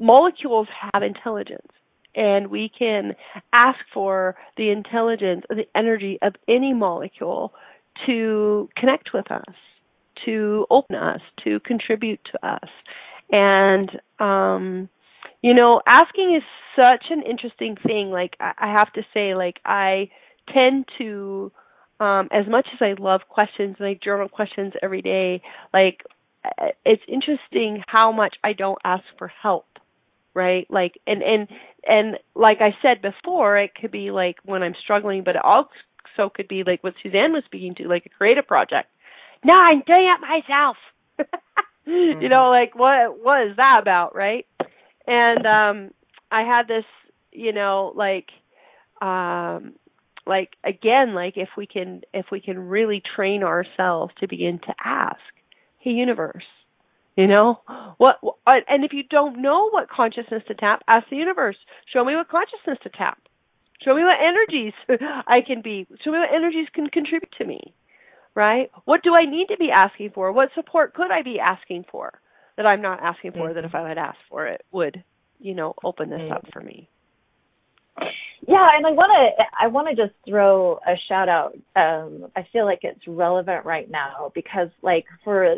molecules 0.00 0.66
have 0.94 1.02
intelligence. 1.02 1.68
And 2.14 2.46
we 2.46 2.70
can 2.78 3.16
ask 3.52 3.78
for 3.92 4.34
the 4.56 4.70
intelligence 4.70 5.44
or 5.50 5.56
the 5.56 5.68
energy 5.76 6.18
of 6.22 6.36
any 6.48 6.72
molecule 6.72 7.52
to 8.06 8.70
connect 8.78 9.12
with 9.12 9.30
us, 9.30 9.54
to 10.24 10.66
open 10.70 10.96
us, 10.96 11.20
to 11.44 11.60
contribute 11.60 12.20
to 12.32 12.48
us. 12.48 12.70
And, 13.30 13.90
um, 14.18 14.88
you 15.44 15.54
know, 15.54 15.80
asking 15.86 16.36
is 16.36 16.42
such 16.74 17.04
an 17.10 17.22
interesting 17.22 17.76
thing. 17.86 18.10
Like, 18.10 18.36
I 18.40 18.72
have 18.72 18.92
to 18.94 19.02
say, 19.12 19.34
like, 19.34 19.60
I, 19.64 20.08
tend 20.52 20.86
to 20.98 21.52
um 22.00 22.28
as 22.32 22.46
much 22.48 22.66
as 22.72 22.78
I 22.80 23.00
love 23.00 23.22
questions 23.28 23.76
and 23.78 23.88
I 23.88 23.98
journal 24.02 24.28
questions 24.28 24.72
every 24.82 25.02
day, 25.02 25.42
like 25.72 26.02
it's 26.84 27.02
interesting 27.08 27.82
how 27.86 28.12
much 28.12 28.36
I 28.44 28.52
don't 28.52 28.78
ask 28.84 29.04
for 29.16 29.28
help, 29.28 29.66
right? 30.34 30.66
Like 30.68 31.00
and 31.06 31.22
and 31.22 31.48
and 31.86 32.16
like 32.34 32.58
I 32.60 32.76
said 32.82 33.00
before, 33.00 33.58
it 33.58 33.74
could 33.74 33.90
be 33.90 34.10
like 34.10 34.36
when 34.44 34.62
I'm 34.62 34.74
struggling, 34.82 35.22
but 35.24 35.36
it 35.36 35.44
also 35.44 36.30
could 36.34 36.48
be 36.48 36.64
like 36.66 36.82
what 36.82 36.94
Suzanne 37.02 37.32
was 37.32 37.44
speaking 37.46 37.74
to, 37.76 37.88
like 37.88 38.06
a 38.06 38.10
creative 38.10 38.46
project. 38.46 38.88
No, 39.44 39.54
I'm 39.54 39.82
doing 39.86 40.12
it 40.12 40.20
myself. 40.20 40.76
mm-hmm. 41.88 42.22
You 42.22 42.28
know, 42.28 42.50
like 42.50 42.74
what 42.74 43.22
what 43.22 43.46
is 43.48 43.56
that 43.56 43.78
about, 43.80 44.14
right? 44.14 44.46
And 45.06 45.46
um 45.46 45.90
I 46.30 46.42
had 46.42 46.68
this, 46.68 46.84
you 47.32 47.52
know, 47.52 47.92
like 47.94 48.28
um 49.00 49.74
like 50.26 50.50
again 50.64 51.14
like 51.14 51.34
if 51.36 51.50
we 51.56 51.66
can 51.66 52.02
if 52.14 52.26
we 52.32 52.40
can 52.40 52.58
really 52.58 53.02
train 53.16 53.42
ourselves 53.42 54.12
to 54.20 54.28
begin 54.28 54.58
to 54.60 54.74
ask 54.84 55.20
hey 55.80 55.90
universe 55.90 56.44
You 57.16 57.28
know 57.28 57.60
what? 57.98 58.16
And 58.46 58.84
if 58.84 58.92
you 58.92 59.02
don't 59.08 59.40
know 59.42 59.70
what 59.70 59.88
consciousness 59.90 60.42
to 60.48 60.54
tap, 60.54 60.82
ask 60.88 61.08
the 61.10 61.16
universe. 61.16 61.56
Show 61.92 62.04
me 62.04 62.16
what 62.16 62.28
consciousness 62.28 62.78
to 62.82 62.90
tap. 62.90 63.18
Show 63.84 63.94
me 63.94 64.02
what 64.02 64.18
energies 64.20 64.72
I 65.26 65.40
can 65.46 65.62
be. 65.62 65.86
Show 66.04 66.12
me 66.12 66.18
what 66.18 66.34
energies 66.34 66.68
can 66.74 66.88
contribute 66.88 67.32
to 67.38 67.44
me. 67.44 67.74
Right? 68.34 68.70
What 68.84 69.02
do 69.04 69.14
I 69.14 69.26
need 69.26 69.48
to 69.48 69.56
be 69.58 69.70
asking 69.70 70.10
for? 70.14 70.32
What 70.32 70.50
support 70.56 70.94
could 70.94 71.10
I 71.12 71.22
be 71.22 71.38
asking 71.38 71.84
for 71.90 72.20
that 72.56 72.66
I'm 72.66 72.82
not 72.82 73.00
asking 73.02 73.32
for? 73.32 73.48
Mm-hmm. 73.48 73.54
That 73.54 73.64
if 73.64 73.74
I 73.74 73.88
had 73.88 73.98
asked 73.98 74.18
for 74.28 74.46
it, 74.46 74.62
would 74.72 75.02
you 75.38 75.54
know 75.54 75.74
open 75.84 76.10
this 76.10 76.20
mm-hmm. 76.20 76.32
up 76.32 76.44
for 76.52 76.60
me? 76.60 76.88
Yeah, 78.46 78.66
and 78.76 78.86
I 78.86 78.90
want 78.90 79.10
to 79.38 79.44
I 79.58 79.68
want 79.68 79.88
to 79.88 79.94
just 79.94 80.14
throw 80.28 80.74
a 80.86 80.94
shout 81.08 81.28
out. 81.28 81.54
Um, 81.76 82.26
I 82.36 82.46
feel 82.52 82.64
like 82.64 82.80
it's 82.82 83.06
relevant 83.06 83.64
right 83.64 83.90
now 83.90 84.32
because 84.34 84.68
like 84.82 85.04
for 85.22 85.56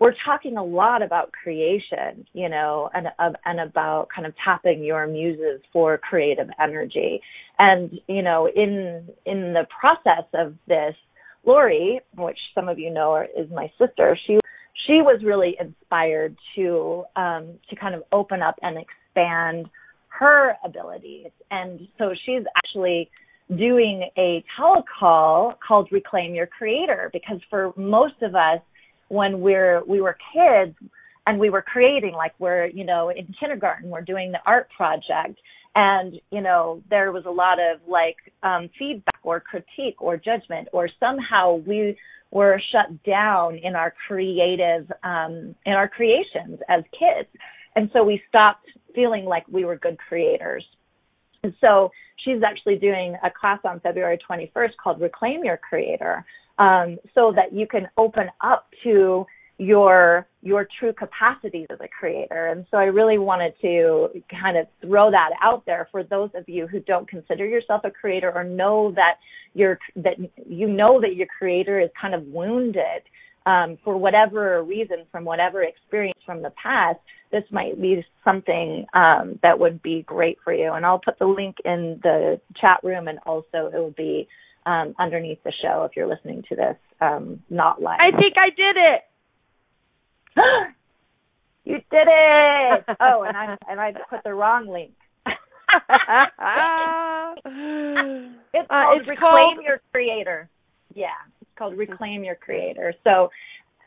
we're 0.00 0.14
talking 0.24 0.56
a 0.56 0.64
lot 0.64 1.02
about 1.02 1.30
creation, 1.32 2.26
you 2.32 2.48
know, 2.48 2.90
and 2.92 3.06
and 3.44 3.60
about 3.60 4.08
kind 4.14 4.26
of 4.26 4.34
tapping 4.44 4.82
your 4.82 5.06
muses 5.06 5.60
for 5.72 5.98
creative 5.98 6.48
energy. 6.60 7.20
And 7.58 8.00
you 8.08 8.22
know, 8.22 8.48
in 8.48 9.08
in 9.24 9.52
the 9.52 9.66
process 9.80 10.26
of 10.34 10.54
this, 10.66 10.94
Lori, 11.46 12.00
which 12.16 12.38
some 12.54 12.68
of 12.68 12.78
you 12.78 12.90
know 12.92 13.16
is 13.16 13.50
my 13.52 13.70
sister, 13.78 14.18
she 14.26 14.40
she 14.86 14.94
was 14.94 15.22
really 15.24 15.56
inspired 15.60 16.36
to 16.56 17.04
um, 17.16 17.58
to 17.70 17.76
kind 17.76 17.94
of 17.94 18.02
open 18.12 18.42
up 18.42 18.56
and 18.62 18.76
expand 18.78 19.68
her 20.08 20.54
abilities. 20.64 21.30
And 21.50 21.88
so 21.98 22.12
she's 22.24 22.42
actually 22.56 23.10
doing 23.56 24.08
a 24.16 24.44
telecall 24.58 25.54
called 25.66 25.88
Reclaim 25.90 26.34
Your 26.34 26.46
Creator 26.46 27.10
because 27.12 27.40
for 27.50 27.72
most 27.76 28.14
of 28.22 28.34
us, 28.34 28.60
when 29.08 29.40
we're 29.40 29.84
we 29.84 30.00
were 30.00 30.16
kids 30.32 30.76
and 31.26 31.38
we 31.38 31.50
were 31.50 31.62
creating, 31.62 32.12
like 32.14 32.32
we're 32.38 32.66
you 32.66 32.84
know 32.84 33.10
in 33.10 33.34
kindergarten, 33.38 33.90
we're 33.90 34.02
doing 34.02 34.32
the 34.32 34.38
art 34.46 34.68
project, 34.76 35.38
and 35.74 36.20
you 36.30 36.40
know 36.40 36.82
there 36.90 37.12
was 37.12 37.24
a 37.26 37.30
lot 37.30 37.58
of 37.58 37.80
like 37.88 38.16
um, 38.42 38.68
feedback 38.78 39.20
or 39.22 39.40
critique 39.40 40.00
or 40.00 40.16
judgment, 40.16 40.68
or 40.72 40.88
somehow 41.00 41.56
we 41.66 41.96
were 42.34 42.60
shut 42.72 43.02
down 43.04 43.56
in 43.56 43.74
our 43.74 43.94
creative 44.06 44.90
um, 45.02 45.54
in 45.64 45.72
our 45.72 45.88
creations 45.88 46.58
as 46.68 46.82
kids, 46.92 47.28
and 47.76 47.88
so 47.94 48.04
we 48.04 48.20
stopped 48.28 48.66
feeling 48.94 49.24
like 49.24 49.44
we 49.48 49.64
were 49.64 49.76
good 49.76 49.96
creators. 49.96 50.64
And 51.42 51.54
so 51.60 51.90
she's 52.24 52.42
actually 52.46 52.76
doing 52.76 53.16
a 53.22 53.30
class 53.30 53.60
on 53.64 53.80
February 53.80 54.18
21st 54.28 54.70
called 54.82 55.00
Reclaim 55.00 55.44
Your 55.44 55.56
Creator, 55.56 56.24
um, 56.58 56.98
so 57.14 57.32
that 57.34 57.52
you 57.52 57.66
can 57.66 57.88
open 57.96 58.26
up 58.42 58.66
to 58.82 59.24
your 59.58 60.26
your 60.42 60.66
true 60.78 60.92
capacities 60.92 61.66
as 61.70 61.78
a 61.80 61.88
creator. 61.88 62.48
And 62.48 62.66
so 62.70 62.76
I 62.76 62.84
really 62.84 63.18
wanted 63.18 63.54
to 63.62 64.08
kind 64.30 64.56
of 64.56 64.66
throw 64.80 65.10
that 65.10 65.30
out 65.42 65.64
there 65.64 65.88
for 65.90 66.02
those 66.02 66.30
of 66.34 66.48
you 66.48 66.66
who 66.66 66.80
don't 66.80 67.08
consider 67.08 67.46
yourself 67.46 67.82
a 67.84 67.90
creator 67.90 68.32
or 68.34 68.44
know 68.44 68.92
that 68.96 69.14
you're 69.54 69.78
that 69.96 70.14
you 70.46 70.66
know 70.66 71.00
that 71.00 71.14
your 71.14 71.28
creator 71.38 71.78
is 71.80 71.90
kind 72.00 72.14
of 72.14 72.24
wounded 72.26 73.02
um, 73.46 73.78
for 73.84 73.96
whatever 73.96 74.62
reason, 74.62 75.04
from 75.12 75.24
whatever 75.24 75.62
experience 75.62 76.18
from 76.24 76.42
the 76.42 76.52
past, 76.60 76.98
this 77.30 77.44
might 77.50 77.80
be 77.80 78.04
something 78.24 78.86
um, 78.94 79.38
that 79.42 79.58
would 79.58 79.82
be 79.82 80.02
great 80.02 80.38
for 80.42 80.52
you. 80.52 80.72
And 80.72 80.86
I'll 80.86 81.00
put 81.00 81.18
the 81.18 81.26
link 81.26 81.56
in 81.64 82.00
the 82.02 82.40
chat 82.60 82.80
room, 82.82 83.08
and 83.08 83.18
also 83.26 83.70
it 83.72 83.74
will 83.74 83.94
be 83.96 84.28
um, 84.66 84.94
underneath 84.98 85.42
the 85.44 85.52
show 85.62 85.84
if 85.84 85.94
you're 85.94 86.08
listening 86.08 86.42
to 86.48 86.56
this 86.56 86.76
um, 87.00 87.42
not 87.50 87.82
live. 87.82 87.98
I 88.00 88.16
think 88.16 88.34
I 88.38 88.48
did 88.48 88.76
it. 88.76 89.02
you 91.64 91.74
did 91.74 92.08
it. 92.08 92.84
oh, 93.00 93.22
and 93.22 93.36
I 93.36 93.56
and 93.68 93.80
I 93.80 93.92
put 94.10 94.20
the 94.24 94.34
wrong 94.34 94.68
link. 94.68 94.92
it's 95.26 95.36
uh, 98.68 98.68
called 98.68 99.00
it's 99.00 99.08
Reclaim 99.08 99.18
called... 99.18 99.64
Your 99.64 99.80
Creator. 99.92 100.48
Yeah 100.94 101.08
it's 101.54 101.58
called 101.58 101.78
Reclaim 101.78 102.24
Your 102.24 102.34
Creator. 102.34 102.94
So, 103.04 103.30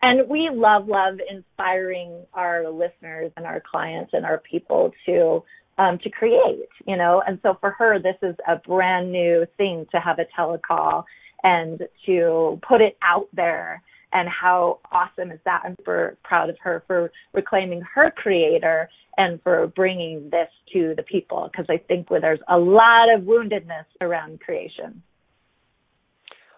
and 0.01 0.29
we 0.29 0.49
love, 0.51 0.87
love 0.87 1.15
inspiring 1.29 2.25
our 2.33 2.69
listeners 2.69 3.31
and 3.35 3.45
our 3.45 3.61
clients 3.69 4.11
and 4.13 4.25
our 4.25 4.41
people 4.49 4.91
to 5.05 5.43
um, 5.79 5.99
to 6.03 6.09
create, 6.09 6.69
you 6.87 6.97
know. 6.97 7.21
And 7.25 7.39
so 7.43 7.55
for 7.59 7.71
her, 7.71 7.99
this 7.99 8.15
is 8.23 8.35
a 8.47 8.55
brand 8.55 9.11
new 9.11 9.45
thing 9.57 9.85
to 9.91 9.99
have 9.99 10.17
a 10.17 10.25
telecall 10.39 11.03
and 11.43 11.83
to 12.05 12.59
put 12.67 12.81
it 12.81 12.97
out 13.03 13.27
there. 13.33 13.81
And 14.13 14.29
how 14.29 14.79
awesome 14.91 15.31
is 15.31 15.39
that? 15.45 15.61
I'm 15.65 15.75
super 15.79 16.17
proud 16.23 16.49
of 16.49 16.57
her 16.63 16.83
for 16.87 17.11
reclaiming 17.33 17.81
her 17.93 18.11
creator 18.11 18.89
and 19.17 19.41
for 19.41 19.67
bringing 19.67 20.29
this 20.31 20.47
to 20.73 20.93
the 20.95 21.03
people 21.03 21.49
because 21.51 21.65
I 21.69 21.77
think 21.77 22.07
there's 22.09 22.39
a 22.47 22.57
lot 22.57 23.13
of 23.13 23.21
woundedness 23.23 23.85
around 23.99 24.39
creation. 24.39 25.01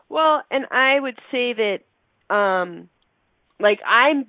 Well, 0.09 0.43
and 0.51 0.65
I 0.71 0.99
would 0.99 1.17
say 1.31 1.53
that 1.53 2.33
um 2.33 2.89
like 3.59 3.79
I'm 3.87 4.25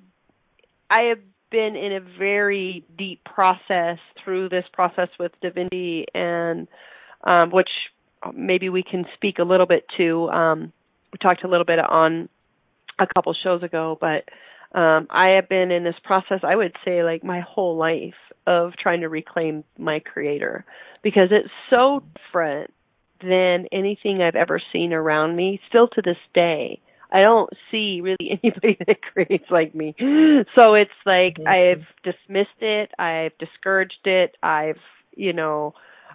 I 0.89 1.03
have 1.11 1.21
been 1.51 1.77
in 1.77 1.93
a 1.93 2.01
very 2.19 2.85
deep 2.97 3.23
process 3.25 3.99
through 4.25 4.49
this 4.49 4.65
process 4.73 5.09
with 5.19 5.33
da 5.43 5.51
Vinci 5.51 6.07
and 6.15 6.69
um 7.25 7.51
which 7.51 7.71
maybe 8.35 8.69
we 8.69 8.83
can 8.83 9.05
speak 9.15 9.39
a 9.39 9.43
little 9.43 9.67
bit 9.67 9.85
to 9.97 10.29
um 10.31 10.73
we 11.13 11.19
talked 11.19 11.45
a 11.45 11.49
little 11.49 11.65
bit 11.65 11.79
on 11.79 12.29
a 13.01 13.15
couple 13.15 13.35
shows 13.35 13.63
ago, 13.63 13.99
but 14.01 14.25
um 14.79 15.09
I 15.11 15.31
have 15.37 15.49
been 15.49 15.71
in 15.71 15.85
this 15.85 15.97
process 16.05 16.41
I 16.43 16.57
would 16.57 16.77
say 16.85 17.03
like 17.03 17.25
my 17.25 17.41
whole 17.41 17.77
life 17.77 18.15
of 18.47 18.73
trying 18.77 19.01
to 19.01 19.09
reclaim 19.09 19.65
my 19.79 20.01
creator 20.01 20.65
because 21.03 21.29
it's 21.31 21.53
so 21.69 22.03
different 22.17 22.73
than 23.23 23.67
anything 23.73 24.23
I've 24.23 24.35
ever 24.35 24.61
seen 24.73 24.93
around 24.93 25.37
me. 25.37 25.61
Still 25.69 25.89
to 25.89 26.03
this 26.03 26.17
day, 26.35 26.81
I 27.13 27.21
don't 27.21 27.51
see 27.71 28.01
really 28.03 28.41
anybody 28.43 28.77
that 28.87 29.03
creates 29.13 29.51
like 29.51 29.75
me. 29.75 29.95
So 30.55 30.75
it's 30.75 30.91
like 31.05 31.37
mm-hmm. 31.37 31.49
I've 31.49 31.87
dismissed 32.03 32.61
it, 32.61 32.91
I've 32.99 33.37
discouraged 33.39 34.07
it, 34.07 34.37
I've, 34.43 34.81
you 35.15 35.33
know, 35.33 35.75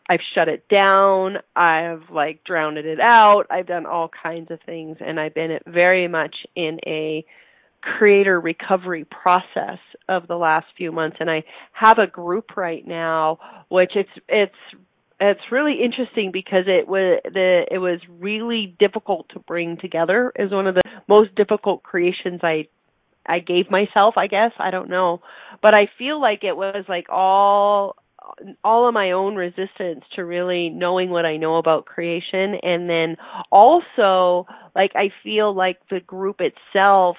I've 0.10 0.20
shut 0.36 0.48
it 0.48 0.68
down, 0.70 1.38
I've 1.56 2.10
like 2.12 2.44
drowned 2.44 2.78
it 2.78 3.00
out, 3.00 3.46
I've 3.50 3.68
done 3.68 3.86
all 3.86 4.10
kinds 4.24 4.52
of 4.52 4.60
things 4.66 4.98
and 5.00 5.20
I've 5.20 5.34
been 5.34 5.58
very 5.66 6.08
much 6.08 6.36
in 6.56 6.80
a 6.86 7.26
creator 7.82 8.40
recovery 8.40 9.06
process 9.06 9.80
of 10.10 10.28
the 10.28 10.36
last 10.36 10.66
few 10.78 10.92
months 10.92 11.18
and 11.20 11.30
I 11.30 11.44
have 11.72 11.98
a 12.00 12.08
group 12.08 12.58
right 12.58 12.86
now 12.86 13.38
which 13.70 13.92
it's 13.96 14.10
it's 14.28 14.56
it's 15.20 15.52
really 15.52 15.82
interesting 15.84 16.32
because 16.32 16.66
it 16.68 16.88
was 16.88 17.22
the 17.24 17.66
it 17.72 17.78
was 17.78 18.00
really 18.20 18.76
difficult 18.80 19.30
to 19.30 19.40
bring 19.40 19.78
together. 19.78 20.32
Is 20.38 20.52
one 20.52 20.68
of 20.68 20.76
the 20.76 20.84
most 21.08 21.34
difficult 21.36 21.84
creations 21.84 22.42
I 22.44 22.68
I 23.26 23.40
gave 23.40 23.72
myself, 23.72 24.16
I 24.18 24.28
guess. 24.28 24.52
I 24.60 24.72
don't 24.72 24.90
know. 24.90 25.22
But 25.62 25.74
I 25.74 25.90
feel 25.98 26.20
like 26.22 26.44
it 26.44 26.56
was 26.56 26.86
like 26.88 27.08
all 27.10 27.96
all 28.64 28.88
of 28.88 28.94
my 28.94 29.12
own 29.12 29.36
resistance 29.36 30.04
to 30.16 30.26
really 30.26 30.70
knowing 30.70 31.10
what 31.10 31.26
I 31.26 31.38
know 31.38 31.58
about 31.58 31.86
creation 31.86 32.56
and 32.62 32.90
then 32.90 33.16
also 33.52 34.46
like 34.76 34.92
I 34.96 35.10
feel 35.24 35.56
like 35.56 35.78
the 35.90 36.00
group 36.00 36.40
itself 36.40 37.18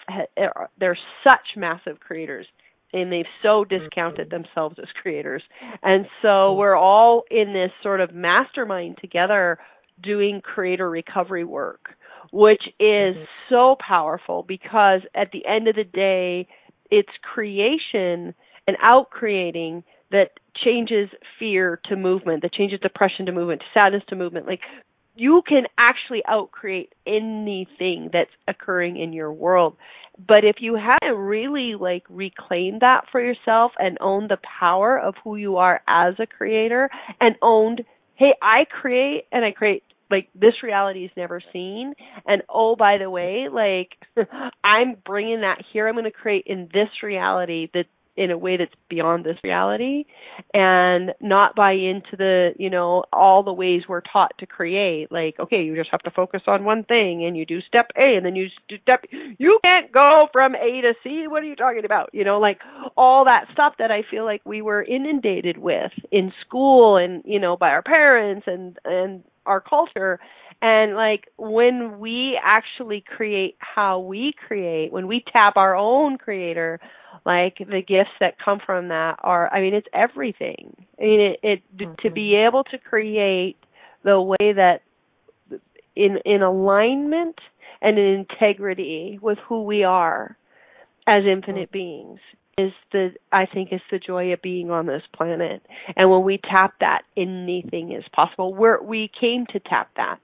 they're 0.79 0.99
such 1.25 1.57
massive 1.57 2.01
creators 2.01 2.47
and 2.93 3.13
they've 3.13 3.25
so 3.43 3.65
discounted 3.65 4.29
mm-hmm. 4.29 4.43
themselves 4.45 4.77
as 4.81 4.89
creators. 5.01 5.43
And 5.83 6.07
so 6.23 6.29
mm-hmm. 6.29 6.59
we're 6.59 6.77
all 6.77 7.25
in 7.31 7.53
this 7.53 7.71
sort 7.83 8.01
of 8.01 8.15
mastermind 8.15 8.99
together 9.01 9.59
doing 10.03 10.41
creator 10.43 10.89
recovery 10.89 11.45
work, 11.45 11.91
which 12.33 12.63
is 12.79 13.17
mm-hmm. 13.17 13.25
so 13.51 13.77
powerful 13.87 14.45
because 14.47 15.03
at 15.15 15.31
the 15.33 15.47
end 15.47 15.69
of 15.69 15.77
the 15.77 15.85
day, 15.85 16.49
it's 16.91 17.13
creation 17.23 18.35
and 18.67 18.77
out 18.83 19.11
creating 19.11 19.85
that 20.11 20.31
changes 20.65 21.09
fear 21.39 21.81
to 21.87 21.97
movement, 21.97 22.43
that 22.43 22.53
changes 22.53 22.81
depression 22.81 23.27
to 23.27 23.33
movement, 23.33 23.61
to 23.61 23.67
sadness 23.75 24.03
to 24.09 24.17
movement. 24.17 24.47
Like 24.47 24.61
you 25.15 25.43
can 25.47 25.65
actually 25.79 26.23
outcreate 26.29 26.89
anything 27.07 28.11
that's 28.13 28.31
occurring 28.47 28.99
in 28.99 29.13
your 29.13 29.33
world. 29.33 29.77
But 30.19 30.45
if 30.45 30.57
you 30.61 30.77
haven't 30.77 31.19
really 31.19 31.75
like 31.79 32.05
reclaimed 32.09 32.81
that 32.81 33.05
for 33.11 33.21
yourself 33.21 33.73
and 33.79 33.99
owned 34.01 34.31
the 34.31 34.39
power 34.59 34.99
of 34.99 35.15
who 35.25 35.37
you 35.37 35.57
are 35.57 35.81
as 35.87 36.15
a 36.19 36.27
creator 36.27 36.91
and 37.21 37.37
owned, 37.43 37.83
hey, 38.15 38.35
I 38.43 38.65
create 38.65 39.25
and 39.33 39.45
I 39.45 39.53
create 39.53 39.83
like 40.11 40.29
this 40.35 40.63
reality 40.63 41.05
is 41.05 41.11
never 41.17 41.43
seen 41.53 41.93
and 42.27 42.43
oh 42.49 42.77
by 42.77 42.97
the 42.99 43.11
way 43.11 43.49
like 43.53 43.97
i'm 44.65 44.95
bringing 45.05 45.41
that 45.41 45.59
here 45.73 45.89
i'm 45.89 45.95
going 45.95 46.05
to 46.05 46.11
create 46.11 46.45
in 46.47 46.69
this 46.73 46.89
reality 47.03 47.69
that 47.75 47.87
in 48.17 48.31
a 48.31 48.39
way 48.39 48.57
that's 48.57 48.75
beyond 48.89 49.25
this 49.25 49.37
reality 49.45 50.05
and 50.55 51.13
not 51.21 51.55
buy 51.55 51.73
into 51.73 52.17
the 52.17 52.53
you 52.59 52.71
know 52.71 53.05
all 53.13 53.43
the 53.43 53.53
ways 53.53 53.83
we're 53.89 54.01
taught 54.01 54.33
to 54.39 54.47
create. 54.47 55.11
Like 55.11 55.39
okay 55.39 55.63
you 55.63 55.77
just 55.77 55.91
have 55.91 56.03
to 56.03 56.11
focus 56.11 56.43
on 56.47 56.65
one 56.65 56.85
thing 56.85 57.25
and 57.25 57.37
you 57.37 57.47
do 57.47 57.61
step 57.63 57.91
a 57.97 58.17
and 58.17 58.25
then 58.25 58.37
you 58.37 58.49
do 58.69 58.77
step 58.83 59.05
you 59.11 59.59
can't 59.63 59.93
go 59.93 60.29
from 60.33 60.55
a 60.55 60.81
to 60.83 60.95
c. 61.03 61.27
What 61.29 61.43
are 61.43 61.47
you 61.47 61.57
talking 61.57 61.85
about? 61.85 62.11
You 62.13 62.25
know 62.25 62.39
like 62.39 62.61
all 62.97 63.25
that 63.25 63.47
stuff 63.53 63.75
that 63.79 63.91
i 63.91 64.03
feel 64.11 64.25
like 64.25 64.43
we 64.45 64.63
were 64.63 64.83
inundated 64.83 65.59
with 65.59 65.93
in 66.11 66.33
school 66.47 66.97
and 66.97 67.23
you 67.25 67.39
know 67.39 67.57
by 67.57 67.71
our 67.71 67.83
parents 67.83 68.47
and 68.47 68.79
and 68.85 69.23
our 69.47 69.61
culture. 69.61 70.19
And 70.63 70.95
like 70.95 71.29
when 71.37 71.99
we 71.99 72.39
actually 72.43 73.05
create 73.07 73.57
how 73.59 74.01
we 74.01 74.35
create 74.47 74.91
when 74.93 75.07
we 75.07 75.23
tap 75.33 75.57
our 75.57 75.77
own 75.77 76.17
creator 76.19 76.81
like 77.25 77.59
the 77.59 77.83
gifts 77.87 78.11
that 78.21 78.37
come 78.43 78.59
from 78.65 78.89
that 78.89 79.19
are 79.23 79.53
i 79.53 79.61
mean 79.61 79.75
it's 79.75 79.87
everything 79.93 80.75
i 81.01 81.03
mean 81.03 81.21
it, 81.21 81.41
it 81.43 81.63
mm-hmm. 81.77 81.93
to 82.01 82.11
be 82.11 82.35
able 82.35 82.65
to 82.65 82.79
create 82.79 83.57
the 84.05 84.21
way 84.21 84.53
that 84.55 84.83
in 85.95 86.19
in 86.25 86.43
alignment 86.43 87.37
and 87.81 87.99
in 87.99 88.27
integrity 88.31 89.19
with 89.21 89.39
who 89.49 89.65
we 89.65 89.85
are 89.85 90.37
as 91.07 91.25
infinite 91.25 91.71
mm-hmm. 91.71 91.79
beings 91.79 92.21
is 92.59 92.73
the 92.93 93.11
I 93.33 93.47
think 93.47 93.73
is 93.73 93.81
the 93.91 93.99
joy 93.99 94.33
of 94.33 94.41
being 94.41 94.71
on 94.71 94.87
this 94.87 95.03
planet. 95.15 95.63
And 95.95 96.11
when 96.11 96.23
we 96.23 96.39
tap 96.39 96.75
that, 96.81 97.03
anything 97.17 97.93
is 97.93 98.05
possible. 98.15 98.55
We're 98.55 98.83
we 98.83 99.11
came 99.21 99.47
to 99.53 99.61
tap 99.61 99.91
that. 99.97 100.19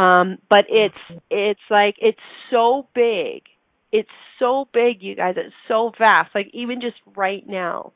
Um, 0.00 0.38
but 0.50 0.66
it's 0.68 0.94
mm-hmm. 1.10 1.18
it's 1.30 1.60
like 1.70 1.96
it's 1.98 2.18
so 2.50 2.86
big 2.94 3.42
it's 3.92 4.08
so 4.38 4.68
big, 4.72 5.02
you 5.02 5.14
guys. 5.16 5.34
It's 5.36 5.54
so 5.66 5.92
vast. 5.98 6.34
Like 6.34 6.50
even 6.52 6.80
just 6.80 6.96
right 7.16 7.46
now, 7.46 7.92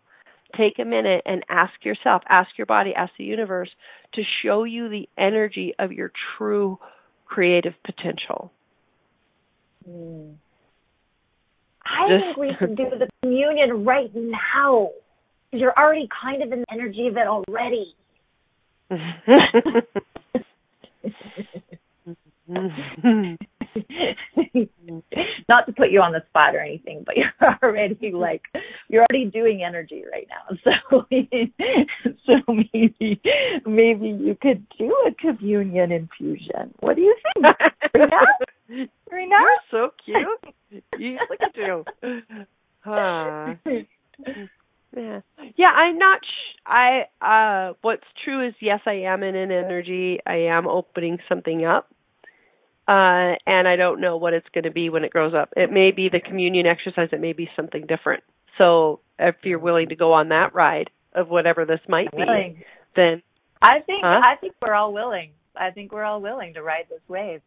take 0.56 0.78
a 0.78 0.84
minute 0.84 1.22
and 1.26 1.44
ask 1.48 1.72
yourself, 1.84 2.22
ask 2.28 2.50
your 2.56 2.66
body, 2.66 2.92
ask 2.96 3.12
the 3.18 3.24
universe 3.24 3.70
to 4.14 4.22
show 4.44 4.64
you 4.64 4.88
the 4.88 5.08
energy 5.18 5.74
of 5.78 5.92
your 5.92 6.12
true 6.36 6.78
creative 7.26 7.74
potential. 7.84 8.52
Mm. 9.88 10.34
I 11.84 12.08
just, 12.08 12.24
think 12.24 12.36
we 12.36 12.52
should 12.58 12.76
do 12.76 12.84
the 12.98 13.08
communion 13.22 13.84
right 13.84 14.10
now. 14.14 14.90
You're 15.50 15.76
already 15.76 16.08
kind 16.22 16.42
of 16.42 16.52
in 16.52 16.60
the 16.60 16.66
energy 16.72 17.08
of 17.08 17.16
it 17.16 17.26
already. 17.26 17.94
Not 25.48 25.66
to 25.66 25.72
put 25.72 25.90
you 25.90 26.00
on 26.00 26.12
the 26.12 26.22
spot 26.28 26.54
or 26.54 26.60
anything, 26.60 27.04
but 27.04 27.16
you're 27.16 27.32
already 27.62 28.12
like 28.12 28.42
you're 28.88 29.04
already 29.10 29.30
doing 29.30 29.62
energy 29.66 30.04
right 30.10 30.28
now. 30.28 30.56
So 30.92 31.02
so 32.26 32.54
maybe 32.72 33.20
maybe 33.66 34.08
you 34.08 34.36
could 34.40 34.66
do 34.78 34.94
a 35.06 35.14
communion 35.14 35.92
infusion. 35.92 36.74
What 36.80 36.96
do 36.96 37.02
you 37.02 37.16
think? 37.34 37.46
Rena? 37.94 38.88
Rena? 39.10 39.36
You're 39.40 39.60
so 39.70 39.90
cute. 40.04 40.82
You 40.98 41.18
look 41.28 41.40
at 41.40 41.56
you. 41.56 41.84
Huh. 42.80 43.54
Yeah. 44.96 45.20
Yeah, 45.56 45.70
I'm 45.70 45.98
not 45.98 46.20
sh- 46.22 46.58
I 46.66 47.02
uh 47.20 47.74
what's 47.82 48.04
true 48.24 48.46
is 48.46 48.54
yes, 48.60 48.80
I 48.86 49.02
am 49.06 49.22
in 49.22 49.34
an 49.34 49.50
energy. 49.50 50.18
I 50.26 50.36
am 50.36 50.66
opening 50.68 51.18
something 51.28 51.64
up 51.64 51.88
uh, 52.92 53.36
and 53.46 53.66
I 53.66 53.76
don't 53.76 54.02
know 54.02 54.18
what 54.18 54.34
it's 54.34 54.48
going 54.52 54.64
to 54.64 54.70
be 54.70 54.90
when 54.90 55.02
it 55.02 55.10
grows 55.10 55.32
up. 55.32 55.48
It 55.56 55.72
may 55.72 55.92
be 55.92 56.10
the 56.10 56.20
communion 56.20 56.66
exercise. 56.66 57.08
It 57.10 57.22
may 57.22 57.32
be 57.32 57.48
something 57.56 57.86
different. 57.86 58.22
So 58.58 59.00
if 59.18 59.34
you're 59.44 59.58
willing 59.58 59.88
to 59.88 59.96
go 59.96 60.12
on 60.12 60.28
that 60.28 60.54
ride 60.54 60.90
of 61.14 61.30
whatever 61.30 61.64
this 61.64 61.80
might 61.88 62.10
be, 62.10 62.18
willing. 62.18 62.62
then 62.94 63.22
I 63.62 63.80
think 63.86 64.04
huh? 64.04 64.20
I 64.22 64.36
think 64.38 64.52
we're 64.60 64.74
all 64.74 64.92
willing. 64.92 65.30
I 65.56 65.70
think 65.70 65.90
we're 65.90 66.04
all 66.04 66.20
willing 66.20 66.52
to 66.52 66.62
ride 66.62 66.84
this 66.90 67.00
wave. 67.08 67.40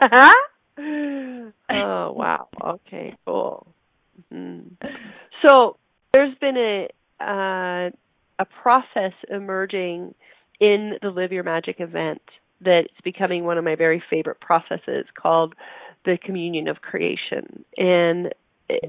oh 0.80 2.12
wow! 2.12 2.48
Okay, 2.64 3.16
cool. 3.26 3.66
Mm-hmm. 4.32 4.86
So 5.44 5.76
there's 6.12 6.38
been 6.38 6.56
a 6.56 6.88
uh, 7.20 7.90
a 8.38 8.44
process 8.62 9.12
emerging 9.28 10.14
in 10.60 10.92
the 11.02 11.10
Live 11.10 11.32
Your 11.32 11.42
Magic 11.42 11.80
event 11.80 12.22
that's 12.60 12.88
becoming 13.04 13.44
one 13.44 13.58
of 13.58 13.64
my 13.64 13.74
very 13.74 14.02
favorite 14.10 14.40
processes 14.40 15.06
called 15.20 15.54
the 16.04 16.18
communion 16.22 16.68
of 16.68 16.80
creation. 16.82 17.64
And 17.76 18.34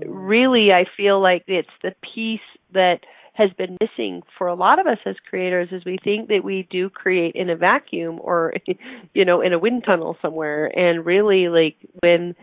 really, 0.05 0.71
I 0.71 0.85
feel 0.95 1.21
like 1.21 1.43
it's 1.47 1.69
the 1.81 1.93
piece 2.13 2.39
that 2.73 2.99
has 3.33 3.49
been 3.57 3.77
missing 3.79 4.21
for 4.37 4.47
a 4.47 4.55
lot 4.55 4.79
of 4.79 4.87
us 4.87 4.97
as 5.05 5.15
creators 5.29 5.69
is 5.71 5.85
we 5.85 5.97
think 6.03 6.27
that 6.27 6.43
we 6.43 6.67
do 6.69 6.89
create 6.89 7.33
in 7.33 7.49
a 7.49 7.55
vacuum 7.55 8.19
or 8.21 8.53
you 9.13 9.25
know 9.25 9.41
in 9.41 9.53
a 9.53 9.59
wind 9.59 9.83
tunnel 9.85 10.17
somewhere. 10.21 10.65
And 10.65 11.05
really 11.05 11.47
like 11.47 11.77
when 12.01 12.35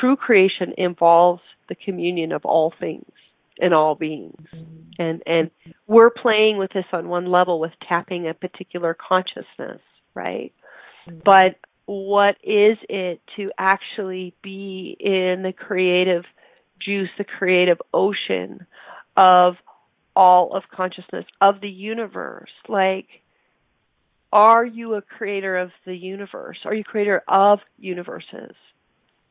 true 0.00 0.16
creation 0.16 0.72
involves 0.76 1.42
the 1.68 1.74
communion 1.74 2.32
of 2.32 2.44
all 2.44 2.72
things 2.78 3.10
and 3.60 3.72
all 3.72 3.94
beings. 3.94 4.46
And 4.98 5.22
and 5.26 5.50
we're 5.86 6.10
playing 6.10 6.58
with 6.58 6.72
this 6.72 6.84
on 6.92 7.08
one 7.08 7.26
level 7.26 7.60
with 7.60 7.72
tapping 7.88 8.28
a 8.28 8.34
particular 8.34 8.94
consciousness 8.94 9.80
right 10.14 10.52
but 11.06 11.56
what 11.86 12.36
is 12.42 12.78
it 12.88 13.20
to 13.36 13.50
actually 13.58 14.34
be 14.42 14.96
in 14.98 15.42
the 15.42 15.52
creative 15.52 16.24
juice, 16.80 17.10
the 17.18 17.24
creative 17.24 17.78
ocean 17.92 18.66
of 19.16 19.54
all 20.14 20.54
of 20.56 20.64
consciousness, 20.74 21.24
of 21.40 21.60
the 21.60 21.68
universe? 21.68 22.50
Like, 22.68 23.06
are 24.32 24.64
you 24.64 24.94
a 24.94 25.02
creator 25.02 25.58
of 25.58 25.70
the 25.84 25.94
universe? 25.94 26.58
Are 26.64 26.74
you 26.74 26.84
creator 26.84 27.22
of 27.28 27.58
universes, 27.78 28.54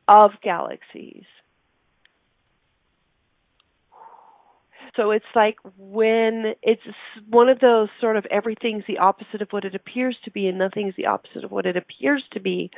of 0.06 0.32
galaxies? 0.42 1.24
So 4.96 5.10
it's 5.10 5.24
like 5.34 5.56
when 5.78 6.54
it's 6.62 6.82
one 7.28 7.48
of 7.48 7.60
those 7.60 7.88
sort 8.00 8.16
of 8.16 8.26
everything's 8.30 8.84
the 8.86 8.98
opposite 8.98 9.40
of 9.40 9.48
what 9.50 9.64
it 9.64 9.74
appears 9.74 10.16
to 10.24 10.30
be 10.30 10.46
and 10.48 10.58
nothing's 10.58 10.94
the 10.96 11.06
opposite 11.06 11.44
of 11.44 11.50
what 11.50 11.64
it 11.64 11.76
appears 11.76 12.22
to 12.32 12.40
be 12.40 12.70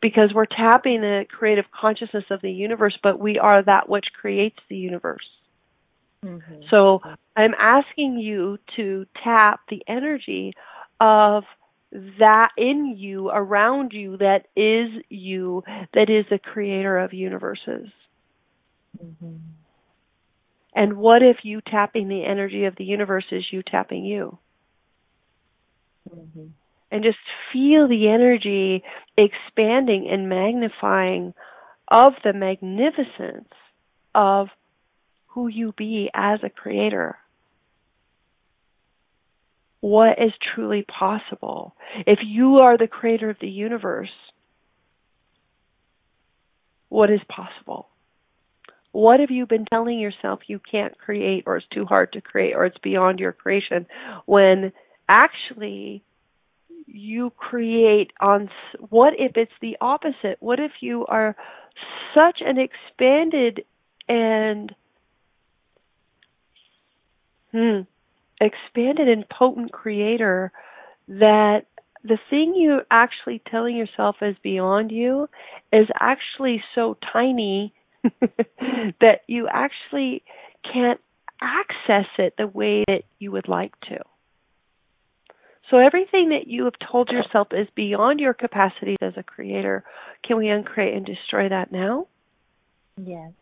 because 0.00 0.32
we're 0.34 0.46
tapping 0.46 1.00
the 1.00 1.24
creative 1.28 1.64
consciousness 1.72 2.24
of 2.30 2.40
the 2.42 2.52
universe, 2.52 2.96
but 3.02 3.18
we 3.18 3.38
are 3.38 3.62
that 3.62 3.88
which 3.88 4.06
creates 4.20 4.58
the 4.68 4.76
universe. 4.76 5.26
Mm-hmm. 6.24 6.62
So 6.70 7.00
I'm 7.36 7.54
asking 7.58 8.18
you 8.18 8.58
to 8.76 9.06
tap 9.22 9.60
the 9.68 9.82
energy 9.88 10.52
of 11.00 11.44
that 12.18 12.50
in 12.56 12.94
you, 12.96 13.30
around 13.30 13.92
you, 13.92 14.16
that 14.18 14.46
is 14.54 15.02
you, 15.08 15.62
that 15.94 16.10
is 16.10 16.26
the 16.30 16.38
creator 16.38 16.98
of 16.98 17.12
universes. 17.12 17.88
Mm-hmm. 19.02 19.36
And 20.76 20.98
what 20.98 21.22
if 21.22 21.38
you 21.42 21.62
tapping 21.62 22.08
the 22.08 22.22
energy 22.22 22.66
of 22.66 22.76
the 22.76 22.84
universe 22.84 23.24
is 23.32 23.44
you 23.50 23.62
tapping 23.62 24.04
you? 24.04 24.38
Mm-hmm. 26.08 26.48
And 26.92 27.02
just 27.02 27.16
feel 27.50 27.88
the 27.88 28.08
energy 28.08 28.84
expanding 29.16 30.06
and 30.10 30.28
magnifying 30.28 31.32
of 31.90 32.12
the 32.22 32.34
magnificence 32.34 33.48
of 34.14 34.48
who 35.28 35.48
you 35.48 35.72
be 35.78 36.10
as 36.12 36.40
a 36.44 36.50
creator. 36.50 37.16
What 39.80 40.18
is 40.18 40.32
truly 40.54 40.84
possible? 40.84 41.74
If 42.06 42.18
you 42.22 42.56
are 42.56 42.76
the 42.76 42.86
creator 42.86 43.30
of 43.30 43.38
the 43.40 43.48
universe, 43.48 44.10
what 46.90 47.10
is 47.10 47.20
possible? 47.28 47.88
What 48.96 49.20
have 49.20 49.30
you 49.30 49.44
been 49.44 49.66
telling 49.66 49.98
yourself 49.98 50.40
you 50.46 50.58
can't 50.58 50.96
create 50.96 51.44
or 51.44 51.58
it's 51.58 51.66
too 51.70 51.84
hard 51.84 52.14
to 52.14 52.22
create 52.22 52.54
or 52.54 52.64
it's 52.64 52.78
beyond 52.78 53.20
your 53.20 53.32
creation 53.32 53.84
when 54.24 54.72
actually 55.06 56.02
you 56.86 57.28
create 57.36 58.10
on 58.22 58.48
what 58.88 59.12
if 59.18 59.32
it's 59.36 59.52
the 59.60 59.76
opposite? 59.82 60.38
What 60.40 60.60
if 60.60 60.72
you 60.80 61.04
are 61.08 61.36
such 62.14 62.40
an 62.40 62.56
expanded 62.56 63.66
and 64.08 64.74
hmm, 67.52 67.80
expanded 68.40 69.08
and 69.10 69.28
potent 69.28 69.72
creator 69.72 70.52
that 71.08 71.66
the 72.02 72.18
thing 72.30 72.54
you're 72.56 72.86
actually 72.90 73.42
telling 73.50 73.76
yourself 73.76 74.16
is 74.22 74.36
beyond 74.42 74.90
you 74.90 75.28
is 75.70 75.86
actually 76.00 76.62
so 76.74 76.96
tiny 77.12 77.74
that 79.00 79.20
you 79.26 79.48
actually 79.50 80.22
can't 80.72 81.00
access 81.40 82.06
it 82.18 82.34
the 82.38 82.46
way 82.46 82.84
that 82.88 83.02
you 83.18 83.30
would 83.32 83.48
like 83.48 83.78
to. 83.88 83.98
So 85.70 85.78
everything 85.78 86.28
that 86.28 86.46
you 86.46 86.64
have 86.64 86.74
told 86.90 87.08
yourself 87.08 87.48
is 87.50 87.66
beyond 87.74 88.20
your 88.20 88.34
capacity 88.34 88.96
as 89.02 89.14
a 89.16 89.22
creator, 89.22 89.84
can 90.24 90.36
we 90.36 90.48
uncreate 90.48 90.94
and 90.94 91.04
destroy 91.04 91.48
that 91.48 91.72
now? 91.72 92.06
Yes. 92.96 93.32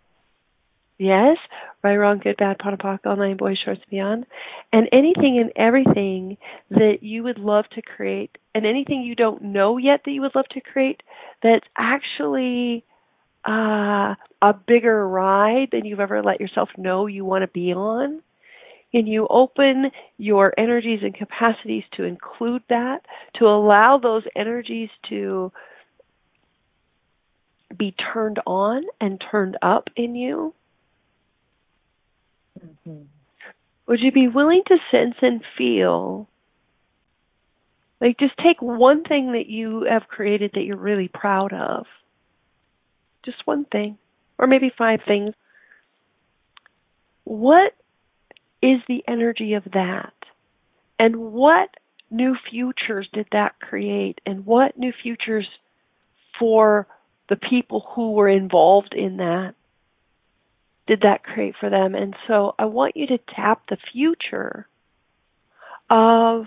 Yes, 0.96 1.36
right, 1.82 1.96
wrong, 1.96 2.20
good, 2.22 2.36
bad, 2.36 2.58
POD, 2.58 2.78
POC, 2.78 2.98
all 3.04 3.16
nine 3.16 3.36
boys, 3.36 3.58
shorts, 3.62 3.82
beyond, 3.90 4.26
and 4.72 4.88
anything 4.92 5.38
and 5.40 5.50
everything 5.56 6.36
that 6.70 6.98
you 7.02 7.24
would 7.24 7.38
love 7.38 7.64
to 7.74 7.82
create, 7.82 8.38
and 8.54 8.64
anything 8.64 9.02
you 9.02 9.16
don't 9.16 9.42
know 9.42 9.76
yet 9.76 10.02
that 10.04 10.12
you 10.12 10.20
would 10.20 10.36
love 10.36 10.46
to 10.52 10.60
create, 10.60 11.02
that's 11.42 11.66
actually 11.76 12.84
uh, 13.46 14.14
a 14.42 14.54
bigger 14.66 15.06
ride 15.06 15.68
than 15.72 15.84
you've 15.84 16.00
ever 16.00 16.22
let 16.22 16.40
yourself 16.40 16.68
know 16.76 17.06
you 17.06 17.24
want 17.24 17.42
to 17.42 17.48
be 17.48 17.72
on. 17.72 18.22
And 18.92 19.08
you 19.08 19.26
open 19.28 19.90
your 20.18 20.54
energies 20.56 21.00
and 21.02 21.12
capacities 21.12 21.82
to 21.96 22.04
include 22.04 22.62
that, 22.68 23.04
to 23.38 23.46
allow 23.46 23.98
those 23.98 24.22
energies 24.36 24.88
to 25.08 25.50
be 27.76 27.92
turned 28.12 28.38
on 28.46 28.84
and 29.00 29.20
turned 29.30 29.58
up 29.62 29.88
in 29.96 30.14
you 30.14 30.54
Mm-hmm. 32.64 33.02
Would 33.86 34.00
you 34.00 34.12
be 34.12 34.28
willing 34.28 34.62
to 34.66 34.76
sense 34.90 35.16
and 35.20 35.42
feel? 35.58 36.28
Like, 38.00 38.18
just 38.18 38.34
take 38.42 38.60
one 38.60 39.04
thing 39.04 39.32
that 39.32 39.46
you 39.46 39.86
have 39.88 40.08
created 40.08 40.52
that 40.54 40.62
you're 40.62 40.76
really 40.76 41.08
proud 41.08 41.52
of. 41.52 41.86
Just 43.24 43.46
one 43.46 43.64
thing. 43.64 43.98
Or 44.38 44.46
maybe 44.46 44.70
five 44.76 45.00
things. 45.06 45.34
What 47.24 47.72
is 48.62 48.80
the 48.88 49.04
energy 49.08 49.54
of 49.54 49.64
that? 49.72 50.12
And 50.98 51.16
what 51.16 51.70
new 52.10 52.36
futures 52.50 53.08
did 53.12 53.26
that 53.32 53.58
create? 53.60 54.20
And 54.26 54.44
what 54.46 54.78
new 54.78 54.92
futures 55.02 55.48
for 56.38 56.86
the 57.28 57.36
people 57.36 57.86
who 57.94 58.12
were 58.12 58.28
involved 58.28 58.94
in 58.94 59.18
that? 59.18 59.54
did 60.86 61.00
that 61.02 61.24
create 61.24 61.54
for 61.58 61.70
them? 61.70 61.94
And 61.94 62.14
so 62.26 62.54
I 62.58 62.66
want 62.66 62.96
you 62.96 63.06
to 63.08 63.18
tap 63.34 63.62
the 63.68 63.78
future 63.92 64.66
of 65.90 66.46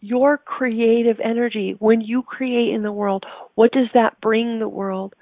your 0.00 0.38
creative 0.38 1.18
energy. 1.22 1.76
When 1.78 2.00
you 2.00 2.22
create 2.22 2.74
in 2.74 2.82
the 2.82 2.92
world, 2.92 3.24
what 3.54 3.72
does 3.72 3.88
that 3.94 4.20
bring 4.20 4.58
the 4.58 4.68
world? 4.68 5.14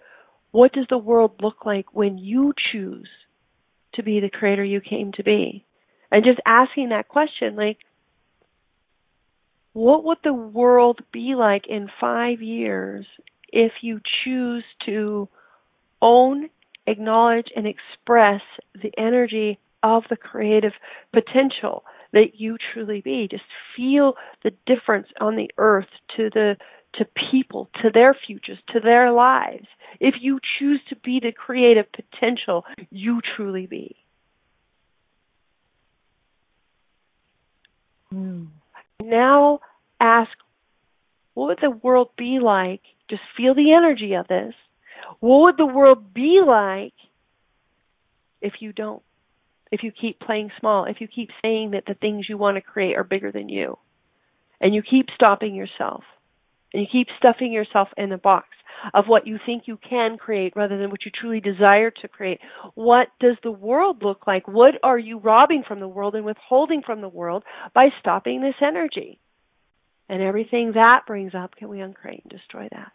What 0.54 0.72
does 0.72 0.86
the 0.88 0.98
world 0.98 1.32
look 1.42 1.66
like 1.66 1.96
when 1.96 2.16
you 2.16 2.54
choose 2.70 3.08
to 3.94 4.04
be 4.04 4.20
the 4.20 4.30
creator 4.30 4.62
you 4.62 4.80
came 4.80 5.10
to 5.16 5.24
be? 5.24 5.66
And 6.12 6.24
just 6.24 6.38
asking 6.46 6.90
that 6.90 7.08
question, 7.08 7.56
like, 7.56 7.78
what 9.72 10.04
would 10.04 10.18
the 10.22 10.32
world 10.32 11.00
be 11.12 11.34
like 11.36 11.64
in 11.68 11.88
five 12.00 12.40
years 12.40 13.04
if 13.48 13.72
you 13.80 14.00
choose 14.22 14.62
to 14.86 15.28
own 16.00 16.50
acknowledge 16.86 17.48
and 17.56 17.66
express 17.66 18.42
the 18.80 18.92
energy 18.96 19.58
of 19.82 20.04
the 20.08 20.16
creative 20.16 20.74
potential 21.12 21.82
that 22.12 22.34
you 22.38 22.58
truly 22.72 23.00
be. 23.00 23.26
Just 23.28 23.42
feel 23.76 24.14
the 24.44 24.52
difference 24.66 25.08
on 25.20 25.34
the 25.34 25.50
earth 25.58 25.88
to 26.16 26.30
the 26.32 26.54
to 26.98 27.06
people, 27.30 27.68
to 27.82 27.90
their 27.92 28.14
futures, 28.26 28.58
to 28.72 28.80
their 28.80 29.12
lives. 29.12 29.66
If 30.00 30.14
you 30.20 30.38
choose 30.58 30.80
to 30.88 30.96
be 30.96 31.20
the 31.20 31.32
creative 31.32 31.86
potential 31.92 32.64
you 32.90 33.20
truly 33.36 33.66
be. 33.66 33.96
Mm. 38.12 38.48
Now 39.02 39.60
ask, 40.00 40.30
what 41.34 41.46
would 41.48 41.58
the 41.60 41.70
world 41.70 42.10
be 42.16 42.38
like? 42.40 42.80
Just 43.10 43.22
feel 43.36 43.54
the 43.54 43.72
energy 43.72 44.14
of 44.14 44.28
this. 44.28 44.54
What 45.20 45.40
would 45.40 45.56
the 45.56 45.66
world 45.66 46.14
be 46.14 46.40
like 46.46 46.94
if 48.40 48.54
you 48.60 48.72
don't? 48.72 49.02
If 49.72 49.82
you 49.82 49.90
keep 49.90 50.20
playing 50.20 50.50
small, 50.60 50.84
if 50.84 51.00
you 51.00 51.08
keep 51.08 51.30
saying 51.42 51.72
that 51.72 51.84
the 51.86 51.94
things 51.94 52.26
you 52.28 52.38
want 52.38 52.56
to 52.56 52.60
create 52.60 52.96
are 52.96 53.04
bigger 53.04 53.32
than 53.32 53.48
you, 53.48 53.78
and 54.60 54.74
you 54.74 54.82
keep 54.82 55.08
stopping 55.14 55.54
yourself, 55.54 56.04
you 56.80 56.86
keep 56.90 57.08
stuffing 57.18 57.52
yourself 57.52 57.88
in 57.96 58.12
a 58.12 58.18
box 58.18 58.48
of 58.92 59.06
what 59.06 59.26
you 59.26 59.38
think 59.46 59.64
you 59.66 59.78
can 59.88 60.18
create 60.18 60.52
rather 60.56 60.76
than 60.76 60.90
what 60.90 61.04
you 61.04 61.10
truly 61.18 61.40
desire 61.40 61.90
to 61.90 62.08
create. 62.08 62.40
What 62.74 63.08
does 63.20 63.36
the 63.42 63.50
world 63.50 64.02
look 64.02 64.26
like? 64.26 64.46
What 64.46 64.74
are 64.82 64.98
you 64.98 65.18
robbing 65.18 65.62
from 65.66 65.80
the 65.80 65.88
world 65.88 66.14
and 66.14 66.24
withholding 66.24 66.82
from 66.84 67.00
the 67.00 67.08
world 67.08 67.44
by 67.74 67.88
stopping 68.00 68.42
this 68.42 68.56
energy? 68.60 69.20
And 70.08 70.22
everything 70.22 70.72
that 70.74 71.02
brings 71.06 71.32
up, 71.34 71.56
can 71.56 71.68
we 71.68 71.80
uncreate 71.80 72.24
and 72.24 72.30
destroy 72.30 72.68
that? 72.72 72.92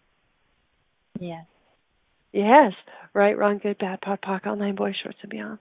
Yes. 1.19 1.45
Yes. 2.31 2.73
Right, 3.13 3.35
wrong, 3.35 3.59
good, 3.61 3.79
bad, 3.79 4.01
POD, 4.01 4.21
POC, 4.21 4.47
all 4.47 4.55
nine 4.55 4.75
boys, 4.75 4.93
shorts, 5.01 5.17
and 5.23 5.31
beyonds. 5.31 5.59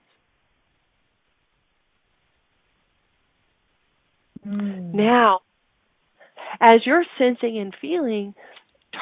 Mm. 4.47 4.93
Now, 4.93 5.39
as 6.59 6.81
you're 6.85 7.05
sensing 7.17 7.57
and 7.57 7.73
feeling, 7.79 8.33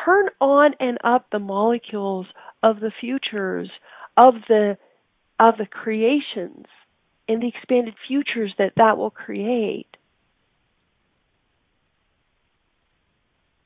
turn 0.05 0.27
on 0.39 0.73
and 0.79 0.97
up 1.03 1.27
the 1.31 1.39
molecules 1.39 2.27
of 2.63 2.79
the 2.79 2.91
futures 2.99 3.69
of 4.15 4.35
the 4.47 4.77
of 5.39 5.57
the 5.57 5.65
creations 5.65 6.65
and 7.27 7.41
the 7.41 7.47
expanded 7.47 7.93
futures 8.07 8.53
that 8.57 8.73
that 8.75 8.97
will 8.97 9.11
create. 9.11 9.87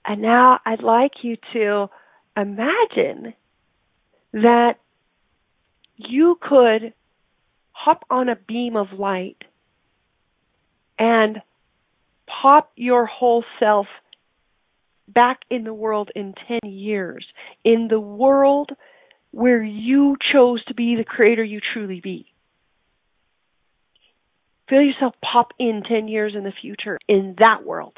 And 0.03 0.21
now 0.21 0.59
I'd 0.65 0.83
like 0.83 1.23
you 1.23 1.37
to 1.53 1.89
imagine 2.35 3.33
that 4.33 4.73
you 5.95 6.37
could 6.41 6.93
hop 7.71 8.03
on 8.09 8.29
a 8.29 8.35
beam 8.35 8.75
of 8.75 8.87
light 8.97 9.43
and 10.97 11.41
pop 12.41 12.71
your 12.75 13.05
whole 13.05 13.43
self 13.59 13.87
back 15.07 15.39
in 15.49 15.63
the 15.63 15.73
world 15.73 16.09
in 16.15 16.33
10 16.47 16.71
years, 16.71 17.25
in 17.63 17.87
the 17.89 17.99
world 17.99 18.71
where 19.31 19.63
you 19.63 20.15
chose 20.31 20.63
to 20.65 20.73
be 20.73 20.95
the 20.95 21.03
creator 21.03 21.43
you 21.43 21.59
truly 21.73 22.01
be. 22.01 22.25
Feel 24.69 24.81
yourself 24.81 25.13
pop 25.21 25.51
in 25.59 25.83
10 25.87 26.07
years 26.07 26.33
in 26.35 26.43
the 26.43 26.53
future 26.61 26.97
in 27.07 27.35
that 27.39 27.65
world. 27.65 27.97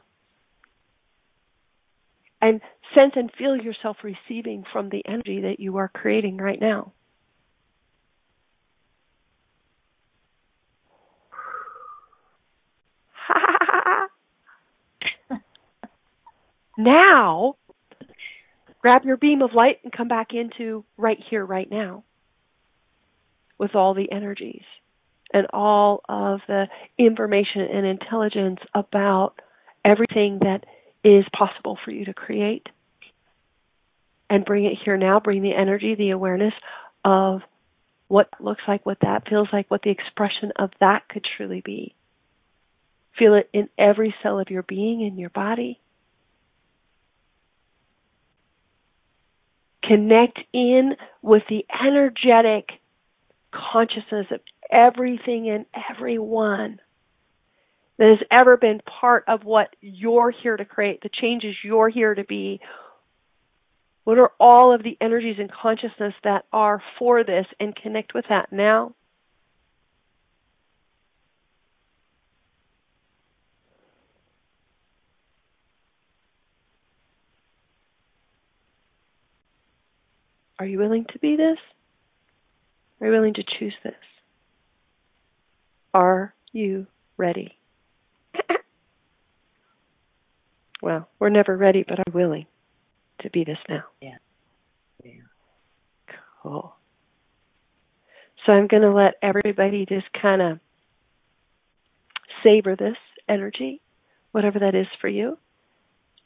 And 2.42 2.62
sense 2.94 3.14
and 3.16 3.32
feel 3.38 3.56
yourself 3.56 3.98
receiving 4.04 4.64
from 4.72 4.90
the 4.90 5.04
energy 5.08 5.42
that 5.42 5.60
you 5.60 5.78
are 5.78 5.88
creating 5.88 6.38
right 6.38 6.60
now. 6.60 6.92
Now, 16.78 17.56
grab 18.82 19.04
your 19.06 19.18
beam 19.18 19.42
of 19.42 19.54
light 19.54 19.80
and 19.84 19.92
come 19.92 20.08
back 20.08 20.28
into 20.34 20.84
right 20.98 21.20
here, 21.30 21.46
right 21.46 21.70
now, 21.70 22.04
with 23.58 23.76
all 23.76 23.94
the 23.94 24.12
energies 24.12 24.64
and 25.34 25.48
all 25.52 26.02
of 26.08 26.42
the 26.48 26.68
information 26.98 27.62
and 27.62 27.86
intelligence 27.86 28.60
about 28.74 29.34
everything 29.84 30.40
that 30.42 30.64
is 31.04 31.26
possible 31.38 31.78
for 31.84 31.92
you 31.92 32.06
to 32.06 32.14
create 32.14 32.68
and 34.30 34.46
bring 34.46 34.66
it 34.66 34.78
here 34.84 34.98
now. 34.98 35.20
Bring 35.20 35.42
the 35.42 35.56
energy, 35.56 35.96
the 35.96 36.12
awareness 36.12 36.54
of 37.04 37.42
what 38.08 38.30
looks 38.40 38.62
like, 38.68 38.86
what 38.86 39.00
that 39.02 39.28
feels 39.28 39.48
like, 39.52 39.70
what 39.70 39.82
the 39.82 39.90
expression 39.90 40.52
of 40.58 40.70
that 40.80 41.10
could 41.10 41.26
truly 41.38 41.62
be. 41.62 41.96
Feel 43.18 43.36
it 43.36 43.50
in 43.54 43.70
every 43.78 44.14
cell 44.24 44.40
of 44.40 44.50
your 44.50 44.64
being, 44.64 45.02
in 45.02 45.18
your 45.18 45.30
body. 45.30 45.80
Connect 49.88 50.40
in 50.54 50.96
with 51.22 51.44
the 51.50 51.66
energetic 51.86 52.70
consciousness 53.52 54.28
of 54.32 54.40
everything 54.72 55.50
and 55.50 55.66
everyone 55.92 56.80
that 57.98 58.10
has 58.10 58.28
ever 58.32 58.58
been 58.58 58.82
part 59.00 59.26
of 59.28 59.44
what 59.44 59.76
you're 59.82 60.32
here 60.32 60.58
to 60.58 60.66
create, 60.66 61.02
the 61.02 61.10
changes 61.10 61.56
you're 61.64 61.90
here 61.90 62.16
to 62.16 62.24
be. 62.24 62.60
What 64.04 64.18
are 64.18 64.32
all 64.40 64.74
of 64.74 64.84
the 64.84 64.98
energies 65.00 65.38
and 65.40 65.52
consciousness 65.52 66.14
that 66.24 66.46
are 66.52 66.82
for 66.98 67.24
this 67.24 67.46
and 67.60 67.76
connect 67.76 68.14
with 68.14 68.26
that 68.30 68.52
now? 68.52 68.96
Are 80.60 80.66
you 80.66 80.78
willing 80.78 81.06
to 81.14 81.20
be 81.20 81.36
this? 81.36 81.58
Are 83.02 83.08
you 83.08 83.14
willing 83.14 83.34
to 83.36 83.44
choose 83.60 83.74
this? 83.84 83.94
Are 85.94 86.34
you 86.52 86.88
ready? 87.18 87.58
well, 90.82 91.10
we're 91.20 91.30
never 91.30 91.58
ready, 91.58 91.84
but 91.88 92.00
I'm 92.00 92.14
willing 92.14 92.46
to 93.22 93.30
be 93.30 93.44
this 93.44 93.58
now. 93.68 93.84
Yeah. 94.02 94.18
Yeah. 95.04 95.12
Cool. 96.42 96.76
So 98.46 98.52
I'm 98.52 98.68
going 98.68 98.84
to 98.84 98.94
let 98.94 99.16
everybody 99.22 99.86
just 99.88 100.08
kind 100.22 100.42
of 100.42 100.60
savor 102.44 102.76
this 102.76 102.98
energy, 103.30 103.82
whatever 104.32 104.60
that 104.60 104.76
is 104.76 104.88
for 105.00 105.08
you. 105.08 105.38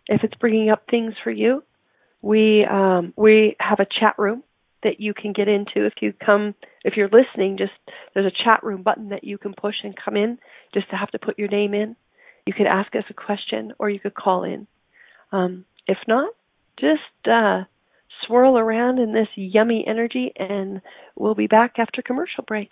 If 0.07 0.23
it's 0.23 0.34
bringing 0.36 0.69
up 0.69 0.84
things 0.89 1.13
for 1.23 1.32
you, 1.32 1.63
we 2.22 2.65
um, 2.65 3.13
we 3.15 3.55
have 3.59 3.80
a 3.80 3.86
chat 3.86 4.15
room 4.18 4.43
that 4.84 4.99
you 4.99 5.13
can 5.13 5.34
get 5.34 5.47
into. 5.47 5.86
If 5.86 5.93
you 6.01 6.13
come 6.13 6.55
if 6.84 6.95
you're 6.95 7.09
listening 7.09 7.57
just 7.57 7.72
there's 8.13 8.32
a 8.32 8.43
chat 8.43 8.63
room 8.63 8.84
button 8.84 9.09
that 9.09 9.24
you 9.24 9.38
can 9.38 9.53
push 9.53 9.76
and 9.84 9.95
come 9.95 10.15
in 10.15 10.38
just 10.74 10.89
to 10.89 10.95
have 10.95 11.11
to 11.11 11.20
put 11.20 11.39
your 11.39 11.49
name 11.49 11.74
in. 11.74 11.95
You 12.45 12.53
could 12.53 12.68
ask 12.68 12.95
us 12.95 13.03
a 13.09 13.13
question 13.13 13.74
or 13.78 13.89
you 13.89 13.99
could 13.99 14.15
call 14.15 14.43
in. 14.43 14.68
Um, 15.32 15.65
if 15.86 15.97
not 16.07 16.34
just 16.80 17.01
uh, 17.30 17.63
swirl 18.26 18.57
around 18.57 18.99
in 18.99 19.13
this 19.13 19.28
yummy 19.36 19.84
energy 19.86 20.32
and 20.36 20.82
we'll 21.15 21.36
be 21.36 21.47
back 21.47 21.76
after 21.78 22.01
commercial 22.01 22.43
break 22.47 22.72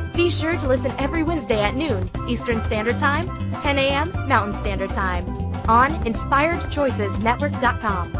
Be 0.15 0.29
sure 0.29 0.57
to 0.57 0.67
listen 0.67 0.91
every 0.97 1.23
Wednesday 1.23 1.61
at 1.61 1.75
noon 1.75 2.09
Eastern 2.27 2.61
Standard 2.63 2.99
Time, 2.99 3.29
10 3.61 3.79
a.m. 3.79 4.11
Mountain 4.27 4.59
Standard 4.59 4.91
Time 4.91 5.25
on 5.69 5.91
InspiredChoicesNetwork.com. 6.03 8.11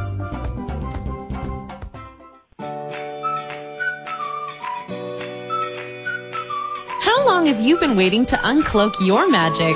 How 7.02 7.26
long 7.26 7.48
have 7.48 7.60
you 7.60 7.78
been 7.78 7.98
waiting 7.98 8.26
to 8.28 8.38
uncloak 8.38 8.94
your 9.06 9.30
magic? 9.30 9.76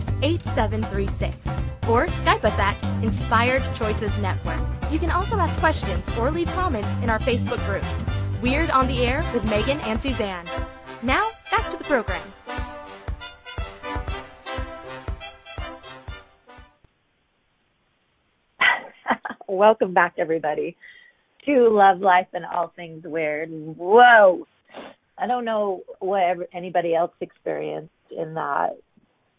613-800-8736 0.21 1.61
or 1.89 2.07
Skype 2.07 2.43
us 2.43 2.57
at 2.59 3.03
Inspired 3.03 3.63
Choices 3.75 4.17
Network. 4.19 4.59
You 4.91 4.99
can 4.99 5.09
also 5.11 5.37
ask 5.37 5.57
questions 5.59 6.07
or 6.17 6.31
leave 6.31 6.47
comments 6.49 6.89
in 7.01 7.09
our 7.09 7.19
Facebook 7.19 7.63
group, 7.65 7.83
Weird 8.41 8.69
on 8.69 8.87
the 8.87 9.05
Air 9.05 9.23
with 9.33 9.43
Megan 9.45 9.79
and 9.81 10.01
Suzanne. 10.01 10.45
Now, 11.01 11.31
back 11.49 11.69
to 11.71 11.77
the 11.77 11.83
program. 11.83 12.21
Welcome 19.47 19.93
back, 19.93 20.13
everybody, 20.17 20.77
to 21.45 21.69
Love, 21.69 21.99
Life, 21.99 22.27
and 22.33 22.45
All 22.45 22.71
Things 22.75 23.03
Weird. 23.03 23.49
Whoa! 23.49 24.47
I 25.17 25.27
don't 25.27 25.45
know 25.45 25.83
what 25.99 26.37
anybody 26.53 26.95
else 26.95 27.11
experienced 27.21 27.91
in 28.09 28.33
that 28.35 28.77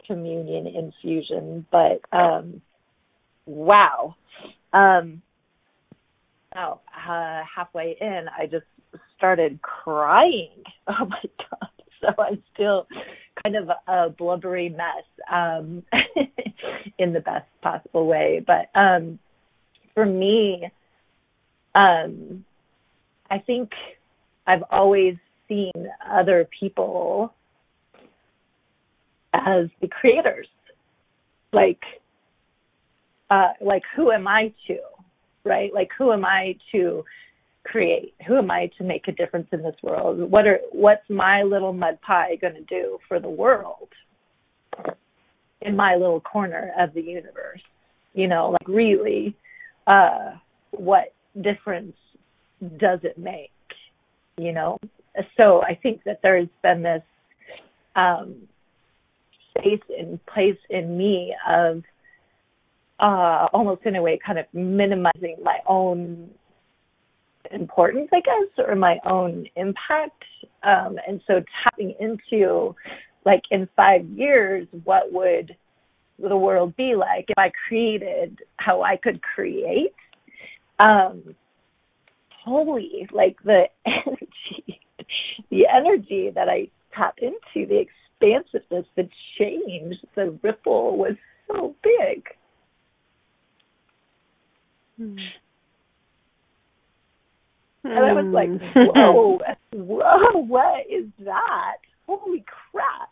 communion 0.05 0.67
infusion, 0.67 1.65
but 1.71 2.01
um, 2.11 2.61
wow. 3.45 4.15
Um, 4.71 5.21
oh, 6.55 6.79
uh, 7.07 7.41
halfway 7.55 7.95
in, 7.99 8.25
I 8.37 8.45
just 8.45 8.65
started 9.17 9.61
crying. 9.61 10.49
Oh 10.85 11.05
my 11.05 11.21
god! 11.37 11.69
So 12.01 12.09
I'm 12.21 12.43
still 12.53 12.87
kind 13.41 13.55
of 13.55 13.69
a 13.87 14.09
blubbery 14.09 14.67
mess 14.67 15.05
um, 15.31 15.83
in 16.99 17.13
the 17.13 17.21
best 17.21 17.45
possible 17.61 18.05
way. 18.05 18.43
But 18.45 18.69
um, 18.77 19.17
for 19.93 20.05
me, 20.05 20.69
um, 21.73 22.43
I 23.31 23.39
think 23.39 23.71
I've 24.45 24.63
always 24.69 25.15
seen 25.47 25.71
other 26.05 26.47
people 26.59 27.33
as 29.33 29.67
the 29.81 29.87
creators. 29.87 30.47
Like, 31.51 31.81
uh, 33.29 33.53
like 33.61 33.83
who 33.95 34.11
am 34.11 34.27
I 34.27 34.53
to, 34.67 34.77
right? 35.43 35.73
Like 35.73 35.89
who 35.97 36.11
am 36.11 36.25
I 36.25 36.55
to 36.71 37.03
create? 37.63 38.13
Who 38.27 38.37
am 38.37 38.51
I 38.51 38.69
to 38.77 38.83
make 38.83 39.07
a 39.07 39.11
difference 39.11 39.47
in 39.51 39.61
this 39.63 39.75
world? 39.81 40.19
What 40.31 40.47
are 40.47 40.59
what's 40.71 41.07
my 41.09 41.43
little 41.43 41.73
mud 41.73 41.99
pie 42.01 42.35
going 42.41 42.55
to 42.55 42.63
do 42.63 42.97
for 43.07 43.19
the 43.19 43.29
world 43.29 43.89
in 45.61 45.75
my 45.75 45.95
little 45.95 46.21
corner 46.21 46.71
of 46.77 46.93
the 46.93 47.01
universe? 47.01 47.61
You 48.13 48.27
know, 48.27 48.51
like 48.51 48.67
really, 48.67 49.35
uh, 49.87 50.33
what 50.71 51.13
difference 51.41 51.95
does 52.77 52.99
it 53.03 53.17
make? 53.17 53.49
You 54.37 54.51
know, 54.51 54.77
so 55.37 55.61
I 55.63 55.75
think 55.81 56.03
that 56.05 56.19
there's 56.21 56.49
been 56.61 56.83
this 56.83 57.03
um, 57.95 58.47
space 59.57 59.81
and 59.97 60.23
place 60.25 60.57
in 60.69 60.97
me 60.97 61.35
of 61.47 61.83
uh, 62.99 63.47
almost 63.53 63.81
in 63.85 63.95
a 63.95 64.01
way 64.01 64.19
kind 64.25 64.39
of 64.39 64.45
minimizing 64.53 65.37
my 65.43 65.59
own 65.67 66.29
importance, 67.51 68.09
I 68.13 68.21
guess, 68.21 68.65
or 68.65 68.75
my 68.75 68.97
own 69.05 69.45
impact. 69.55 70.23
Um, 70.63 70.97
and 71.07 71.21
so 71.27 71.43
tapping 71.63 71.93
into 71.99 72.75
like 73.25 73.41
in 73.51 73.67
five 73.75 74.05
years, 74.05 74.67
what 74.83 75.11
would 75.11 75.55
the 76.19 76.37
world 76.37 76.75
be 76.75 76.95
like 76.95 77.25
if 77.29 77.37
I 77.37 77.51
created 77.67 78.39
how 78.57 78.81
I 78.81 78.97
could 78.97 79.21
create? 79.21 79.95
Um, 80.79 81.35
holy, 82.43 83.07
like 83.11 83.37
the 83.43 83.63
energy, 83.85 84.79
the 85.49 85.63
energy 85.73 86.31
that 86.33 86.49
I 86.49 86.67
tap 86.95 87.15
into, 87.21 87.67
the 87.67 87.79
expansiveness, 88.23 88.85
the 88.95 89.09
change, 89.37 89.95
the 90.15 90.37
ripple 90.41 90.97
was 90.97 91.15
so 91.47 91.75
big. 91.83 92.23
Hmm. 94.97 95.15
And 97.85 97.93
I 97.93 98.13
was 98.13 98.31
like, 98.33 98.49
hmm. 98.49 98.79
whoa, 98.95 99.39
whoa, 99.73 100.39
what 100.41 100.85
is 100.89 101.05
that? 101.25 101.77
Holy 102.07 102.43
crap. 102.71 103.09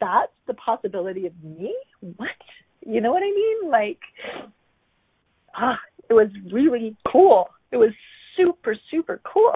That's 0.00 0.32
the 0.46 0.54
possibility 0.54 1.26
of 1.26 1.32
me? 1.42 1.74
What? 2.16 2.30
You 2.84 3.00
know 3.00 3.12
what 3.12 3.22
I 3.22 3.30
mean? 3.30 3.70
Like, 3.70 4.00
ah, 5.56 5.78
it 6.08 6.14
was 6.14 6.28
really 6.52 6.96
cool. 7.10 7.48
It 7.70 7.76
was 7.76 7.90
super, 8.36 8.76
super 8.90 9.20
cool. 9.24 9.52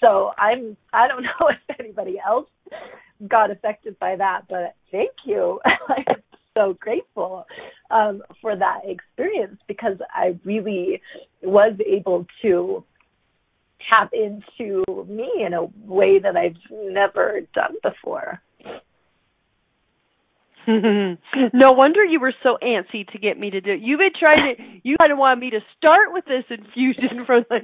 So 0.00 0.32
I'm, 0.36 0.76
I 0.92 1.08
don't 1.08 1.22
know 1.40 1.48
if 1.48 1.78
anybody 1.78 2.20
else 2.26 2.48
got 3.28 3.50
affected 3.50 3.98
by 3.98 4.16
that, 4.16 4.42
but 4.48 4.74
thank 4.90 5.10
you. 5.24 5.60
I'm 5.88 6.22
so 6.56 6.76
grateful 6.78 7.46
um, 7.90 8.22
for 8.40 8.56
that 8.56 8.80
experience 8.84 9.58
because 9.66 9.96
I 10.10 10.38
really 10.44 11.00
was 11.42 11.74
able 11.86 12.26
to 12.42 12.84
tap 13.90 14.10
into 14.12 14.84
me 15.08 15.44
in 15.44 15.52
a 15.52 15.64
way 15.84 16.18
that 16.18 16.36
I've 16.36 16.56
never 16.70 17.40
done 17.54 17.76
before. 17.82 18.40
no 21.52 21.72
wonder 21.72 22.04
you 22.04 22.20
were 22.20 22.34
so 22.42 22.56
antsy 22.62 23.06
to 23.12 23.18
get 23.18 23.38
me 23.38 23.50
to 23.50 23.60
do 23.60 23.72
it. 23.72 23.80
You've 23.80 23.98
been 23.98 24.16
trying 24.18 24.56
to 24.56 24.62
you 24.82 24.96
kind 24.98 25.12
of 25.12 25.18
wanted 25.18 25.40
me 25.40 25.50
to 25.50 25.60
start 25.76 26.12
with 26.12 26.24
this 26.24 26.44
infusion 26.50 27.24
for 27.26 27.38
like 27.50 27.62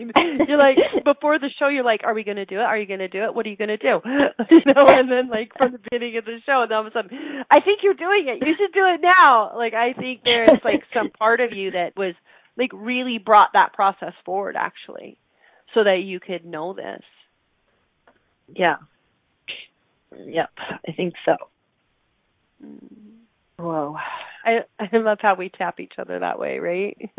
you're 0.48 0.58
like 0.58 0.76
before 1.04 1.38
the 1.38 1.50
show 1.58 1.68
you're 1.68 1.84
like, 1.84 2.00
Are 2.04 2.14
we 2.14 2.24
gonna 2.24 2.46
do 2.46 2.56
it? 2.56 2.64
Are 2.64 2.78
you 2.78 2.86
gonna 2.86 3.08
do 3.08 3.24
it? 3.24 3.34
What 3.34 3.46
are 3.46 3.48
you 3.48 3.56
gonna 3.56 3.78
do? 3.78 4.00
you 4.50 4.62
know, 4.66 4.84
and 4.86 5.10
then 5.10 5.28
like 5.28 5.52
from 5.56 5.72
the 5.72 5.78
beginning 5.78 6.16
of 6.18 6.24
the 6.24 6.38
show 6.44 6.62
and 6.62 6.72
all 6.72 6.82
of 6.82 6.86
a 6.86 6.92
sudden 6.92 7.10
I 7.50 7.60
think 7.60 7.80
you're 7.82 7.94
doing 7.94 8.26
it. 8.28 8.44
You 8.46 8.54
should 8.58 8.72
do 8.74 8.84
it 8.86 9.00
now. 9.02 9.52
Like 9.56 9.74
I 9.74 9.92
think 9.92 10.22
there's 10.24 10.60
like 10.64 10.82
some 10.94 11.10
part 11.10 11.40
of 11.40 11.52
you 11.52 11.72
that 11.72 11.92
was 11.96 12.14
like 12.56 12.70
really 12.74 13.18
brought 13.18 13.50
that 13.54 13.72
process 13.72 14.12
forward 14.24 14.56
actually. 14.56 15.18
So 15.74 15.84
that 15.84 16.00
you 16.02 16.18
could 16.18 16.44
know 16.44 16.74
this. 16.74 17.02
Yeah. 18.54 18.76
Yep, 20.16 20.50
I 20.58 20.92
think 20.92 21.14
so. 21.24 21.36
Whoa. 23.58 23.96
I 24.44 24.60
I 24.78 24.88
love 24.96 25.18
how 25.20 25.34
we 25.34 25.50
tap 25.50 25.80
each 25.80 25.92
other 25.98 26.18
that 26.18 26.38
way, 26.38 26.58
right? 26.60 26.96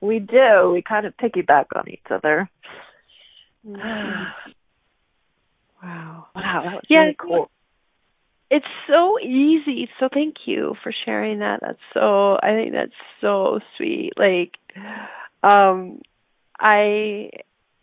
we 0.00 0.18
do. 0.18 0.70
We 0.72 0.82
kind 0.82 1.06
of 1.06 1.16
piggyback 1.16 1.66
on 1.76 1.88
each 1.88 2.00
other. 2.10 2.50
wow. 3.64 4.32
Wow, 5.82 6.26
that 6.34 6.80
yeah, 6.88 7.02
really 7.02 7.16
cool. 7.18 7.50
It's 8.50 8.66
so 8.88 9.18
easy. 9.20 9.88
So 10.00 10.08
thank 10.12 10.34
you 10.46 10.74
for 10.82 10.92
sharing 11.04 11.38
that. 11.38 11.60
That's 11.62 11.78
so 11.92 12.36
I 12.42 12.54
think 12.54 12.72
that's 12.72 12.92
so 13.20 13.60
sweet. 13.76 14.12
Like 14.16 14.52
um 15.44 16.00
I 16.58 17.30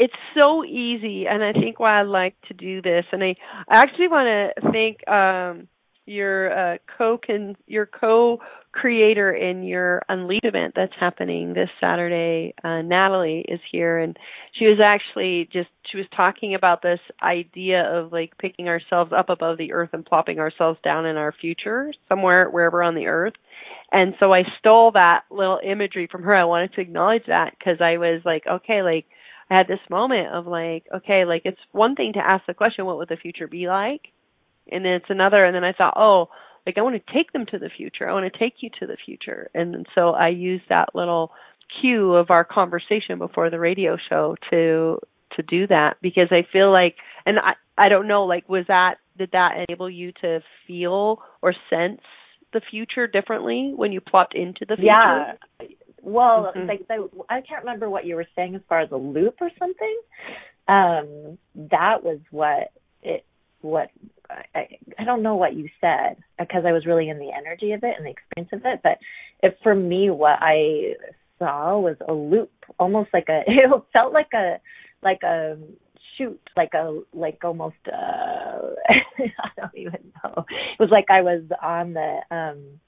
it's 0.02 0.14
so 0.36 0.66
easy 0.66 1.28
and 1.28 1.43
I 1.43 1.54
think 1.54 1.80
why 1.80 1.99
I 1.99 2.02
like 2.02 2.34
to 2.47 2.56
do 2.56 2.82
this 2.82 3.06
and 3.12 3.24
I, 3.24 3.36
I 3.70 3.78
actually 3.84 4.08
want 4.08 4.26
to 4.56 4.72
thank 4.72 5.08
um 5.08 5.68
your 6.08 6.74
uh 6.74 6.78
co 6.97 7.20
can 7.20 7.56
your 7.68 7.86
co 7.86 8.39
creator 8.72 9.32
in 9.32 9.64
your 9.64 10.02
Unleash 10.10 10.39
event 10.43 10.74
that's 10.76 10.93
happening 10.99 11.54
this 11.54 11.70
Saturday. 11.80 12.56
Uh 12.64 12.82
Natalie 12.82 13.45
is 13.47 13.60
here 13.72 13.99
and 13.99 14.18
she 14.58 14.66
was 14.66 14.80
actually 14.84 15.47
just 15.54 15.70
she 15.91 15.97
was 15.97 16.08
talking 16.18 16.56
about 16.56 16.82
this 16.82 16.99
idea 17.22 17.84
of 17.84 18.12
like 18.12 18.36
picking 18.39 18.70
ourselves 18.70 19.12
up 19.16 19.30
above 19.30 19.60
the 19.60 19.72
earth 19.72 19.91
and 19.93 20.04
plopping 20.04 20.39
ourselves 20.39 20.80
down 20.84 21.06
in 21.06 21.16
our 21.16 21.32
future 21.32 21.93
somewhere 22.10 22.49
wherever 22.49 22.82
on 22.82 22.95
the 22.95 23.06
earth. 23.06 23.34
And 23.91 24.16
so 24.20 24.34
I 24.34 24.45
stole 24.58 24.93
that 24.93 25.26
little 25.30 25.60
imagery 25.64 26.08
from 26.12 26.24
her. 26.24 26.34
I 26.34 26.45
wanted 26.45 26.74
to 26.74 26.82
acknowledge 26.82 27.26
that 27.28 27.54
because 27.60 27.82
I 27.82 27.97
was 27.97 28.22
like, 28.26 28.47
okay, 28.47 28.82
like 28.82 29.06
I 29.52 29.58
had 29.58 29.68
this 29.68 29.80
moment 29.89 30.34
of 30.34 30.47
like, 30.47 30.86
okay, 30.95 31.26
like 31.26 31.41
it's 31.43 31.60
one 31.74 31.95
thing 31.95 32.14
to 32.14 32.20
ask 32.26 32.45
the 32.47 32.54
question, 32.54 32.86
what 32.86 32.97
would 32.97 33.10
the 33.10 33.18
future 33.18 33.47
be 33.47 33.68
like? 33.68 34.02
And 34.72 34.86
then 34.86 34.93
it's 34.93 35.10
another, 35.10 35.43
and 35.43 35.54
then 35.54 35.66
I 35.66 35.74
thought, 35.74 35.95
oh, 35.97 36.30
like 36.66 36.78
I 36.78 36.82
want 36.82 36.95
to 36.95 37.14
take 37.14 37.34
them 37.34 37.45
to 37.47 37.60
the 37.60 37.70
future. 37.76 38.10
I 38.10 38.14
want 38.14 38.32
to 38.32 38.39
take 38.39 38.56
you 38.62 38.70
to 38.80 38.88
the 38.88 38.97
future. 39.06 39.49
And 39.54 39.86
so 39.93 40.12
I 40.12 40.30
used 40.30 40.64
that 40.70 40.95
little 40.95 41.32
cue 41.82 42.14
of 42.14 42.30
our 42.30 42.45
conversation 42.45 43.18
before 43.18 43.49
the 43.49 43.60
radio 43.60 43.97
show 44.10 44.36
to 44.52 44.99
to 45.36 45.43
do 45.43 45.66
that 45.68 45.95
because 46.02 46.28
I 46.30 46.45
feel 46.52 46.72
like 46.72 46.95
and 47.26 47.39
I 47.39 47.54
I 47.78 47.89
don't 47.89 48.08
know 48.08 48.26
like 48.26 48.49
was 48.49 48.66
that 48.68 48.95
did 49.18 49.32
that 49.32 49.66
enable 49.68 49.89
you 49.89 50.12
to 50.22 50.41
feel 50.68 51.22
or 51.41 51.54
sense 51.70 52.02
the 52.54 52.62
future 52.70 53.08
differently 53.08 53.72
when 53.76 53.91
you 53.91 54.02
plopped 54.02 54.36
into 54.36 54.66
the 54.68 54.76
future? 54.76 54.88
Yeah. 54.88 55.34
Well, 56.02 56.52
Mhm. 56.54 56.68
like 56.68 56.88
the, 56.88 57.10
I 57.30 57.41
can't 57.41 57.64
remember 57.64 57.89
what 57.89 58.06
you 58.06 58.16
were 58.16 58.28
saying 58.36 58.56
as 58.56 58.62
far 58.68 58.80
as 58.80 58.91
a 58.91 58.97
loop 58.97 59.41
or 59.41 59.49
something. 59.60 59.99
Um, 60.68 61.38
that 61.56 62.04
was 62.04 62.20
what 62.32 62.72
it 63.04 63.26
what 63.62 63.89
I 64.56 64.68
I 64.97 65.04
don't 65.04 65.22
know 65.22 65.36
what 65.36 65.54
you 65.54 65.70
said 65.80 66.18
because 66.39 66.66
I 66.66 66.72
was 66.72 66.86
really 66.86 67.10
in 67.10 67.20
the 67.20 67.32
energy 67.32 67.74
of 67.74 67.84
it 67.84 67.95
and 67.97 68.06
the 68.06 68.12
experience 68.12 68.52
of 68.54 68.66
it. 68.66 68.82
But 68.84 68.99
it, 69.43 69.58
for 69.64 69.76
me, 69.76 70.10
what 70.10 70.38
I 70.41 70.95
saw 71.39 71.80
was 71.80 71.97
a 72.08 72.14
loop, 72.14 72.52
almost 72.80 73.10
like 73.14 73.30
a. 73.30 73.43
It 73.47 73.84
felt 73.93 74.14
like 74.14 74.34
a 74.34 74.60
like 75.04 75.24
a 75.24 75.58
shoot, 76.18 76.39
like 76.56 76.74
a 76.74 77.02
like 77.14 77.43
almost. 77.43 77.76
uh 77.88 77.91
I 79.20 79.49
don't 79.58 79.76
even 79.76 80.12
know. 80.24 80.45
It 80.49 80.80
was 80.80 80.89
like 80.91 81.10
I 81.10 81.22
was 81.22 81.43
on 81.62 81.93
the 81.93 82.20
um 82.32 82.80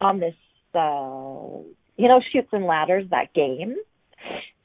on 0.00 0.20
this 0.20 0.34
uh 0.74 1.62
you 1.96 2.08
know 2.08 2.20
Chutes 2.32 2.48
and 2.52 2.66
ladders 2.66 3.06
that 3.10 3.34
game. 3.34 3.76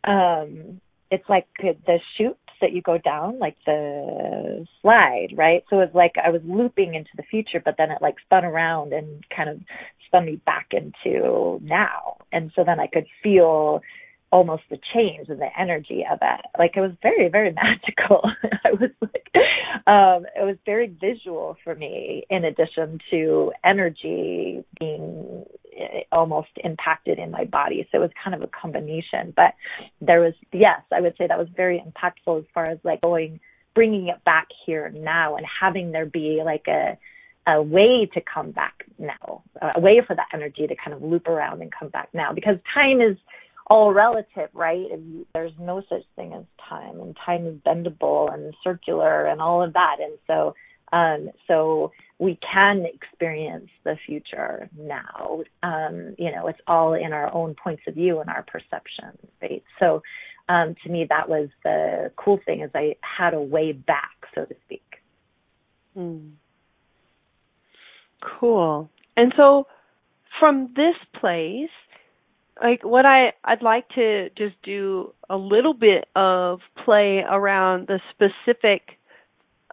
Um 0.04 0.82
it's 1.12 1.28
like 1.28 1.48
the 1.60 2.00
chutes 2.18 2.38
that 2.62 2.74
you 2.74 2.82
go 2.82 2.98
down 2.98 3.40
like 3.40 3.56
the 3.66 4.66
slide 4.82 5.30
right? 5.36 5.64
So 5.70 5.80
it's 5.80 5.96
like 5.96 6.16
i 6.24 6.30
was 6.30 6.42
looping 6.44 6.94
into 6.94 7.12
the 7.16 7.24
future 7.24 7.62
but 7.64 7.76
then 7.78 7.92
it 7.92 8.02
like 8.02 8.16
spun 8.26 8.46
around 8.46 8.94
and 8.94 9.24
kind 9.36 9.50
of 9.50 9.60
spun 10.08 10.26
me 10.26 10.42
back 10.46 10.68
into 10.72 11.60
now. 11.64 12.18
And 12.32 12.52
so 12.56 12.64
then 12.66 12.80
i 12.80 12.88
could 12.88 13.08
feel 13.24 13.82
almost 14.32 14.62
the 14.70 14.78
change 14.94 15.28
and 15.30 15.42
the 15.42 15.50
energy 15.60 16.06
of 16.12 16.20
it. 16.22 16.46
Like 16.60 16.74
it 16.76 16.82
was 16.82 16.92
very 17.02 17.30
very 17.30 17.54
magical. 17.64 18.22
I 18.66 18.72
was 18.72 18.92
like 19.02 19.32
um 19.88 20.26
it 20.36 20.46
was 20.46 20.58
very 20.66 20.88
visual 20.88 21.58
for 21.64 21.76
me 21.76 22.26
in 22.30 22.46
addition 22.46 23.00
to 23.12 23.52
energy 23.64 24.64
being 24.80 25.46
almost 26.12 26.50
impacted 26.64 27.20
in 27.20 27.32
my 27.32 27.46
body 27.46 27.88
so 27.92 27.98
it 27.98 28.02
was 28.02 28.12
kind 28.24 28.36
of 28.36 28.42
a 28.42 28.48
combination 28.48 29.34
but 29.36 29.54
there 30.02 30.20
was 30.22 30.34
yes 30.52 30.82
i 30.92 31.02
would 31.02 31.16
say 31.18 31.28
that 31.28 31.38
was 31.38 31.48
very 31.56 31.84
impactful 31.86 32.40
as 32.40 32.46
far 32.54 32.66
as 32.66 32.78
like 32.84 33.02
going 33.02 33.40
bringing 33.76 34.08
it 34.08 34.24
back 34.24 34.48
here 34.66 34.90
now 34.90 35.36
and 35.36 35.46
having 35.62 35.92
there 35.92 36.06
be 36.06 36.42
like 36.44 36.68
a 36.68 36.98
a 37.48 37.62
way 37.62 38.08
to 38.14 38.22
come 38.22 38.52
back 38.52 38.86
now 38.98 39.44
a 39.76 39.80
way 39.80 40.02
for 40.06 40.16
that 40.16 40.28
energy 40.34 40.68
to 40.68 40.76
kind 40.76 40.94
of 40.94 41.02
loop 41.02 41.28
around 41.28 41.62
and 41.62 41.72
come 41.72 41.90
back 41.90 42.10
now 42.14 42.34
because 42.34 42.58
time 42.74 43.02
is 43.02 43.18
all 43.70 43.94
relative, 43.94 44.50
right? 44.54 44.86
And 44.92 45.26
there's 45.34 45.54
no 45.60 45.84
such 45.88 46.04
thing 46.16 46.34
as 46.34 46.44
time, 46.68 47.00
and 47.00 47.16
time 47.24 47.46
is 47.46 47.56
bendable 47.66 48.34
and 48.34 48.54
circular 48.64 49.26
and 49.26 49.42
all 49.42 49.62
of 49.62 49.74
that. 49.74 49.98
And 50.02 50.18
so, 50.26 50.56
um, 50.92 51.30
so 51.48 51.92
we 52.20 52.38
can 52.52 52.86
experience 52.86 53.70
the 53.84 53.96
future 54.06 54.70
now. 54.78 55.42
Um, 55.64 56.16
you 56.18 56.32
know, 56.32 56.48
it's 56.48 56.60
all 56.68 56.94
in 56.94 57.14
our 57.14 57.34
own 57.34 57.56
points 57.62 57.84
of 57.88 57.96
view 57.96 58.20
and 58.20 58.30
our 58.30 58.44
perception, 58.44 59.18
right? 59.42 59.64
So, 59.80 60.02
um, 60.50 60.76
to 60.84 60.90
me, 60.90 61.06
that 61.10 61.30
was 61.30 61.50
the 61.64 62.12
cool 62.18 62.40
thing 62.46 62.62
is 62.62 62.72
I 62.74 62.96
had 63.02 63.34
a 63.34 63.42
way 63.42 63.72
back, 63.72 64.12
so 64.36 64.46
to 64.46 64.56
speak. 64.66 64.84
Mm. 65.98 66.32
Cool. 68.22 68.90
And 69.16 69.34
so, 69.38 69.68
from 70.40 70.74
this 70.76 70.96
place, 71.20 71.70
like 72.62 72.84
what 72.84 73.06
I 73.06 73.34
I'd 73.44 73.62
like 73.62 73.88
to 73.90 74.30
just 74.38 74.56
do 74.64 75.14
a 75.30 75.38
little 75.38 75.74
bit 75.74 76.08
of 76.16 76.60
play 76.84 77.24
around 77.30 77.88
the 77.88 78.00
specific 78.12 78.98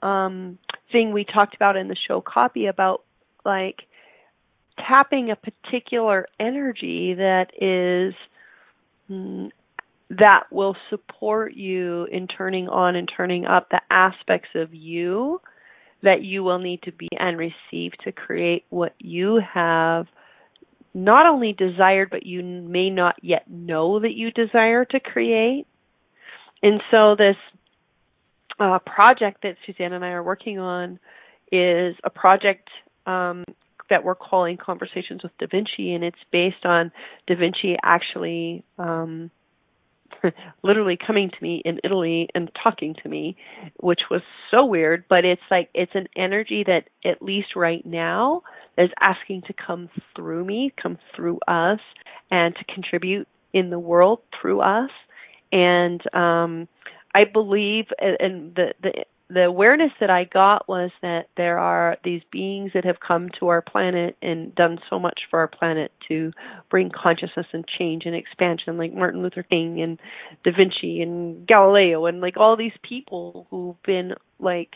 um 0.03 0.59
thing 0.93 1.12
we 1.12 1.24
talked 1.24 1.55
about 1.55 1.76
in 1.76 1.89
the 1.89 1.97
show 2.09 2.20
copy 2.20 2.66
about 2.66 3.03
like 3.45 3.82
tapping 4.78 5.30
a 5.30 5.37
particular 5.37 6.26
energy 6.39 7.14
that 7.14 7.51
is 7.61 8.14
mm, 9.11 9.51
that 10.11 10.45
will 10.51 10.76
support 10.91 11.55
you 11.55 12.05
in 12.05 12.28
turning 12.28 12.68
on 12.68 12.95
and 12.95 13.11
turning 13.14 13.45
up 13.45 13.68
the 13.70 13.80
aspects 13.91 14.51
of 14.55 14.72
you 14.72 15.41
that 16.03 16.22
you 16.22 16.45
will 16.45 16.59
need 16.59 16.82
to 16.82 16.93
be 16.93 17.09
and 17.18 17.37
receive 17.37 17.93
to 18.05 18.12
create 18.12 18.64
what 18.68 18.95
you 18.99 19.41
have 19.53 20.07
not 20.95 21.26
only 21.26 21.53
desired, 21.53 22.09
but 22.11 22.24
you 22.24 22.43
may 22.43 22.89
not 22.89 23.16
yet 23.22 23.51
know 23.51 24.01
that 24.01 24.14
you 24.14 24.30
desire 24.30 24.84
to 24.87 24.99
create. 24.99 25.66
And 26.62 26.80
so, 26.91 27.16
this 27.16 27.37
uh, 28.59 28.78
project 28.80 29.42
that 29.42 29.57
Suzanne 29.66 29.92
and 29.92 30.04
I 30.04 30.11
are 30.11 30.22
working 30.22 30.59
on 30.59 30.98
is 31.52 31.94
a 32.04 32.11
project 32.11 32.68
um, 33.07 33.44
that 33.90 34.04
we're 34.04 34.14
calling 34.14 34.57
Conversations 34.57 35.22
with 35.22 35.32
Da 35.38 35.46
Vinci, 35.50 35.92
and 35.92 36.02
it's 36.02 36.18
based 36.32 36.64
on 36.64 36.90
Da 37.26 37.36
Vinci 37.36 37.76
actually 37.82 38.64
um, 38.78 39.30
literally 40.62 40.98
coming 41.04 41.30
to 41.30 41.36
me 41.42 41.62
in 41.64 41.80
Italy 41.84 42.28
and 42.34 42.50
talking 42.62 42.94
to 43.02 43.09
me, 43.09 43.36
which 43.78 44.00
was 44.11 44.22
so 44.50 44.64
weird, 44.64 45.04
but 45.09 45.24
it's 45.24 45.42
like 45.50 45.68
it's 45.74 45.92
an 45.94 46.09
energy 46.16 46.64
that 46.66 46.84
at 47.04 47.22
least 47.22 47.57
right 47.57 47.84
now 47.84 48.42
is 48.78 48.90
asking 49.00 49.42
to 49.42 49.52
come 49.54 49.88
through 50.14 50.44
me, 50.44 50.72
come 50.80 50.98
through 51.14 51.38
us 51.46 51.80
and 52.30 52.54
to 52.57 52.74
contribute 52.74 53.28
in 53.52 53.70
the 53.70 53.78
world 53.78 54.20
through 54.40 54.61
us. 54.61 54.90
And 55.52 56.02
um 56.14 56.68
I 57.17 57.25
believe 57.25 57.87
and 57.99 58.55
the 58.55 58.75
the 58.83 58.93
the 59.29 59.45
awareness 59.45 59.91
that 60.01 60.11
I 60.11 60.25
got 60.25 60.69
was 60.69 60.91
that 61.03 61.29
there 61.37 61.59
are 61.59 61.97
these 62.05 62.21
beings 62.31 62.73
that 62.75 62.85
have 62.85 63.01
come 63.01 63.29
to 63.41 63.49
our 63.49 63.62
planet 63.62 64.17
and 64.23 64.55
done 64.55 64.79
so 64.89 65.01
much 65.01 65.21
for 65.31 65.41
our 65.41 65.49
planet 65.49 65.91
to 66.09 66.33
bring 66.71 66.91
consciousness 66.91 67.47
and 67.53 67.64
change 67.67 68.03
and 68.05 68.14
expansion, 68.14 68.77
like 68.77 68.93
Martin 68.95 69.23
Luther 69.23 69.43
King 69.43 69.81
and 69.81 69.99
Da 70.45 70.53
Vinci 70.57 71.01
and 71.01 71.47
Galileo 71.47 72.05
and 72.05 72.21
like 72.21 72.37
all 72.37 72.55
these 72.57 72.77
people 72.87 73.47
who've 73.51 73.83
been 73.83 74.12
like 74.39 74.75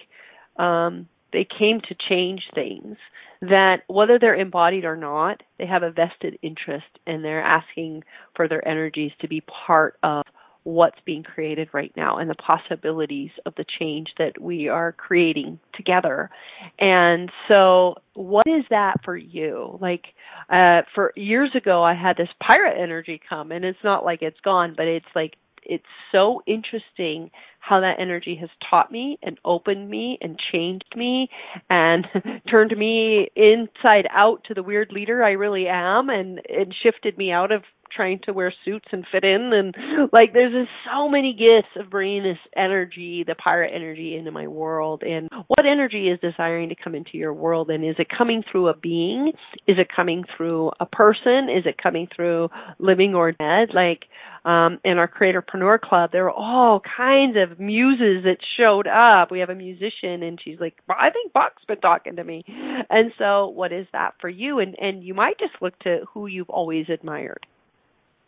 um 0.58 1.08
they 1.34 1.46
came 1.46 1.80
to 1.82 1.94
change 2.08 2.42
things 2.54 2.96
that 3.42 3.82
whether 3.86 4.18
they're 4.18 4.34
embodied 4.34 4.84
or 4.84 4.96
not, 4.96 5.42
they 5.58 5.66
have 5.66 5.82
a 5.82 5.90
vested 5.92 6.38
interest 6.42 6.88
and 7.06 7.22
they're 7.22 7.42
asking 7.42 8.02
for 8.34 8.48
their 8.48 8.66
energies 8.66 9.12
to 9.20 9.28
be 9.28 9.42
part 9.42 9.96
of 10.02 10.24
what's 10.70 10.98
being 11.04 11.22
created 11.22 11.68
right 11.72 11.92
now 11.96 12.18
and 12.18 12.30
the 12.30 12.34
possibilities 12.34 13.30
of 13.44 13.54
the 13.56 13.64
change 13.78 14.08
that 14.18 14.40
we 14.40 14.68
are 14.68 14.92
creating 14.92 15.58
together. 15.74 16.30
And 16.78 17.30
so 17.48 17.96
what 18.14 18.46
is 18.46 18.64
that 18.70 18.96
for 19.04 19.16
you? 19.16 19.78
Like 19.80 20.04
uh 20.48 20.82
for 20.94 21.12
years 21.16 21.50
ago 21.54 21.82
I 21.82 21.94
had 21.94 22.16
this 22.16 22.28
pirate 22.40 22.80
energy 22.80 23.20
come 23.28 23.52
and 23.52 23.64
it's 23.64 23.84
not 23.84 24.04
like 24.04 24.22
it's 24.22 24.40
gone, 24.40 24.74
but 24.76 24.86
it's 24.86 25.06
like 25.14 25.34
it's 25.62 25.84
so 26.10 26.42
interesting 26.46 27.30
how 27.58 27.80
that 27.80 27.96
energy 28.00 28.36
has 28.40 28.48
taught 28.68 28.90
me 28.90 29.18
and 29.22 29.38
opened 29.44 29.88
me 29.88 30.18
and 30.20 30.38
changed 30.52 30.92
me 30.96 31.28
and 31.68 32.06
turned 32.50 32.76
me 32.76 33.28
inside 33.36 34.06
out 34.10 34.42
to 34.44 34.54
the 34.54 34.62
weird 34.62 34.90
leader 34.92 35.22
I 35.22 35.32
really 35.32 35.66
am 35.68 36.08
and 36.08 36.40
and 36.48 36.74
shifted 36.82 37.18
me 37.18 37.32
out 37.32 37.52
of 37.52 37.62
trying 37.94 38.20
to 38.24 38.32
wear 38.32 38.52
suits 38.64 38.86
and 38.92 39.04
fit 39.10 39.24
in. 39.24 39.52
And 39.52 39.74
like 40.12 40.32
there's 40.32 40.52
just 40.52 40.70
so 40.92 41.08
many 41.08 41.32
gifts 41.32 41.74
of 41.76 41.90
bringing 41.90 42.22
this 42.22 42.38
energy 42.56 43.24
the 43.26 43.34
pirate 43.34 43.72
energy 43.74 44.16
into 44.16 44.30
my 44.30 44.46
world. 44.46 45.02
And 45.02 45.28
what 45.46 45.66
energy 45.66 46.08
is 46.08 46.20
desiring 46.20 46.68
to 46.70 46.74
come 46.74 46.94
into 46.94 47.18
your 47.18 47.34
world? 47.34 47.70
And 47.70 47.84
is 47.84 47.96
it 47.98 48.08
coming 48.16 48.42
through 48.50 48.68
a 48.68 48.76
being? 48.76 49.32
Is 49.66 49.76
it 49.78 49.88
coming 49.94 50.24
through 50.36 50.70
a 50.80 50.86
person? 50.86 51.48
Is 51.48 51.66
it 51.66 51.76
coming 51.82 52.08
through 52.14 52.48
living 52.78 53.14
or 53.14 53.32
dead? 53.32 53.70
Like 53.74 54.04
um 54.44 54.78
in 54.84 54.96
our 54.96 55.08
creatorpreneur 55.08 55.78
club 55.80 56.10
there 56.12 56.24
were 56.24 56.30
all 56.30 56.80
kinds 56.96 57.36
of 57.36 57.60
muses 57.60 58.24
that 58.24 58.38
showed 58.56 58.86
up. 58.86 59.30
We 59.30 59.40
have 59.40 59.50
a 59.50 59.54
musician 59.54 60.22
and 60.22 60.38
she's 60.42 60.58
like 60.58 60.74
i 60.88 61.10
think 61.10 61.32
buck's 61.32 61.64
been 61.66 61.80
talking 61.80 62.16
to 62.16 62.24
me. 62.24 62.44
And 62.90 63.12
so 63.18 63.48
what 63.48 63.72
is 63.72 63.86
that 63.92 64.14
for 64.20 64.28
you? 64.28 64.58
And 64.58 64.74
and 64.78 65.02
you 65.02 65.14
might 65.14 65.38
just 65.38 65.54
look 65.60 65.78
to 65.80 66.00
who 66.12 66.26
you've 66.26 66.50
always 66.50 66.86
admired 66.88 67.46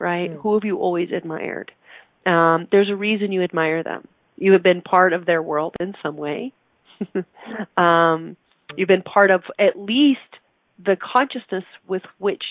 right? 0.02 0.30
Mm. 0.30 0.42
Who 0.42 0.54
have 0.54 0.64
you 0.64 0.78
always 0.78 1.10
admired? 1.16 1.72
Um, 2.26 2.68
there's 2.70 2.90
a 2.90 2.96
reason 2.96 3.32
you 3.32 3.42
admire 3.42 3.82
them. 3.82 4.06
You 4.36 4.52
have 4.52 4.62
been 4.62 4.82
part 4.82 5.12
of 5.12 5.24
their 5.24 5.40
world 5.40 5.76
in 5.80 5.94
some 6.02 6.16
way. 6.16 6.52
um, 7.76 8.36
you've 8.76 8.88
been 8.88 9.02
part 9.02 9.30
of 9.30 9.42
at 9.58 9.78
least 9.78 10.20
the 10.84 10.96
consciousness 11.00 11.64
with 11.86 12.02
which 12.18 12.42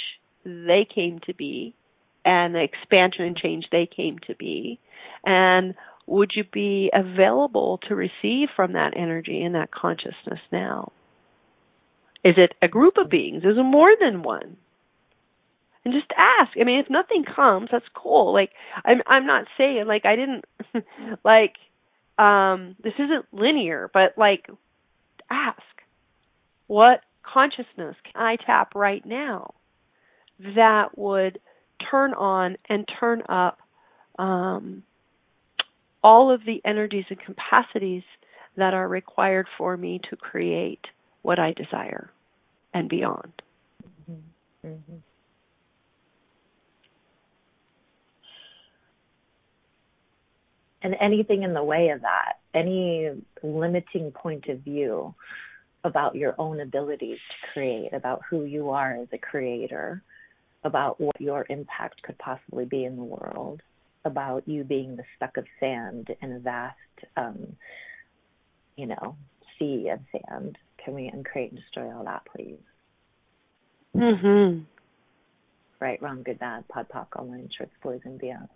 they 0.46 0.88
came 0.94 1.20
to 1.26 1.34
be 1.34 1.76
and 2.24 2.56
the 2.56 2.64
expansion 2.64 3.26
and 3.26 3.38
change 3.38 3.66
they 3.72 3.88
came 3.94 4.18
to 4.28 4.36
be. 4.36 4.80
And 5.26 5.76
would 6.08 6.32
you 6.36 6.44
be 6.52 6.90
available 6.94 7.80
to 7.88 7.96
receive 7.96 8.50
from 8.56 8.74
that 8.74 8.94
energy 8.96 9.42
and 9.42 9.56
that 9.56 9.72
consciousness 9.72 10.40
now? 10.52 10.92
Is 12.24 12.36
it 12.38 12.54
a 12.62 12.68
group 12.68 12.96
of 12.98 13.10
beings? 13.10 13.44
Is 13.44 13.58
it 13.58 13.64
more 13.64 13.92
than 14.00 14.24
one? 14.24 14.58
And 15.84 15.94
just 15.94 16.12
ask. 16.18 16.52
I 16.60 16.64
mean, 16.64 16.80
if 16.80 16.90
nothing 16.90 17.24
comes, 17.24 17.70
that's 17.72 17.86
cool. 17.94 18.34
Like 18.34 18.52
I'm 18.86 19.02
I'm 19.08 19.26
not 19.26 19.46
saying 19.58 19.86
like 19.88 20.06
I 20.06 20.16
didn't 20.16 20.46
like 21.24 21.56
um 22.18 22.76
this 22.84 22.94
isn't 22.96 23.26
linear, 23.32 23.90
but 23.94 24.18
like 24.18 24.48
ask. 25.30 25.62
What 26.68 27.02
consciousness 27.24 27.96
can 28.04 28.22
I 28.22 28.38
tap 28.46 28.76
right 28.76 29.06
now 29.06 29.54
that 30.56 30.98
would 30.98 31.40
turn 31.90 32.14
on 32.14 32.58
and 32.70 32.88
turn 33.00 33.24
up 33.28 33.60
um 34.18 34.84
all 36.04 36.34
of 36.34 36.42
the 36.46 36.62
energies 36.66 37.06
and 37.10 37.20
capacities 37.20 38.04
that 38.58 38.74
are 38.74 38.88
required 38.88 39.48
for 39.58 39.78
me 39.78 40.00
to 40.10 40.16
create 40.16 40.86
what 41.22 41.40
I 41.40 41.54
desire 41.54 42.10
and 42.74 42.90
beyond. 42.90 43.32
Mm-hmm. 44.10 44.68
Mm-hmm. 44.68 44.96
And 50.82 50.96
anything 51.00 51.44
in 51.44 51.54
the 51.54 51.64
way 51.64 51.90
of 51.90 52.02
that, 52.02 52.40
any 52.54 53.12
limiting 53.44 54.12
point 54.12 54.48
of 54.48 54.60
view 54.60 55.14
about 55.84 56.16
your 56.16 56.36
own 56.38 56.60
abilities 56.60 57.18
to 57.18 57.54
create, 57.54 57.94
about 57.94 58.22
who 58.30 58.46
you 58.46 58.70
are 58.70 58.96
as 58.96 59.08
a 59.14 59.18
creator, 59.18 60.02
about 60.64 61.00
what 61.00 61.20
your 61.20 61.46
impact 61.50 62.02
could 62.04 62.18
possibly 62.18 62.66
be 62.66 62.86
in 62.86 62.96
the 62.96 63.04
world, 63.04 63.62
about 64.06 64.48
you 64.48 64.64
being 64.64 64.96
the 64.96 65.04
speck 65.16 65.38
of 65.38 65.46
sand 65.60 66.10
in 66.22 66.34
a 66.34 66.40
vast, 66.40 66.78
um, 67.18 67.56
you 68.76 68.88
know, 68.88 69.16
sea 69.58 69.90
of 69.90 70.00
sand. 70.12 70.58
Can 70.84 70.94
we 70.94 71.08
uncreate 71.08 71.52
and 71.52 71.60
destroy 71.60 71.96
all 71.96 72.04
that, 72.06 72.24
please? 72.36 72.58
Mm-hmm. 73.96 74.64
Right, 75.80 76.02
wrong, 76.02 76.24
good, 76.24 76.40
bad, 76.40 76.68
POD 76.68 76.90
POC, 76.90 77.08
all 77.16 77.26
nine, 77.26 77.50
shorts, 77.56 77.74
boys, 77.84 78.02
and 78.06 78.20
beyond. 78.20 78.50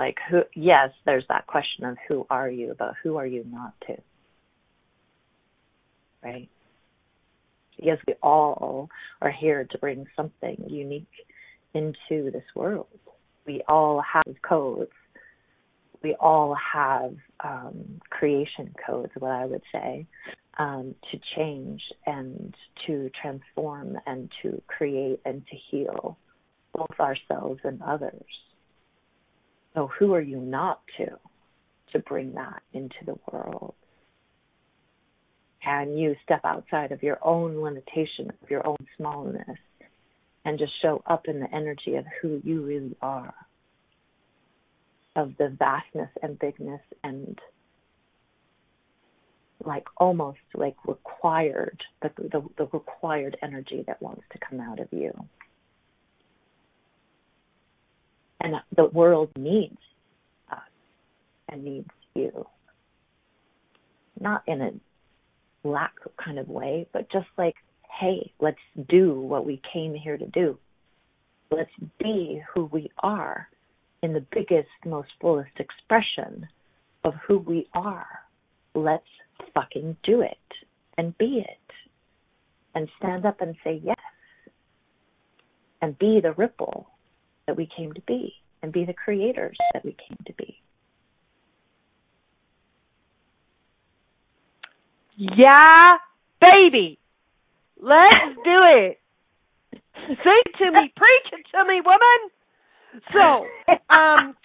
Like 0.00 0.16
who 0.30 0.40
yes 0.54 0.88
there's 1.04 1.26
that 1.28 1.46
question 1.46 1.84
of 1.84 1.98
who 2.08 2.26
are 2.30 2.48
you 2.48 2.74
but 2.78 2.94
who 3.02 3.18
are 3.18 3.26
you 3.26 3.44
not 3.46 3.74
to? 3.86 3.96
Right? 6.24 6.48
Yes, 7.76 7.98
we 8.06 8.14
all 8.22 8.88
are 9.20 9.30
here 9.30 9.64
to 9.64 9.78
bring 9.78 10.06
something 10.16 10.56
unique 10.68 11.26
into 11.74 12.30
this 12.30 12.44
world. 12.54 12.88
We 13.46 13.62
all 13.68 14.02
have 14.02 14.34
codes. 14.42 14.90
We 16.02 16.14
all 16.14 16.54
have 16.74 17.14
um, 17.44 18.00
creation 18.08 18.74
codes 18.86 19.12
what 19.18 19.32
i 19.32 19.44
would 19.44 19.62
say 19.70 20.06
um, 20.58 20.94
to 21.10 21.18
change 21.36 21.82
and 22.06 22.54
to 22.86 23.10
transform 23.20 23.98
and 24.06 24.30
to 24.40 24.62
create 24.66 25.20
and 25.26 25.42
to 25.46 25.56
heal 25.70 26.16
both 26.74 26.98
ourselves 26.98 27.60
and 27.64 27.82
others 27.82 28.24
so 29.74 29.88
who 29.98 30.14
are 30.14 30.20
you 30.20 30.38
not 30.38 30.80
to 30.96 31.06
to 31.92 31.98
bring 32.00 32.34
that 32.34 32.62
into 32.72 32.96
the 33.04 33.16
world? 33.30 33.74
Can 35.62 35.96
you 35.96 36.14
step 36.24 36.40
outside 36.44 36.92
of 36.92 37.02
your 37.02 37.18
own 37.22 37.62
limitation, 37.62 38.32
of 38.42 38.50
your 38.50 38.66
own 38.66 38.78
smallness, 38.96 39.58
and 40.44 40.58
just 40.58 40.72
show 40.80 41.02
up 41.06 41.26
in 41.28 41.40
the 41.40 41.54
energy 41.54 41.96
of 41.96 42.04
who 42.20 42.40
you 42.44 42.62
really 42.64 42.96
are, 43.02 43.34
of 45.16 45.34
the 45.38 45.54
vastness 45.58 46.10
and 46.22 46.38
bigness 46.38 46.80
and 47.04 47.38
like 49.64 49.84
almost 49.98 50.38
like 50.54 50.76
required 50.86 51.78
the, 52.00 52.10
the, 52.16 52.42
the 52.56 52.66
required 52.72 53.36
energy 53.42 53.84
that 53.86 54.00
wants 54.00 54.22
to 54.32 54.38
come 54.38 54.58
out 54.58 54.80
of 54.80 54.88
you 54.90 55.12
and 58.40 58.54
the 58.76 58.86
world 58.86 59.30
needs 59.36 59.78
us 60.50 60.58
and 61.48 61.64
needs 61.64 61.90
you. 62.14 62.46
Not 64.18 64.42
in 64.46 64.60
a 64.62 65.68
lack 65.68 65.94
kind 66.22 66.38
of 66.38 66.48
way, 66.48 66.86
but 66.92 67.10
just 67.10 67.28
like, 67.36 67.54
hey, 68.00 68.32
let's 68.40 68.58
do 68.88 69.20
what 69.20 69.46
we 69.46 69.60
came 69.72 69.94
here 69.94 70.16
to 70.16 70.26
do. 70.26 70.58
Let's 71.50 71.70
be 72.02 72.42
who 72.54 72.66
we 72.66 72.90
are 73.02 73.48
in 74.02 74.12
the 74.12 74.24
biggest, 74.32 74.68
most 74.86 75.08
fullest 75.20 75.50
expression 75.58 76.46
of 77.04 77.14
who 77.26 77.38
we 77.38 77.68
are. 77.74 78.06
Let's 78.74 79.04
fucking 79.54 79.96
do 80.04 80.22
it 80.22 80.38
and 80.96 81.16
be 81.18 81.44
it. 81.46 81.56
And 82.74 82.88
stand 82.98 83.26
up 83.26 83.40
and 83.40 83.56
say 83.64 83.80
yes. 83.82 83.96
And 85.82 85.98
be 85.98 86.20
the 86.22 86.32
ripple 86.32 86.86
that 87.50 87.56
we 87.56 87.68
came 87.76 87.92
to 87.92 88.00
be 88.02 88.32
and 88.62 88.72
be 88.72 88.84
the 88.84 88.92
creators 88.92 89.56
that 89.74 89.84
we 89.84 89.90
came 89.90 90.16
to 90.24 90.32
be. 90.34 90.56
Yeah, 95.16 95.94
baby. 96.40 97.00
Let's 97.82 98.14
do 98.44 98.58
it. 98.76 99.00
Say 99.72 100.36
it 100.46 100.54
to 100.58 100.70
me, 100.70 100.92
preach 100.96 101.32
it 101.32 101.46
to 101.50 101.64
me, 101.66 101.80
woman. 101.84 102.30
So, 103.12 103.46
um, 103.90 104.36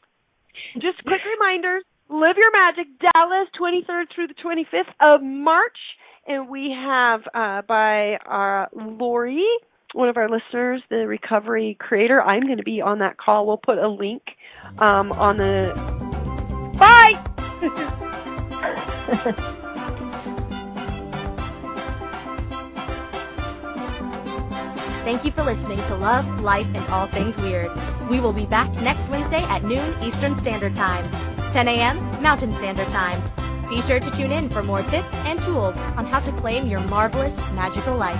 just 0.82 1.04
quick 1.04 1.22
reminders. 1.40 1.84
Live 2.10 2.38
Your 2.38 2.52
Magic, 2.52 2.88
Dallas, 3.00 3.48
23rd 3.60 4.06
through 4.16 4.28
the 4.28 4.34
25th 4.44 4.94
of 5.00 5.22
March. 5.22 5.78
And 6.28 6.50
we 6.50 6.76
have 6.76 7.22
uh, 7.36 7.62
by 7.68 8.18
our 8.26 8.68
Lori 8.74 9.46
one 9.96 10.10
of 10.10 10.18
our 10.18 10.30
listeners, 10.30 10.82
the 10.90 11.08
recovery 11.08 11.78
creator. 11.80 12.22
I'm 12.22 12.44
going 12.44 12.58
to 12.58 12.64
be 12.64 12.82
on 12.82 13.00
that 13.00 13.18
call. 13.18 13.48
We'll 13.48 13.58
put 13.58 13.78
a 13.78 13.88
link 13.88 14.22
um, 14.80 15.12
on 15.14 15.38
the. 15.38 15.74
Bye. 16.78 17.14
Thank 25.06 25.24
you 25.24 25.32
for 25.32 25.44
listening 25.44 25.78
to 25.86 25.96
Love, 25.96 26.42
Life, 26.42 26.68
and 26.68 26.86
All 26.90 27.08
Things 27.08 27.38
Weird. 27.38 27.72
We 28.10 28.20
will 28.20 28.34
be 28.34 28.46
back 28.46 28.72
next 28.82 29.08
Wednesday 29.08 29.44
at 29.44 29.64
noon 29.64 29.96
Eastern 30.04 30.36
Standard 30.36 30.76
Time. 30.76 31.06
10 31.52 31.68
a.m. 31.68 31.98
Mountain 32.22 32.54
Standard 32.54 32.88
Time. 32.88 33.22
Be 33.70 33.82
sure 33.84 34.00
to 34.00 34.12
tune 34.12 34.32
in 34.32 34.50
for 34.50 34.62
more 34.62 34.82
tips 34.84 35.14
and 35.14 35.40
tools 35.42 35.78
on 35.96 36.06
how 36.06 36.20
to 36.20 36.32
claim 36.34 36.68
your 36.68 36.82
marvelous 36.82 37.38
magical 37.54 37.96
life. 37.96 38.20